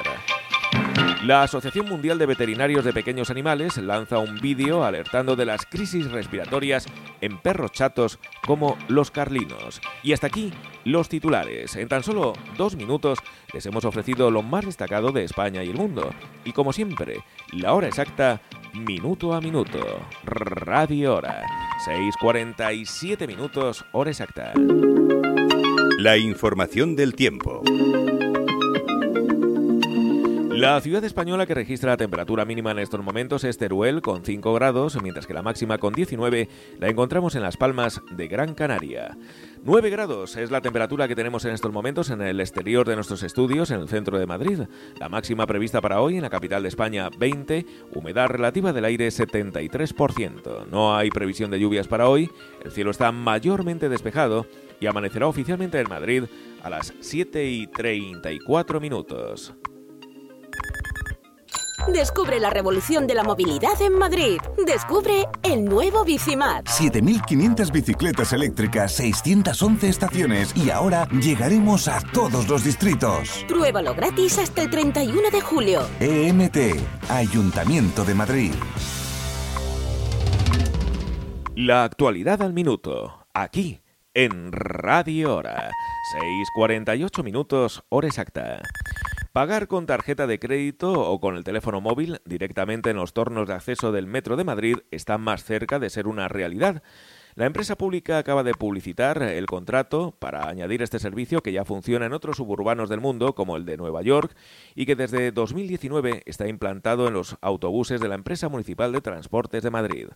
La 1.23 1.43
Asociación 1.43 1.87
Mundial 1.87 2.19
de 2.19 2.25
Veterinarios 2.25 2.85
de 2.85 2.93
Pequeños 2.93 3.29
Animales 3.29 3.77
lanza 3.77 4.19
un 4.19 4.39
vídeo 4.39 4.83
alertando 4.83 5.35
de 5.35 5.45
las 5.45 5.65
crisis 5.65 6.11
respiratorias 6.11 6.85
en 7.21 7.39
perros 7.39 7.71
chatos 7.71 8.19
como 8.45 8.77
los 8.87 9.09
carlinos. 9.09 9.81
Y 10.03 10.13
hasta 10.13 10.27
aquí 10.27 10.53
los 10.83 11.09
titulares. 11.09 11.75
En 11.77 11.87
tan 11.87 12.03
solo 12.03 12.33
dos 12.57 12.75
minutos 12.75 13.19
les 13.53 13.65
hemos 13.65 13.85
ofrecido 13.85 14.29
lo 14.29 14.43
más 14.43 14.65
destacado 14.65 15.11
de 15.11 15.23
España 15.23 15.63
y 15.63 15.69
el 15.69 15.77
mundo. 15.77 16.13
Y 16.43 16.51
como 16.51 16.73
siempre, 16.73 17.23
la 17.53 17.73
hora 17.73 17.87
exacta, 17.87 18.41
minuto 18.73 19.33
a 19.33 19.41
minuto. 19.41 19.79
Radio 20.23 21.15
Hora. 21.15 21.43
6.47 21.87 23.27
minutos, 23.27 23.85
hora 23.91 24.11
exacta. 24.11 24.53
La 25.97 26.17
información 26.17 26.95
del 26.95 27.15
tiempo. 27.15 27.63
La 30.65 30.81
ciudad 30.81 31.03
española 31.03 31.45
que 31.45 31.53
registra 31.53 31.91
la 31.91 31.97
temperatura 31.97 32.43
mínima 32.43 32.71
en 32.71 32.79
estos 32.79 32.99
momentos 33.03 33.43
es 33.43 33.59
Teruel 33.59 34.01
con 34.01 34.25
5 34.25 34.51
grados, 34.55 34.99
mientras 34.99 35.27
que 35.27 35.35
la 35.35 35.43
máxima 35.43 35.77
con 35.77 35.93
19 35.93 36.49
la 36.79 36.89
encontramos 36.89 37.35
en 37.35 37.43
Las 37.43 37.55
Palmas 37.55 38.01
de 38.09 38.27
Gran 38.27 38.55
Canaria. 38.55 39.15
9 39.63 39.91
grados 39.91 40.35
es 40.37 40.49
la 40.49 40.61
temperatura 40.61 41.07
que 41.07 41.15
tenemos 41.15 41.45
en 41.45 41.51
estos 41.51 41.71
momentos 41.71 42.09
en 42.09 42.23
el 42.23 42.39
exterior 42.39 42.87
de 42.87 42.95
nuestros 42.95 43.21
estudios 43.21 43.69
en 43.69 43.81
el 43.81 43.87
centro 43.87 44.17
de 44.17 44.25
Madrid. 44.25 44.61
La 44.99 45.07
máxima 45.07 45.45
prevista 45.45 45.81
para 45.81 46.01
hoy 46.01 46.15
en 46.15 46.23
la 46.23 46.31
capital 46.31 46.63
de 46.63 46.69
España 46.69 47.11
20, 47.15 47.63
humedad 47.93 48.25
relativa 48.25 48.73
del 48.73 48.85
aire 48.85 49.07
73%. 49.09 50.65
No 50.65 50.97
hay 50.97 51.11
previsión 51.11 51.51
de 51.51 51.59
lluvias 51.59 51.87
para 51.87 52.09
hoy, 52.09 52.31
el 52.63 52.71
cielo 52.71 52.89
está 52.89 53.11
mayormente 53.11 53.87
despejado 53.87 54.47
y 54.79 54.87
amanecerá 54.87 55.27
oficialmente 55.27 55.79
en 55.79 55.89
Madrid 55.89 56.23
a 56.63 56.71
las 56.71 56.91
7 57.01 57.45
y 57.45 57.67
34 57.67 58.81
minutos. 58.81 59.53
Descubre 61.91 62.39
la 62.39 62.49
revolución 62.49 63.07
de 63.07 63.15
la 63.15 63.23
movilidad 63.23 63.79
en 63.81 63.93
Madrid. 63.97 64.39
Descubre 64.65 65.27
el 65.43 65.65
nuevo 65.65 66.03
Bicimar. 66.03 66.63
7.500 66.63 67.71
bicicletas 67.71 68.33
eléctricas, 68.33 68.93
611 68.93 69.89
estaciones 69.89 70.55
y 70.55 70.69
ahora 70.69 71.07
llegaremos 71.09 71.87
a 71.87 72.01
todos 72.13 72.47
los 72.47 72.63
distritos. 72.63 73.45
Pruébalo 73.47 73.93
gratis 73.93 74.39
hasta 74.39 74.63
el 74.63 74.69
31 74.69 75.29
de 75.31 75.41
julio. 75.41 75.87
EMT, 75.99 76.57
Ayuntamiento 77.09 78.03
de 78.03 78.15
Madrid. 78.15 78.53
La 81.55 81.83
actualidad 81.85 82.41
al 82.41 82.53
minuto, 82.53 83.27
aquí 83.33 83.81
en 84.13 84.51
Radio 84.51 85.35
Hora. 85.35 85.71
6.48 86.57 87.23
minutos, 87.23 87.83
hora 87.89 88.07
exacta. 88.07 88.61
Pagar 89.35 89.67
con 89.67 89.85
tarjeta 89.85 90.27
de 90.27 90.39
crédito 90.39 90.93
o 90.93 91.19
con 91.19 91.35
el 91.35 91.43
teléfono 91.43 91.81
móvil 91.81 92.21
directamente 92.23 92.91
en 92.91 92.95
los 92.95 93.11
tornos 93.11 93.49
de 93.49 93.53
acceso 93.53 93.91
del 93.91 94.07
Metro 94.07 94.37
de 94.37 94.45
Madrid 94.45 94.77
está 94.91 95.17
más 95.17 95.43
cerca 95.43 95.77
de 95.77 95.89
ser 95.89 96.07
una 96.07 96.29
realidad. 96.29 96.83
La 97.35 97.45
empresa 97.45 97.77
pública 97.77 98.17
acaba 98.17 98.43
de 98.43 98.53
publicitar 98.53 99.21
el 99.21 99.45
contrato 99.45 100.15
para 100.19 100.47
añadir 100.47 100.81
este 100.81 100.99
servicio 100.99 101.41
que 101.41 101.51
ya 101.51 101.65
funciona 101.65 102.05
en 102.05 102.13
otros 102.13 102.37
suburbanos 102.37 102.87
del 102.87 103.01
mundo, 103.01 103.35
como 103.35 103.57
el 103.57 103.65
de 103.65 103.75
Nueva 103.75 104.01
York, 104.03 104.33
y 104.73 104.85
que 104.85 104.95
desde 104.95 105.33
2019 105.33 106.23
está 106.25 106.47
implantado 106.47 107.09
en 107.09 107.15
los 107.15 107.35
autobuses 107.41 107.99
de 107.99 108.07
la 108.07 108.15
empresa 108.15 108.47
municipal 108.47 108.93
de 108.93 109.01
transportes 109.01 109.63
de 109.63 109.69
Madrid. 109.69 110.07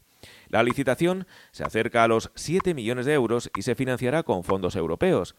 La 0.47 0.63
licitación 0.63 1.27
se 1.51 1.65
acerca 1.65 2.05
a 2.05 2.07
los 2.07 2.31
7 2.35 2.73
millones 2.73 3.05
de 3.05 3.15
euros 3.15 3.51
y 3.53 3.63
se 3.63 3.75
financiará 3.75 4.23
con 4.23 4.45
fondos 4.45 4.77
europeos. 4.77 5.35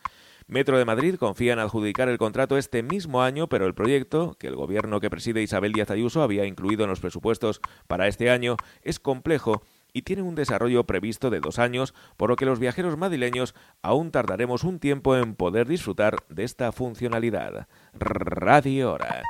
Metro 0.50 0.76
de 0.78 0.84
Madrid 0.84 1.14
confía 1.14 1.52
en 1.52 1.60
adjudicar 1.60 2.08
el 2.08 2.18
contrato 2.18 2.58
este 2.58 2.82
mismo 2.82 3.22
año, 3.22 3.48
pero 3.48 3.66
el 3.66 3.74
proyecto, 3.74 4.34
que 4.36 4.48
el 4.48 4.56
gobierno 4.56 4.98
que 4.98 5.08
preside 5.08 5.42
Isabel 5.42 5.72
Díaz 5.72 5.92
Ayuso 5.92 6.24
había 6.24 6.44
incluido 6.44 6.82
en 6.82 6.90
los 6.90 6.98
presupuestos 6.98 7.60
para 7.86 8.08
este 8.08 8.30
año, 8.30 8.56
es 8.82 8.98
complejo 8.98 9.62
y 9.92 10.02
tiene 10.02 10.22
un 10.22 10.34
desarrollo 10.34 10.82
previsto 10.84 11.30
de 11.30 11.38
dos 11.38 11.60
años, 11.60 11.94
por 12.16 12.30
lo 12.30 12.36
que 12.36 12.46
los 12.46 12.58
viajeros 12.58 12.96
madrileños 12.96 13.54
aún 13.80 14.10
tardaremos 14.10 14.64
un 14.64 14.80
tiempo 14.80 15.16
en 15.16 15.36
poder 15.36 15.68
disfrutar 15.68 16.16
de 16.28 16.42
esta 16.42 16.72
funcionalidad. 16.72 17.68
Radio 17.92 18.92
Hora. 18.92 19.22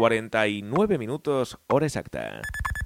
6.49 0.00 0.98
minutos, 0.98 1.60
hora 1.68 1.86
exacta. 1.86 2.42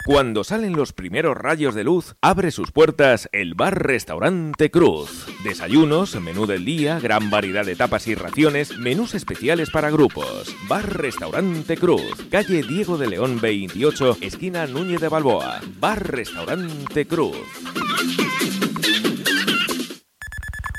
Cuando 0.09 0.43
salen 0.43 0.73
los 0.73 0.95
primeros 0.95 1.37
rayos 1.37 1.75
de 1.75 1.85
luz, 1.85 2.17
abre 2.23 2.51
sus 2.51 2.73
puertas 2.73 3.29
el 3.31 3.55
bar-restaurante 3.55 4.71
Cruz. 4.71 5.27
Desayunos, 5.45 6.19
menú 6.19 6.47
del 6.47 6.65
día, 6.65 6.99
gran 6.99 7.29
variedad 7.29 7.67
de 7.67 7.77
tapas 7.77 8.07
y 8.09 8.15
raciones, 8.15 8.79
menús 8.79 9.15
especiales 9.15 9.69
para 9.69 9.91
grupos. 9.91 10.57
Bar-restaurante 10.67 11.77
Cruz, 11.77 12.27
calle 12.31 12.63
Diego 12.63 12.97
de 12.97 13.09
León 13.09 13.39
28, 13.39 14.17
esquina 14.23 14.67
Núñez 14.67 15.03
de 15.03 15.09
Balboa. 15.09 15.61
Bar-restaurante 15.79 17.07
Cruz. 17.07 17.37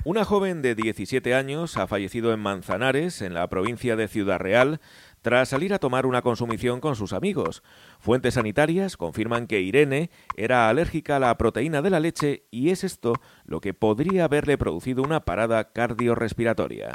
Una 0.06 0.26
joven 0.26 0.64
de 0.64 0.74
17 0.74 1.36
años 1.36 1.78
ha 1.78 1.86
fallecido 1.86 2.34
en 2.34 2.40
Manzanares, 2.40 3.22
en 3.22 3.36
la 3.36 3.48
provincia 3.48 3.96
de 3.96 4.08
Ciudad 4.08 4.40
Real, 4.40 4.80
tras 5.22 5.50
salir 5.50 5.74
a 5.74 5.78
tomar 5.80 6.06
una 6.06 6.24
consumición 6.24 6.80
con 6.80 6.96
sus 6.96 7.14
amigos. 7.14 7.62
Fuentes 8.00 8.36
sanitarias 8.36 8.96
confirman 8.96 9.46
que 9.46 9.60
Irene 9.60 10.10
era 10.38 10.70
alérgica 10.70 11.18
a 11.18 11.20
la 11.20 11.38
proteína 11.38 11.82
de 11.82 11.90
la 11.90 12.00
leche 12.00 12.46
y 12.50 12.70
es 12.70 12.86
esto 12.86 13.14
lo 13.44 13.60
que 13.60 13.74
podría 13.74 14.24
haberle 14.24 14.58
producido 14.58 15.04
una 15.04 15.26
parada 15.26 15.74
cardiorrespiratoria. 15.74 16.94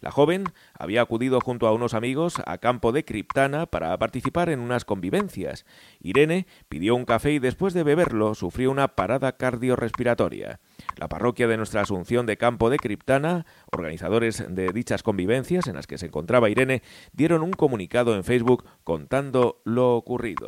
La 0.00 0.10
joven 0.10 0.44
había 0.78 1.02
acudido 1.02 1.40
junto 1.42 1.66
a 1.66 1.72
unos 1.72 1.92
amigos 1.92 2.40
a 2.46 2.56
campo 2.56 2.92
de 2.92 3.04
Criptana 3.04 3.66
para 3.66 3.96
participar 3.98 4.48
en 4.48 4.60
unas 4.60 4.86
convivencias. 4.86 5.66
Irene 6.00 6.46
pidió 6.70 6.96
un 6.96 7.04
café 7.04 7.32
y 7.32 7.38
después 7.38 7.74
de 7.74 7.84
beberlo 7.84 8.34
sufrió 8.34 8.70
una 8.70 8.88
parada 8.88 9.36
cardiorrespiratoria. 9.36 10.60
La 10.96 11.08
parroquia 11.08 11.48
de 11.48 11.58
Nuestra 11.58 11.82
Asunción 11.82 12.24
de 12.24 12.38
Campo 12.38 12.70
de 12.70 12.78
Criptana, 12.78 13.44
organizadores 13.70 14.42
de 14.48 14.72
dichas 14.72 15.02
convivencias 15.02 15.66
en 15.66 15.74
las 15.74 15.86
que 15.86 15.98
se 15.98 16.06
encontraba 16.06 16.48
Irene, 16.48 16.82
dieron 17.12 17.42
un 17.42 17.52
comunicado 17.52 18.14
en 18.14 18.24
Facebook 18.24 18.64
contando 18.84 19.60
lo 19.64 19.94
ocurrido. 19.96 20.45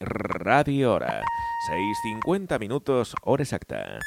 Radio 0.00 0.92
Hora. 0.92 1.22
6.50 1.70 2.58
minutos, 2.58 3.14
hora 3.22 3.42
exacta. 3.42 3.98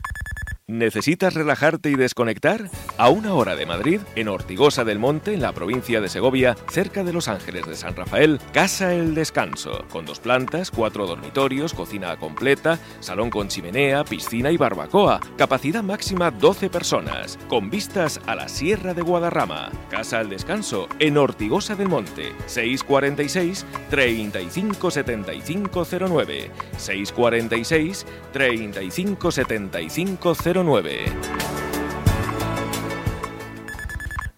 ¿Necesitas 0.70 1.34
relajarte 1.34 1.90
y 1.90 1.96
desconectar? 1.96 2.70
A 3.00 3.10
una 3.10 3.34
hora 3.34 3.56
de 3.56 3.66
Madrid, 3.66 4.02
en 4.16 4.28
Ortigosa 4.28 4.84
del 4.84 5.00
Monte, 5.00 5.34
en 5.34 5.42
la 5.42 5.52
provincia 5.52 6.00
de 6.00 6.10
Segovia, 6.10 6.56
cerca 6.70 7.04
de 7.04 7.12
Los 7.12 7.28
Ángeles 7.28 7.66
de 7.66 7.76
San 7.76 7.96
Rafael, 7.96 8.40
Casa 8.54 8.94
El 8.94 9.16
Descanso, 9.16 9.88
con 9.90 10.06
dos 10.06 10.20
plantas, 10.20 10.70
cuatro 10.70 11.08
dormitorios, 11.08 11.74
cocina 11.74 12.16
completa, 12.18 12.78
salón 13.00 13.32
con 13.32 13.48
chimenea, 13.48 14.04
piscina 14.04 14.52
y 14.52 14.58
barbacoa. 14.58 15.20
Capacidad 15.40 15.82
máxima 15.82 16.30
12 16.30 16.70
personas, 16.70 17.40
con 17.48 17.72
vistas 17.72 18.22
a 18.28 18.36
la 18.36 18.48
Sierra 18.48 18.94
de 18.94 19.02
Guadarrama. 19.02 19.72
Casa 19.90 20.22
El 20.22 20.30
Descanso, 20.30 20.88
en 21.00 21.18
Ortigosa 21.18 21.74
del 21.74 21.90
Monte, 21.90 22.32
646 22.46 23.66
35 23.90 24.92
75 24.92 25.88
09. 26.08 26.52
646 26.78 28.06
35 28.32 29.32
75 29.32 30.36
09. 30.64 31.06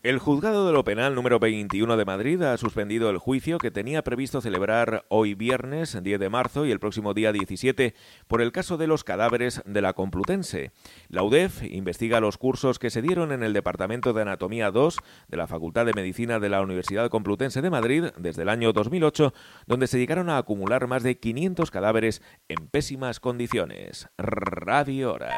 El 0.04 0.18
juzgado 0.18 0.66
de 0.66 0.74
lo 0.74 0.84
penal 0.84 1.14
número 1.14 1.38
21 1.38 1.96
de 1.96 2.06
Madrid 2.06 2.42
ha 2.42 2.58
suspendido 2.58 3.12
el 3.12 3.20
juicio 3.20 3.60
que 3.60 3.70
tenía 3.70 4.04
previsto 4.04 4.42
celebrar 4.42 5.06
hoy 5.10 5.36
viernes 5.36 5.96
10 6.02 6.20
de 6.20 6.30
marzo 6.30 6.66
y 6.66 6.72
el 6.72 6.80
próximo 6.80 7.14
día 7.14 7.32
17 7.32 7.94
por 8.28 8.42
el 8.42 8.52
caso 8.52 8.78
de 8.78 8.88
los 8.88 9.04
cadáveres 9.04 9.62
de 9.64 9.80
la 9.80 9.94
Complutense. 9.94 10.72
La 11.08 11.22
UDEF 11.22 11.62
investiga 11.64 12.20
los 12.20 12.40
cursos 12.40 12.80
que 12.80 12.90
se 12.90 13.04
dieron 13.04 13.32
en 13.32 13.44
el 13.44 13.54
Departamento 13.54 14.12
de 14.14 14.24
Anatomía 14.24 14.72
2 14.72 14.98
de 15.28 15.38
la 15.38 15.46
Facultad 15.46 15.86
de 15.86 15.94
Medicina 15.94 16.40
de 16.40 16.50
la 16.50 16.62
Universidad 16.62 17.12
Complutense 17.12 17.62
de 17.62 17.70
Madrid 17.70 18.06
desde 18.18 18.42
el 18.42 18.50
año 18.50 18.74
2008, 18.74 19.36
donde 19.68 19.86
se 19.86 20.00
llegaron 20.00 20.32
a 20.32 20.38
acumular 20.38 20.88
más 20.88 21.04
de 21.04 21.20
500 21.20 21.70
cadáveres 21.70 22.24
en 22.50 22.68
pésimas 22.70 23.20
condiciones. 23.20 24.10
Radio 24.18 25.14
Hora. 25.14 25.38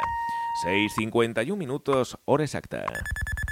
6.51 0.53 1.57
minutos, 1.57 2.19
hora 2.25 2.43
exacta. 2.43 2.85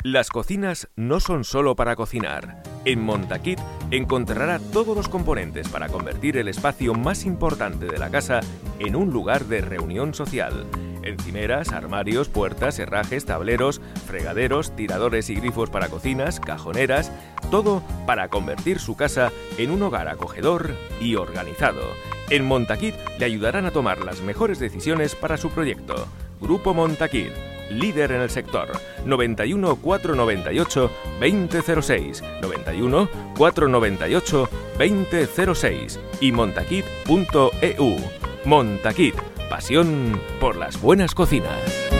Las 0.03 0.29
cocinas 0.29 0.87
no 0.95 1.19
son 1.19 1.43
solo 1.43 1.75
para 1.75 1.95
cocinar. 1.95 2.61
En 2.85 3.01
Montaquit 3.01 3.59
encontrará 3.89 4.59
todos 4.59 4.95
los 4.95 5.09
componentes 5.09 5.67
para 5.67 5.89
convertir 5.89 6.37
el 6.37 6.47
espacio 6.47 6.93
más 6.93 7.25
importante 7.25 7.87
de 7.87 7.97
la 7.97 8.11
casa 8.11 8.41
en 8.77 8.95
un 8.95 9.11
lugar 9.11 9.45
de 9.45 9.61
reunión 9.61 10.13
social. 10.13 10.67
Encimeras, 11.03 11.71
armarios, 11.71 12.29
puertas, 12.29 12.77
herrajes, 12.77 13.25
tableros, 13.25 13.81
fregaderos, 14.05 14.75
tiradores 14.75 15.31
y 15.31 15.35
grifos 15.35 15.71
para 15.71 15.89
cocinas, 15.89 16.39
cajoneras, 16.39 17.11
todo 17.49 17.81
para 18.05 18.27
convertir 18.29 18.79
su 18.79 18.95
casa 18.95 19.31
en 19.57 19.71
un 19.71 19.81
hogar 19.81 20.07
acogedor 20.07 20.75
y 20.99 21.15
organizado. 21.15 21.81
En 22.29 22.45
Montaquit 22.45 22.93
le 23.17 23.25
ayudarán 23.25 23.65
a 23.65 23.71
tomar 23.71 24.05
las 24.05 24.21
mejores 24.21 24.59
decisiones 24.59 25.15
para 25.15 25.37
su 25.37 25.49
proyecto. 25.49 26.07
Grupo 26.41 26.73
Montaquid, 26.73 27.31
líder 27.69 28.11
en 28.13 28.21
el 28.21 28.29
sector. 28.29 28.71
91 29.05 29.75
498 29.75 30.91
2006, 31.19 32.23
91 32.41 33.09
498 33.37 34.49
2006 34.77 35.99
y 36.19 36.31
montaquid.eu. 36.31 37.97
Montaquid, 38.45 39.13
pasión 39.49 40.19
por 40.39 40.55
las 40.55 40.81
buenas 40.81 41.13
cocinas. 41.13 41.91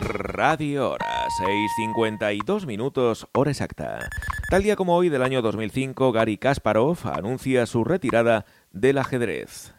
Radio 0.00 0.90
Hora, 0.90 1.26
6.52 1.40 2.66
minutos, 2.66 3.26
hora 3.32 3.50
exacta. 3.50 3.98
Tal 4.50 4.62
día 4.62 4.76
como 4.76 4.96
hoy 4.96 5.08
del 5.08 5.22
año 5.22 5.42
2005, 5.42 6.12
Gary 6.12 6.38
Kasparov 6.38 6.98
anuncia 7.04 7.66
su 7.66 7.82
retirada 7.82 8.44
del 8.74 8.98
ajedrez. 8.98 9.72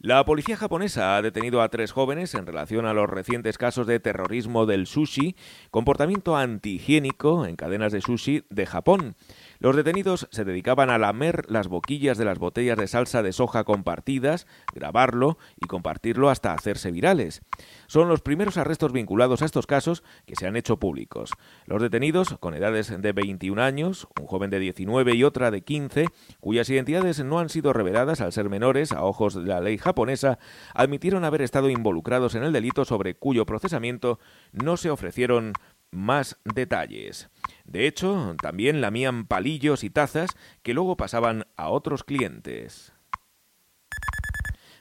La 0.00 0.24
policía 0.24 0.56
japonesa 0.56 1.16
ha 1.16 1.22
detenido 1.22 1.62
a 1.62 1.68
tres 1.68 1.90
jóvenes 1.90 2.34
en 2.34 2.46
relación 2.46 2.86
a 2.86 2.92
los 2.92 3.08
recientes 3.08 3.56
casos 3.56 3.86
de 3.86 3.98
terrorismo 3.98 4.66
del 4.66 4.86
sushi, 4.86 5.34
comportamiento 5.70 6.36
antihigiénico 6.36 7.46
en 7.46 7.56
cadenas 7.56 7.92
de 7.92 8.00
sushi 8.00 8.44
de 8.50 8.66
Japón. 8.66 9.16
Los 9.58 9.76
detenidos 9.76 10.28
se 10.30 10.44
dedicaban 10.44 10.90
a 10.90 10.98
lamer 10.98 11.50
las 11.50 11.68
boquillas 11.68 12.18
de 12.18 12.24
las 12.24 12.38
botellas 12.38 12.76
de 12.76 12.86
salsa 12.86 13.22
de 13.22 13.32
soja 13.32 13.64
compartidas, 13.64 14.46
grabarlo 14.74 15.38
y 15.56 15.66
compartirlo 15.66 16.30
hasta 16.30 16.52
hacerse 16.52 16.90
virales. 16.90 17.42
Son 17.86 18.08
los 18.08 18.20
primeros 18.20 18.56
arrestos 18.56 18.92
vinculados 18.92 19.42
a 19.42 19.44
estos 19.46 19.66
casos 19.66 20.02
que 20.26 20.36
se 20.36 20.46
han 20.46 20.56
hecho 20.56 20.78
públicos. 20.78 21.30
Los 21.66 21.82
detenidos, 21.82 22.36
con 22.38 22.54
edades 22.54 22.92
de 23.00 23.12
21 23.12 23.62
años, 23.62 24.08
un 24.20 24.26
joven 24.26 24.50
de 24.50 24.58
19 24.58 25.14
y 25.14 25.24
otra 25.24 25.50
de 25.50 25.62
15, 25.62 26.06
cuyas 26.40 26.68
identidades 26.68 27.24
no 27.24 27.38
han 27.38 27.48
sido 27.48 27.72
reveladas 27.72 28.20
al 28.20 28.32
ser 28.32 28.50
menores 28.50 28.92
a 28.92 29.02
ojos 29.02 29.34
de 29.34 29.44
la 29.48 29.60
ley 29.60 29.78
japonesa, 29.78 30.38
admitieron 30.74 31.24
haber 31.24 31.42
estado 31.42 31.70
involucrados 31.70 32.34
en 32.34 32.42
el 32.42 32.52
delito 32.52 32.84
sobre 32.84 33.14
cuyo 33.14 33.46
procesamiento 33.46 34.18
no 34.52 34.76
se 34.76 34.90
ofrecieron 34.90 35.52
más 35.90 36.38
detalles. 36.44 37.30
De 37.66 37.86
hecho, 37.86 38.36
también 38.40 38.80
lamían 38.80 39.26
palillos 39.26 39.84
y 39.84 39.90
tazas 39.90 40.30
que 40.62 40.74
luego 40.74 40.96
pasaban 40.96 41.46
a 41.56 41.68
otros 41.68 42.04
clientes. 42.04 42.92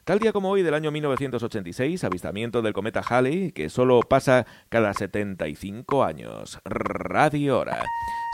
Tal 0.06 0.20
día 0.20 0.32
como 0.32 0.52
hoy 0.52 0.62
del 0.62 0.76
año 0.76 0.92
1986, 0.92 2.04
avistamiento 2.04 2.62
del 2.62 2.74
cometa 2.74 3.02
Halley, 3.02 3.52
que 3.52 3.70
solo 3.70 4.02
pasa 4.02 4.46
cada 4.70 4.94
75 4.94 6.04
años. 6.04 6.60
Radio 6.64 7.58
Hora. 7.58 7.84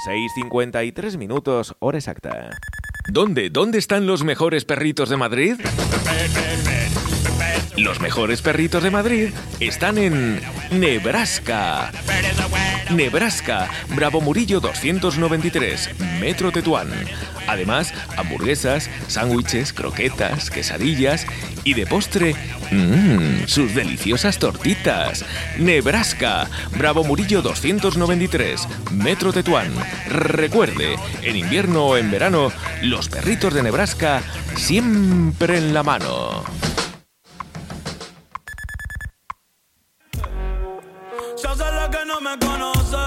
6.53 0.06 1.18
minutos, 1.18 1.78
hora 1.80 1.98
exacta. 1.98 2.50
¿Dónde? 3.08 3.50
¿Dónde 3.50 3.78
están 3.78 4.06
los 4.06 4.26
mejores 4.26 4.66
perritos 4.66 5.08
de 5.10 5.16
Madrid? 5.16 5.56
Los 7.78 8.02
mejores 8.02 8.42
perritos 8.42 8.84
de 8.84 8.92
Madrid 8.92 9.30
están 9.60 9.98
en 9.98 10.42
Nebraska. 10.72 11.92
Nebraska, 12.90 13.70
Bravo 13.96 14.20
Murillo 14.20 14.60
293, 14.60 15.90
Metro 16.20 16.52
Tetuán. 16.52 16.90
Además, 17.48 17.94
hamburguesas, 18.18 18.90
sándwiches, 19.08 19.72
croquetas, 19.74 20.50
quesadillas 20.50 21.26
y 21.64 21.74
de 21.74 21.86
postre, 21.86 22.36
mmm, 22.72 23.46
sus 23.46 23.74
deliciosas 23.74 24.38
tortitas. 24.38 25.26
Nebraska, 25.58 26.50
Bravo 26.78 27.04
Murillo 27.04 27.42
293, 27.42 28.68
Metro 28.92 29.32
Tetuán. 29.32 29.72
Recuerde, 30.10 30.98
en 31.22 31.38
invierno 31.38 31.86
o 31.86 31.98
en 31.98 32.12
verano, 32.12 32.52
los 32.82 33.08
perritos 33.08 33.54
de 33.54 33.64
Nebraska 33.64 34.22
siempre 34.56 35.58
en 35.58 35.74
la 35.74 35.84
mano. 35.84 36.44
Me 42.32 42.46
conoce. 42.46 42.98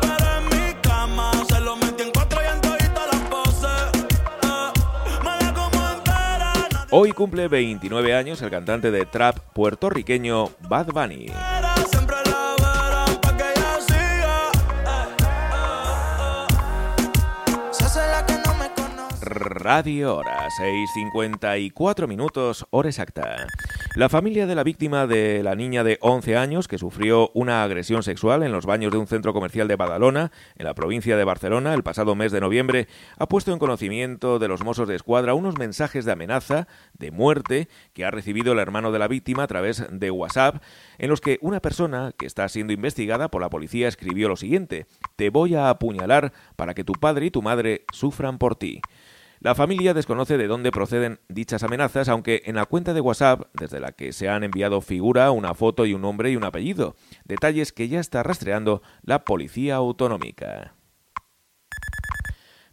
Pero 0.00 0.26
en 0.38 0.44
mi 0.48 0.74
cama 0.82 1.32
se 1.48 1.60
lo 1.60 1.76
metí 1.76 2.02
en 2.02 2.10
cuatro 2.12 2.40
y 2.42 2.46
en 2.46 2.60
todita 2.60 3.06
las 3.06 3.20
poses. 3.28 4.04
Eh, 4.42 5.52
como 5.54 5.90
entera. 5.90 6.52
Hoy 6.90 7.12
cumple 7.12 7.48
29 7.48 8.14
años 8.14 8.42
el 8.42 8.50
cantante 8.50 8.90
de 8.90 9.06
trap 9.06 9.38
puertorriqueño 9.54 10.50
Bad 10.68 10.88
Bunny. 10.88 11.26
Me 11.26 11.60
conoce. 11.64 12.00
Radio 19.32 20.16
Hora, 20.16 20.48
6.54 20.58 22.08
minutos, 22.08 22.66
hora 22.70 22.88
exacta. 22.88 23.46
La 23.96 24.08
familia 24.08 24.46
de 24.46 24.54
la 24.54 24.62
víctima 24.62 25.08
de 25.08 25.42
la 25.42 25.56
niña 25.56 25.82
de 25.82 25.98
11 26.00 26.36
años 26.36 26.68
que 26.68 26.78
sufrió 26.78 27.32
una 27.34 27.64
agresión 27.64 28.04
sexual 28.04 28.44
en 28.44 28.52
los 28.52 28.64
baños 28.64 28.92
de 28.92 28.98
un 28.98 29.08
centro 29.08 29.32
comercial 29.32 29.66
de 29.66 29.74
Badalona, 29.74 30.30
en 30.56 30.64
la 30.64 30.74
provincia 30.74 31.16
de 31.16 31.24
Barcelona, 31.24 31.74
el 31.74 31.82
pasado 31.82 32.14
mes 32.14 32.30
de 32.30 32.40
noviembre, 32.40 32.86
ha 33.18 33.26
puesto 33.26 33.52
en 33.52 33.58
conocimiento 33.58 34.38
de 34.38 34.46
los 34.46 34.62
Mossos 34.62 34.86
de 34.86 34.94
Escuadra 34.94 35.34
unos 35.34 35.58
mensajes 35.58 36.04
de 36.04 36.12
amenaza, 36.12 36.68
de 36.96 37.10
muerte, 37.10 37.68
que 37.92 38.04
ha 38.04 38.12
recibido 38.12 38.52
el 38.52 38.60
hermano 38.60 38.92
de 38.92 39.00
la 39.00 39.08
víctima 39.08 39.42
a 39.42 39.48
través 39.48 39.84
de 39.90 40.10
WhatsApp, 40.12 40.62
en 40.98 41.10
los 41.10 41.20
que 41.20 41.38
una 41.40 41.58
persona 41.58 42.12
que 42.16 42.26
está 42.26 42.48
siendo 42.48 42.72
investigada 42.72 43.28
por 43.28 43.42
la 43.42 43.50
policía 43.50 43.88
escribió 43.88 44.28
lo 44.28 44.36
siguiente, 44.36 44.86
te 45.16 45.30
voy 45.30 45.56
a 45.56 45.68
apuñalar 45.68 46.32
para 46.54 46.74
que 46.74 46.84
tu 46.84 46.92
padre 46.92 47.26
y 47.26 47.30
tu 47.32 47.42
madre 47.42 47.84
sufran 47.92 48.38
por 48.38 48.54
ti. 48.54 48.82
La 49.42 49.54
familia 49.54 49.94
desconoce 49.94 50.36
de 50.36 50.46
dónde 50.46 50.70
proceden 50.70 51.18
dichas 51.30 51.62
amenazas, 51.62 52.10
aunque 52.10 52.42
en 52.44 52.56
la 52.56 52.66
cuenta 52.66 52.92
de 52.92 53.00
WhatsApp, 53.00 53.44
desde 53.54 53.80
la 53.80 53.92
que 53.92 54.12
se 54.12 54.28
han 54.28 54.44
enviado 54.44 54.82
figura, 54.82 55.30
una 55.30 55.54
foto 55.54 55.86
y 55.86 55.94
un 55.94 56.02
nombre 56.02 56.30
y 56.30 56.36
un 56.36 56.44
apellido, 56.44 56.94
detalles 57.24 57.72
que 57.72 57.88
ya 57.88 58.00
está 58.00 58.22
rastreando 58.22 58.82
la 59.00 59.24
Policía 59.24 59.76
Autonómica. 59.76 60.74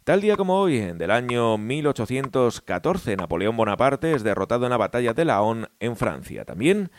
Tal 0.04 0.20
día 0.20 0.36
como 0.36 0.60
hoy, 0.60 0.78
del 0.78 1.10
año 1.10 1.56
1814, 1.56 3.16
Napoleón 3.16 3.56
Bonaparte 3.56 4.12
es 4.12 4.22
derrotado 4.22 4.66
en 4.66 4.70
la 4.70 4.76
batalla 4.76 5.14
de 5.14 5.24
Laon, 5.24 5.70
en 5.80 5.96
Francia. 5.96 6.44
También, 6.44 6.90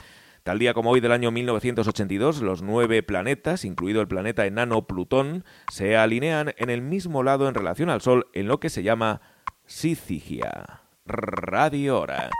tal 0.41 0.57
día 0.57 0.73
como 0.73 0.89
hoy 0.89 0.99
del 0.99 1.11
año 1.11 1.29
1982, 1.29 2.41
los 2.41 2.63
nueve 2.63 3.03
planetas, 3.03 3.65
incluido 3.65 4.01
el 4.01 4.07
planeta 4.07 4.47
enano 4.47 4.87
Plutón, 4.87 5.45
se 5.71 5.95
alinean 5.95 6.55
en 6.57 6.71
el 6.71 6.81
mismo 6.81 7.21
lado 7.21 7.47
en 7.47 7.53
relación 7.53 7.91
al 7.91 8.01
Sol 8.01 8.29
en 8.33 8.47
lo 8.47 8.59
que 8.59 8.71
se 8.71 8.81
llama 8.81 9.21
Sicigia. 9.69 10.81
Radio 11.05 11.99
Hora. 11.99 12.31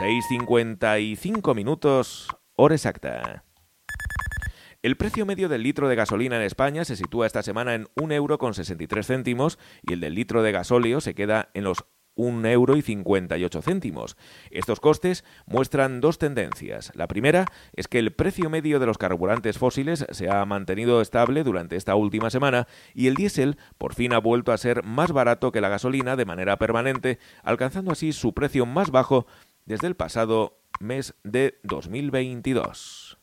6.55 0.00 1.54
minutos, 1.54 2.26
hora 2.56 2.74
exacta. 2.74 3.44
El 4.82 4.96
precio 4.96 5.24
medio 5.24 5.48
del 5.48 5.62
litro 5.62 5.88
de 5.88 5.94
gasolina 5.94 6.34
en 6.34 6.42
España 6.42 6.84
se 6.84 6.96
sitúa 6.96 7.28
esta 7.28 7.44
semana 7.44 7.76
en 7.76 7.84
1,63 7.94 8.12
euro 8.14 8.38
con 8.38 8.54
63 8.54 9.06
céntimos 9.06 9.60
y 9.82 9.92
el 9.92 10.00
del 10.00 10.16
litro 10.16 10.42
de 10.42 10.50
gasóleo 10.50 11.00
se 11.00 11.14
queda 11.14 11.50
en 11.54 11.62
los 11.62 11.84
1 12.14 12.48
euro 12.48 12.76
y 12.76 12.82
58 12.82 13.62
céntimos. 13.62 14.16
Estos 14.50 14.80
costes 14.80 15.24
muestran 15.46 16.00
dos 16.00 16.18
tendencias. 16.18 16.92
La 16.94 17.08
primera 17.08 17.46
es 17.74 17.88
que 17.88 17.98
el 17.98 18.12
precio 18.12 18.50
medio 18.50 18.78
de 18.78 18.86
los 18.86 18.98
carburantes 18.98 19.58
fósiles 19.58 20.06
se 20.10 20.30
ha 20.30 20.44
mantenido 20.44 21.00
estable 21.00 21.44
durante 21.44 21.76
esta 21.76 21.94
última 21.94 22.30
semana 22.30 22.66
y 22.94 23.06
el 23.06 23.14
diésel 23.14 23.58
por 23.78 23.94
fin 23.94 24.12
ha 24.12 24.18
vuelto 24.18 24.52
a 24.52 24.58
ser 24.58 24.84
más 24.84 25.12
barato 25.12 25.52
que 25.52 25.60
la 25.60 25.68
gasolina 25.68 26.16
de 26.16 26.24
manera 26.24 26.56
permanente, 26.58 27.18
alcanzando 27.42 27.92
así 27.92 28.12
su 28.12 28.34
precio 28.34 28.66
más 28.66 28.90
bajo 28.90 29.26
desde 29.64 29.86
el 29.86 29.96
pasado 29.96 30.58
mes 30.80 31.14
de 31.22 31.58
2022. 31.62 33.18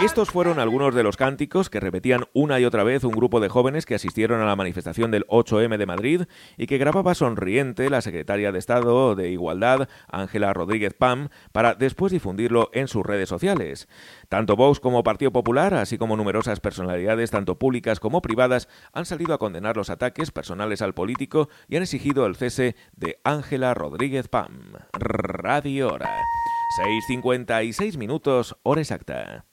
Estos 0.00 0.30
fueron 0.30 0.60
algunos 0.60 0.94
de 0.94 1.02
los 1.02 1.16
cánticos 1.16 1.70
que 1.70 1.80
repetían 1.80 2.26
una 2.32 2.60
y 2.60 2.64
otra 2.64 2.84
vez 2.84 3.02
un 3.02 3.10
grupo 3.10 3.40
de 3.40 3.48
jóvenes 3.48 3.84
que 3.84 3.96
asistieron 3.96 4.40
a 4.40 4.46
la 4.46 4.54
manifestación 4.54 5.10
del 5.10 5.26
8M 5.26 5.76
de 5.76 5.86
Madrid 5.86 6.22
y 6.56 6.68
que 6.68 6.78
grababa 6.78 7.16
sonriente 7.16 7.90
la 7.90 8.00
secretaria 8.00 8.52
de 8.52 8.60
Estado 8.60 9.16
de 9.16 9.30
Igualdad, 9.30 9.88
Ángela 10.06 10.52
Rodríguez 10.52 10.94
Pam, 10.94 11.30
para 11.50 11.74
después 11.74 12.12
difundirlo 12.12 12.70
en 12.72 12.86
sus 12.86 13.04
redes 13.04 13.28
sociales. 13.28 13.88
Tanto 14.28 14.54
Vox 14.54 14.78
como 14.78 15.02
Partido 15.02 15.32
Popular, 15.32 15.74
así 15.74 15.98
como 15.98 16.16
numerosas 16.16 16.60
personalidades, 16.60 17.32
tanto 17.32 17.58
públicas 17.58 17.98
como 17.98 18.22
privadas, 18.22 18.68
han 18.92 19.04
salido 19.04 19.34
a 19.34 19.38
condenar 19.38 19.76
los 19.76 19.90
ataques 19.90 20.30
personales 20.30 20.80
al 20.80 20.94
político 20.94 21.48
y 21.66 21.74
han 21.74 21.82
exigido 21.82 22.24
el 22.26 22.36
cese 22.36 22.76
de 22.94 23.18
Ángela 23.24 23.74
Rodríguez 23.74 24.28
Pam. 24.28 24.74
Radio 24.92 25.92
Hora. 25.92 26.08
6.56 27.08 27.96
minutos, 27.96 28.56
hora 28.62 28.80
exacta. 28.80 29.44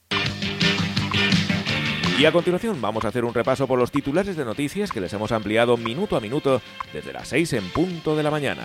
Y 2.18 2.24
a 2.24 2.32
continuación 2.32 2.80
vamos 2.80 3.04
a 3.04 3.08
hacer 3.08 3.26
un 3.26 3.34
repaso 3.34 3.66
por 3.66 3.78
los 3.78 3.90
titulares 3.90 4.36
de 4.36 4.44
noticias 4.46 4.90
que 4.90 5.02
les 5.02 5.12
hemos 5.12 5.32
ampliado 5.32 5.76
minuto 5.76 6.16
a 6.16 6.20
minuto 6.20 6.62
desde 6.90 7.12
las 7.12 7.28
6 7.28 7.52
en 7.52 7.68
punto 7.68 8.16
de 8.16 8.22
la 8.22 8.30
mañana. 8.30 8.64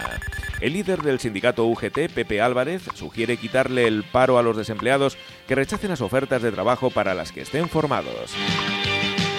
El 0.62 0.72
líder 0.72 1.02
del 1.02 1.20
sindicato 1.20 1.66
UGT, 1.66 2.14
Pepe 2.14 2.40
Álvarez, 2.40 2.84
sugiere 2.96 3.36
quitarle 3.36 3.88
el 3.88 4.04
paro 4.04 4.38
a 4.38 4.44
los 4.44 4.56
desempleados 4.56 5.18
que 5.50 5.56
rechacen 5.56 5.90
las 5.90 6.00
ofertas 6.00 6.42
de 6.42 6.54
trabajo 6.54 6.92
para 6.92 7.14
las 7.14 7.34
que 7.34 7.42
estén 7.42 7.68
formados. 7.68 8.34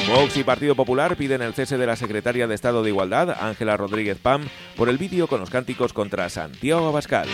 Vox 0.07 0.37
y 0.37 0.45
Partido 0.45 0.75
Popular 0.75 1.17
piden 1.17 1.41
el 1.41 1.55
cese 1.55 1.79
de 1.79 1.87
la 1.87 1.97
secretaria 1.97 2.47
de 2.47 2.55
Estado 2.55 2.83
de 2.83 2.91
Igualdad, 2.91 3.31
Ángela 3.41 3.79
Rodríguez 3.79 4.19
Pam, 4.19 4.47
por 4.77 4.91
el 4.91 4.99
vídeo 4.99 5.27
con 5.27 5.41
los 5.41 5.49
cánticos 5.49 5.95
contra 5.95 6.29
Santiago 6.29 6.89
Abascal. 6.89 7.29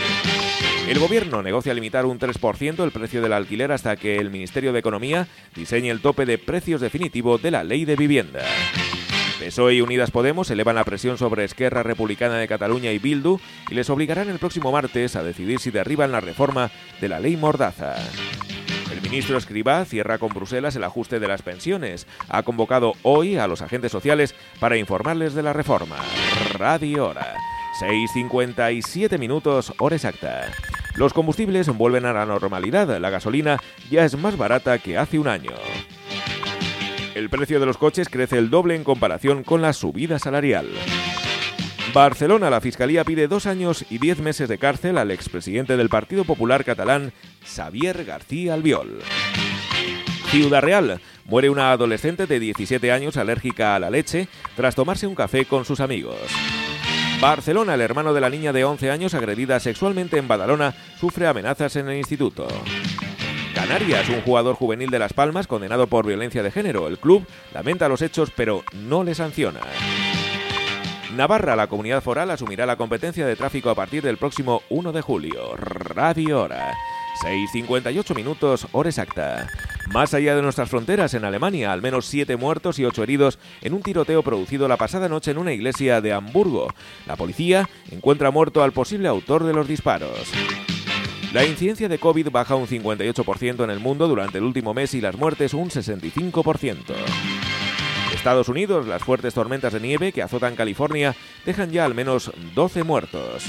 El 0.89 1.01
gobierno 1.01 1.43
negocia 1.43 1.75
limitar 1.75 2.07
un 2.07 2.19
3% 2.19 2.83
el 2.83 2.93
precio 2.93 3.21
del 3.21 3.35
alquiler 3.35 3.73
hasta 3.73 3.97
que 3.97 4.17
el 4.17 4.31
Ministerio 4.31 4.73
de 4.73 4.79
Economía 4.79 5.29
diseñe 5.55 5.91
el 5.91 6.01
tope 6.01 6.25
de 6.25 6.39
precios 6.39 6.81
definitivo 6.81 7.37
de 7.37 7.51
la 7.51 7.63
ley 7.63 7.85
de 7.85 7.95
vivienda. 7.95 8.41
PSOE 9.39 9.75
y 9.75 9.81
Unidas 9.83 10.11
Podemos 10.11 10.51
elevan 10.51 10.77
la 10.77 10.85
presión 10.85 11.19
sobre 11.19 11.45
Esquerra 11.45 11.83
Republicana 11.83 12.37
de 12.37 12.49
Cataluña 12.49 12.91
y 12.91 12.99
Bildu 12.99 13.39
y 13.71 13.75
les 13.75 13.91
obligarán 13.91 14.31
el 14.31 14.39
próximo 14.39 14.73
martes 14.73 15.15
a 15.15 15.23
decidir 15.23 15.61
si 15.61 15.71
derriban 15.71 16.11
la 16.11 16.21
reforma 16.21 16.71
de 17.03 17.09
la 17.11 17.21
ley 17.21 17.37
Mordaza. 17.37 17.97
El 18.91 19.03
ministro 19.03 19.37
Escribá 19.37 19.85
cierra 19.85 20.17
con 20.17 20.31
Bruselas 20.31 20.75
el 20.75 20.85
ajuste 20.85 21.21
de 21.21 21.29
las 21.29 21.43
pensiones. 21.43 22.07
Ha 22.31 22.43
convocado 22.45 22.95
hoy 23.03 23.37
a 23.37 23.47
los 23.47 23.61
agentes 23.61 23.93
sociales 23.93 24.35
para 24.59 24.79
informarles 24.79 25.35
de 25.35 25.43
la 25.43 25.53
reforma. 25.53 25.97
Radio 26.55 27.09
Hora. 27.09 27.35
6.57 27.79 29.19
minutos, 29.19 29.73
hora 29.79 29.95
exacta. 29.95 30.51
Los 30.95 31.13
combustibles 31.13 31.69
vuelven 31.69 32.07
a 32.07 32.13
la 32.13 32.27
normalidad. 32.27 32.99
La 33.01 33.11
gasolina 33.11 33.59
ya 33.91 34.05
es 34.05 34.17
más 34.17 34.37
barata 34.37 34.79
que 34.79 34.99
hace 34.99 35.19
un 35.19 35.29
año. 35.29 35.53
El 37.15 37.31
precio 37.31 37.59
de 37.59 37.67
los 37.67 37.79
coches 37.79 38.09
crece 38.09 38.39
el 38.39 38.51
doble 38.51 38.75
en 38.77 38.85
comparación 38.85 39.43
con 39.43 39.61
la 39.61 39.73
subida 39.73 40.19
salarial. 40.19 40.69
Barcelona, 41.93 42.51
la 42.51 42.61
Fiscalía 42.61 43.03
pide 43.03 43.29
dos 43.29 43.47
años 43.47 43.85
y 43.91 43.99
diez 43.99 44.21
meses 44.21 44.49
de 44.49 44.59
cárcel 44.59 44.99
al 44.99 45.11
expresidente 45.11 45.77
del 45.77 45.89
Partido 45.89 46.25
Popular 46.25 46.65
catalán, 46.65 47.13
Xavier 47.45 48.05
García 48.05 48.55
Albiol. 48.55 49.01
Ciudad 50.31 50.61
Real, 50.61 51.01
muere 51.25 51.49
una 51.49 51.73
adolescente 51.73 52.27
de 52.27 52.39
17 52.39 52.93
años 52.93 53.17
alérgica 53.17 53.75
a 53.75 53.79
la 53.79 53.91
leche 53.91 54.29
tras 54.57 54.75
tomarse 54.75 55.07
un 55.07 55.15
café 55.15 55.47
con 55.47 55.65
sus 55.65 55.81
amigos. 55.81 56.19
Barcelona, 57.21 57.75
el 57.75 57.81
hermano 57.81 58.15
de 58.15 58.21
la 58.21 58.31
niña 58.31 58.53
de 58.53 58.65
11 58.65 58.93
años 58.93 59.13
agredida 59.13 59.59
sexualmente 59.59 60.19
en 60.19 60.29
Badalona, 60.29 60.75
sufre 61.01 61.27
amenazas 61.27 61.75
en 61.75 61.89
el 61.89 61.99
instituto. 61.99 62.47
Canarias, 63.57 64.09
un 64.09 64.21
jugador 64.21 64.55
juvenil 64.55 64.89
de 64.89 65.01
Las 65.01 65.13
Palmas 65.13 65.49
condenado 65.49 65.89
por 65.89 66.07
violencia 66.07 66.45
de 66.45 66.53
género. 66.53 66.87
El 66.87 66.99
club 66.99 67.27
lamenta 67.53 67.89
los 67.89 68.03
hechos 68.03 68.31
pero 68.37 68.63
no 68.73 69.03
le 69.03 69.17
sanciona. 69.17 69.61
Navarra, 71.17 71.57
la 71.57 71.67
comunidad 71.67 72.05
foral, 72.05 72.31
asumirá 72.31 72.67
la 72.67 72.77
competencia 72.77 73.27
de 73.27 73.35
tráfico 73.35 73.71
a 73.71 73.75
partir 73.75 74.05
del 74.05 74.17
próximo 74.17 74.63
1 74.69 74.93
de 74.93 75.03
julio. 75.03 75.57
Radio 75.57 76.43
Hora. 76.43 76.73
6.58 77.25 78.15
minutos, 78.15 78.69
hora 78.71 78.91
exacta. 78.91 79.49
Más 79.93 80.13
allá 80.13 80.37
de 80.37 80.43
nuestras 80.43 80.69
fronteras, 80.69 81.15
en 81.15 81.25
Alemania, 81.25 81.73
al 81.73 81.81
menos 81.81 82.07
7 82.07 82.37
muertos 82.37 82.79
y 82.79 82.85
8 82.85 83.03
heridos 83.03 83.39
en 83.63 83.73
un 83.73 83.83
tiroteo 83.83 84.23
producido 84.23 84.69
la 84.69 84.77
pasada 84.77 85.09
noche 85.09 85.31
en 85.31 85.39
una 85.39 85.53
iglesia 85.53 86.01
de 86.01 86.13
Hamburgo. 86.13 86.69
La 87.07 87.17
policía 87.17 87.69
encuentra 87.91 88.31
muerto 88.31 88.63
al 88.63 88.73
posible 88.73 89.09
autor 89.09 89.45
de 89.45 89.55
los 89.55 89.67
disparos. 89.67 90.31
La 91.33 91.45
incidencia 91.45 91.89
de 91.89 91.99
COVID 91.99 92.31
baja 92.31 92.55
un 92.55 92.67
58% 92.67 93.65
en 93.65 93.71
el 93.71 93.81
mundo 93.81 94.09
durante 94.09 94.39
el 94.39 94.45
último 94.45 94.75
mes 94.75 94.95
y 94.95 95.01
las 95.01 95.17
muertes 95.17 95.55
un 95.55 95.71
65%. 95.71 96.77
Estados 98.15 98.49
Unidos, 98.49 98.87
las 98.87 99.03
fuertes 99.03 99.35
tormentas 99.35 99.73
de 99.73 99.81
nieve 99.81 100.13
que 100.13 100.23
azotan 100.23 100.57
California 100.57 101.15
dejan 101.45 101.71
ya 101.71 101.85
al 101.85 101.95
menos 101.95 102.33
12 102.55 102.83
muertos. 102.83 103.45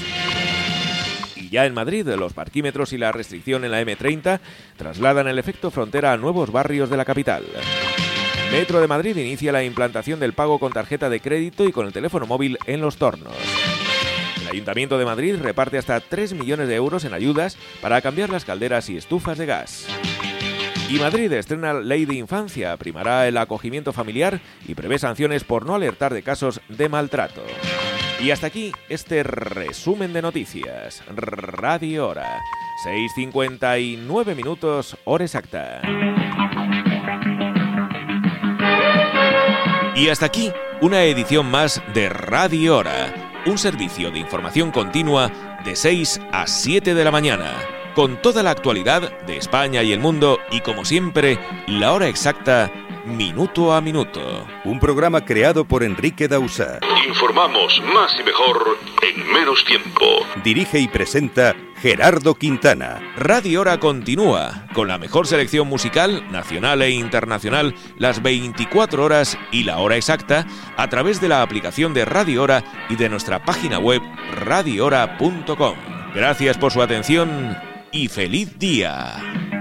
Ya 1.50 1.66
en 1.66 1.74
Madrid, 1.74 2.06
los 2.06 2.32
parquímetros 2.32 2.92
y 2.92 2.98
la 2.98 3.10
restricción 3.10 3.64
en 3.64 3.72
la 3.72 3.82
M30 3.82 4.38
trasladan 4.76 5.26
el 5.26 5.38
efecto 5.38 5.70
frontera 5.70 6.12
a 6.12 6.16
nuevos 6.16 6.52
barrios 6.52 6.88
de 6.90 6.96
la 6.96 7.04
capital. 7.04 7.44
Metro 8.52 8.80
de 8.80 8.86
Madrid 8.86 9.16
inicia 9.16 9.52
la 9.52 9.64
implantación 9.64 10.20
del 10.20 10.32
pago 10.32 10.58
con 10.58 10.72
tarjeta 10.72 11.10
de 11.10 11.20
crédito 11.20 11.64
y 11.64 11.72
con 11.72 11.86
el 11.86 11.92
teléfono 11.92 12.26
móvil 12.26 12.56
en 12.66 12.80
los 12.80 12.96
tornos. 12.96 13.34
El 14.42 14.48
Ayuntamiento 14.48 14.96
de 14.98 15.04
Madrid 15.04 15.36
reparte 15.40 15.78
hasta 15.78 15.98
3 16.00 16.34
millones 16.34 16.68
de 16.68 16.76
euros 16.76 17.04
en 17.04 17.14
ayudas 17.14 17.56
para 17.80 18.00
cambiar 18.00 18.30
las 18.30 18.44
calderas 18.44 18.88
y 18.88 18.96
estufas 18.96 19.38
de 19.38 19.46
gas. 19.46 19.86
Y 20.88 20.98
Madrid 20.98 21.32
estrena 21.32 21.74
ley 21.74 22.04
de 22.04 22.16
infancia, 22.16 22.76
primará 22.76 23.28
el 23.28 23.36
acogimiento 23.36 23.92
familiar 23.92 24.40
y 24.66 24.74
prevé 24.74 24.98
sanciones 24.98 25.44
por 25.44 25.64
no 25.64 25.76
alertar 25.76 26.12
de 26.12 26.22
casos 26.22 26.60
de 26.68 26.88
maltrato. 26.88 27.42
Y 28.22 28.30
hasta 28.30 28.48
aquí 28.48 28.70
este 28.90 29.22
resumen 29.22 30.12
de 30.12 30.20
noticias. 30.20 31.02
Radio 31.08 32.08
Hora. 32.08 32.42
6.59 32.84 34.36
minutos, 34.36 34.96
hora 35.04 35.24
exacta. 35.24 35.80
Y 39.94 40.08
hasta 40.08 40.26
aquí 40.26 40.52
una 40.80 41.02
edición 41.04 41.50
más 41.50 41.82
de 41.94 42.08
Radio 42.08 42.78
Hora, 42.78 43.32
un 43.46 43.58
servicio 43.58 44.10
de 44.10 44.18
información 44.18 44.70
continua 44.70 45.30
de 45.64 45.76
6 45.76 46.20
a 46.32 46.46
7 46.46 46.94
de 46.94 47.04
la 47.04 47.10
mañana, 47.10 47.52
con 47.94 48.20
toda 48.20 48.42
la 48.42 48.50
actualidad 48.50 49.18
de 49.26 49.36
España 49.36 49.82
y 49.82 49.92
el 49.92 50.00
mundo 50.00 50.38
y 50.50 50.60
como 50.60 50.84
siempre, 50.84 51.38
la 51.66 51.92
hora 51.92 52.08
exacta, 52.08 52.70
minuto 53.06 53.72
a 53.72 53.80
minuto. 53.80 54.46
Un 54.64 54.78
programa 54.78 55.24
creado 55.24 55.64
por 55.64 55.82
Enrique 55.82 56.28
Dausa. 56.28 56.78
Informamos 57.06 57.82
más 57.94 58.14
y 58.18 58.22
mejor 58.22 58.78
en 59.02 59.32
menos 59.32 59.64
tiempo. 59.64 60.04
Dirige 60.44 60.78
y 60.78 60.88
presenta 60.88 61.54
Gerardo 61.76 62.34
Quintana. 62.34 63.00
Radio 63.16 63.62
Hora 63.62 63.80
continúa 63.80 64.66
con 64.74 64.88
la 64.88 64.98
mejor 64.98 65.26
selección 65.26 65.68
musical 65.68 66.30
nacional 66.30 66.82
e 66.82 66.90
internacional 66.90 67.74
las 67.98 68.22
24 68.22 69.04
horas 69.04 69.38
y 69.50 69.64
la 69.64 69.78
hora 69.78 69.96
exacta 69.96 70.46
a 70.76 70.88
través 70.88 71.20
de 71.20 71.28
la 71.28 71.42
aplicación 71.42 71.94
de 71.94 72.04
Radio 72.04 72.42
Hora 72.42 72.64
y 72.88 72.96
de 72.96 73.08
nuestra 73.08 73.44
página 73.44 73.78
web 73.78 74.02
radiohora.com. 74.44 75.76
Gracias 76.14 76.58
por 76.58 76.72
su 76.72 76.82
atención 76.82 77.56
y 77.92 78.08
feliz 78.08 78.58
día. 78.58 79.59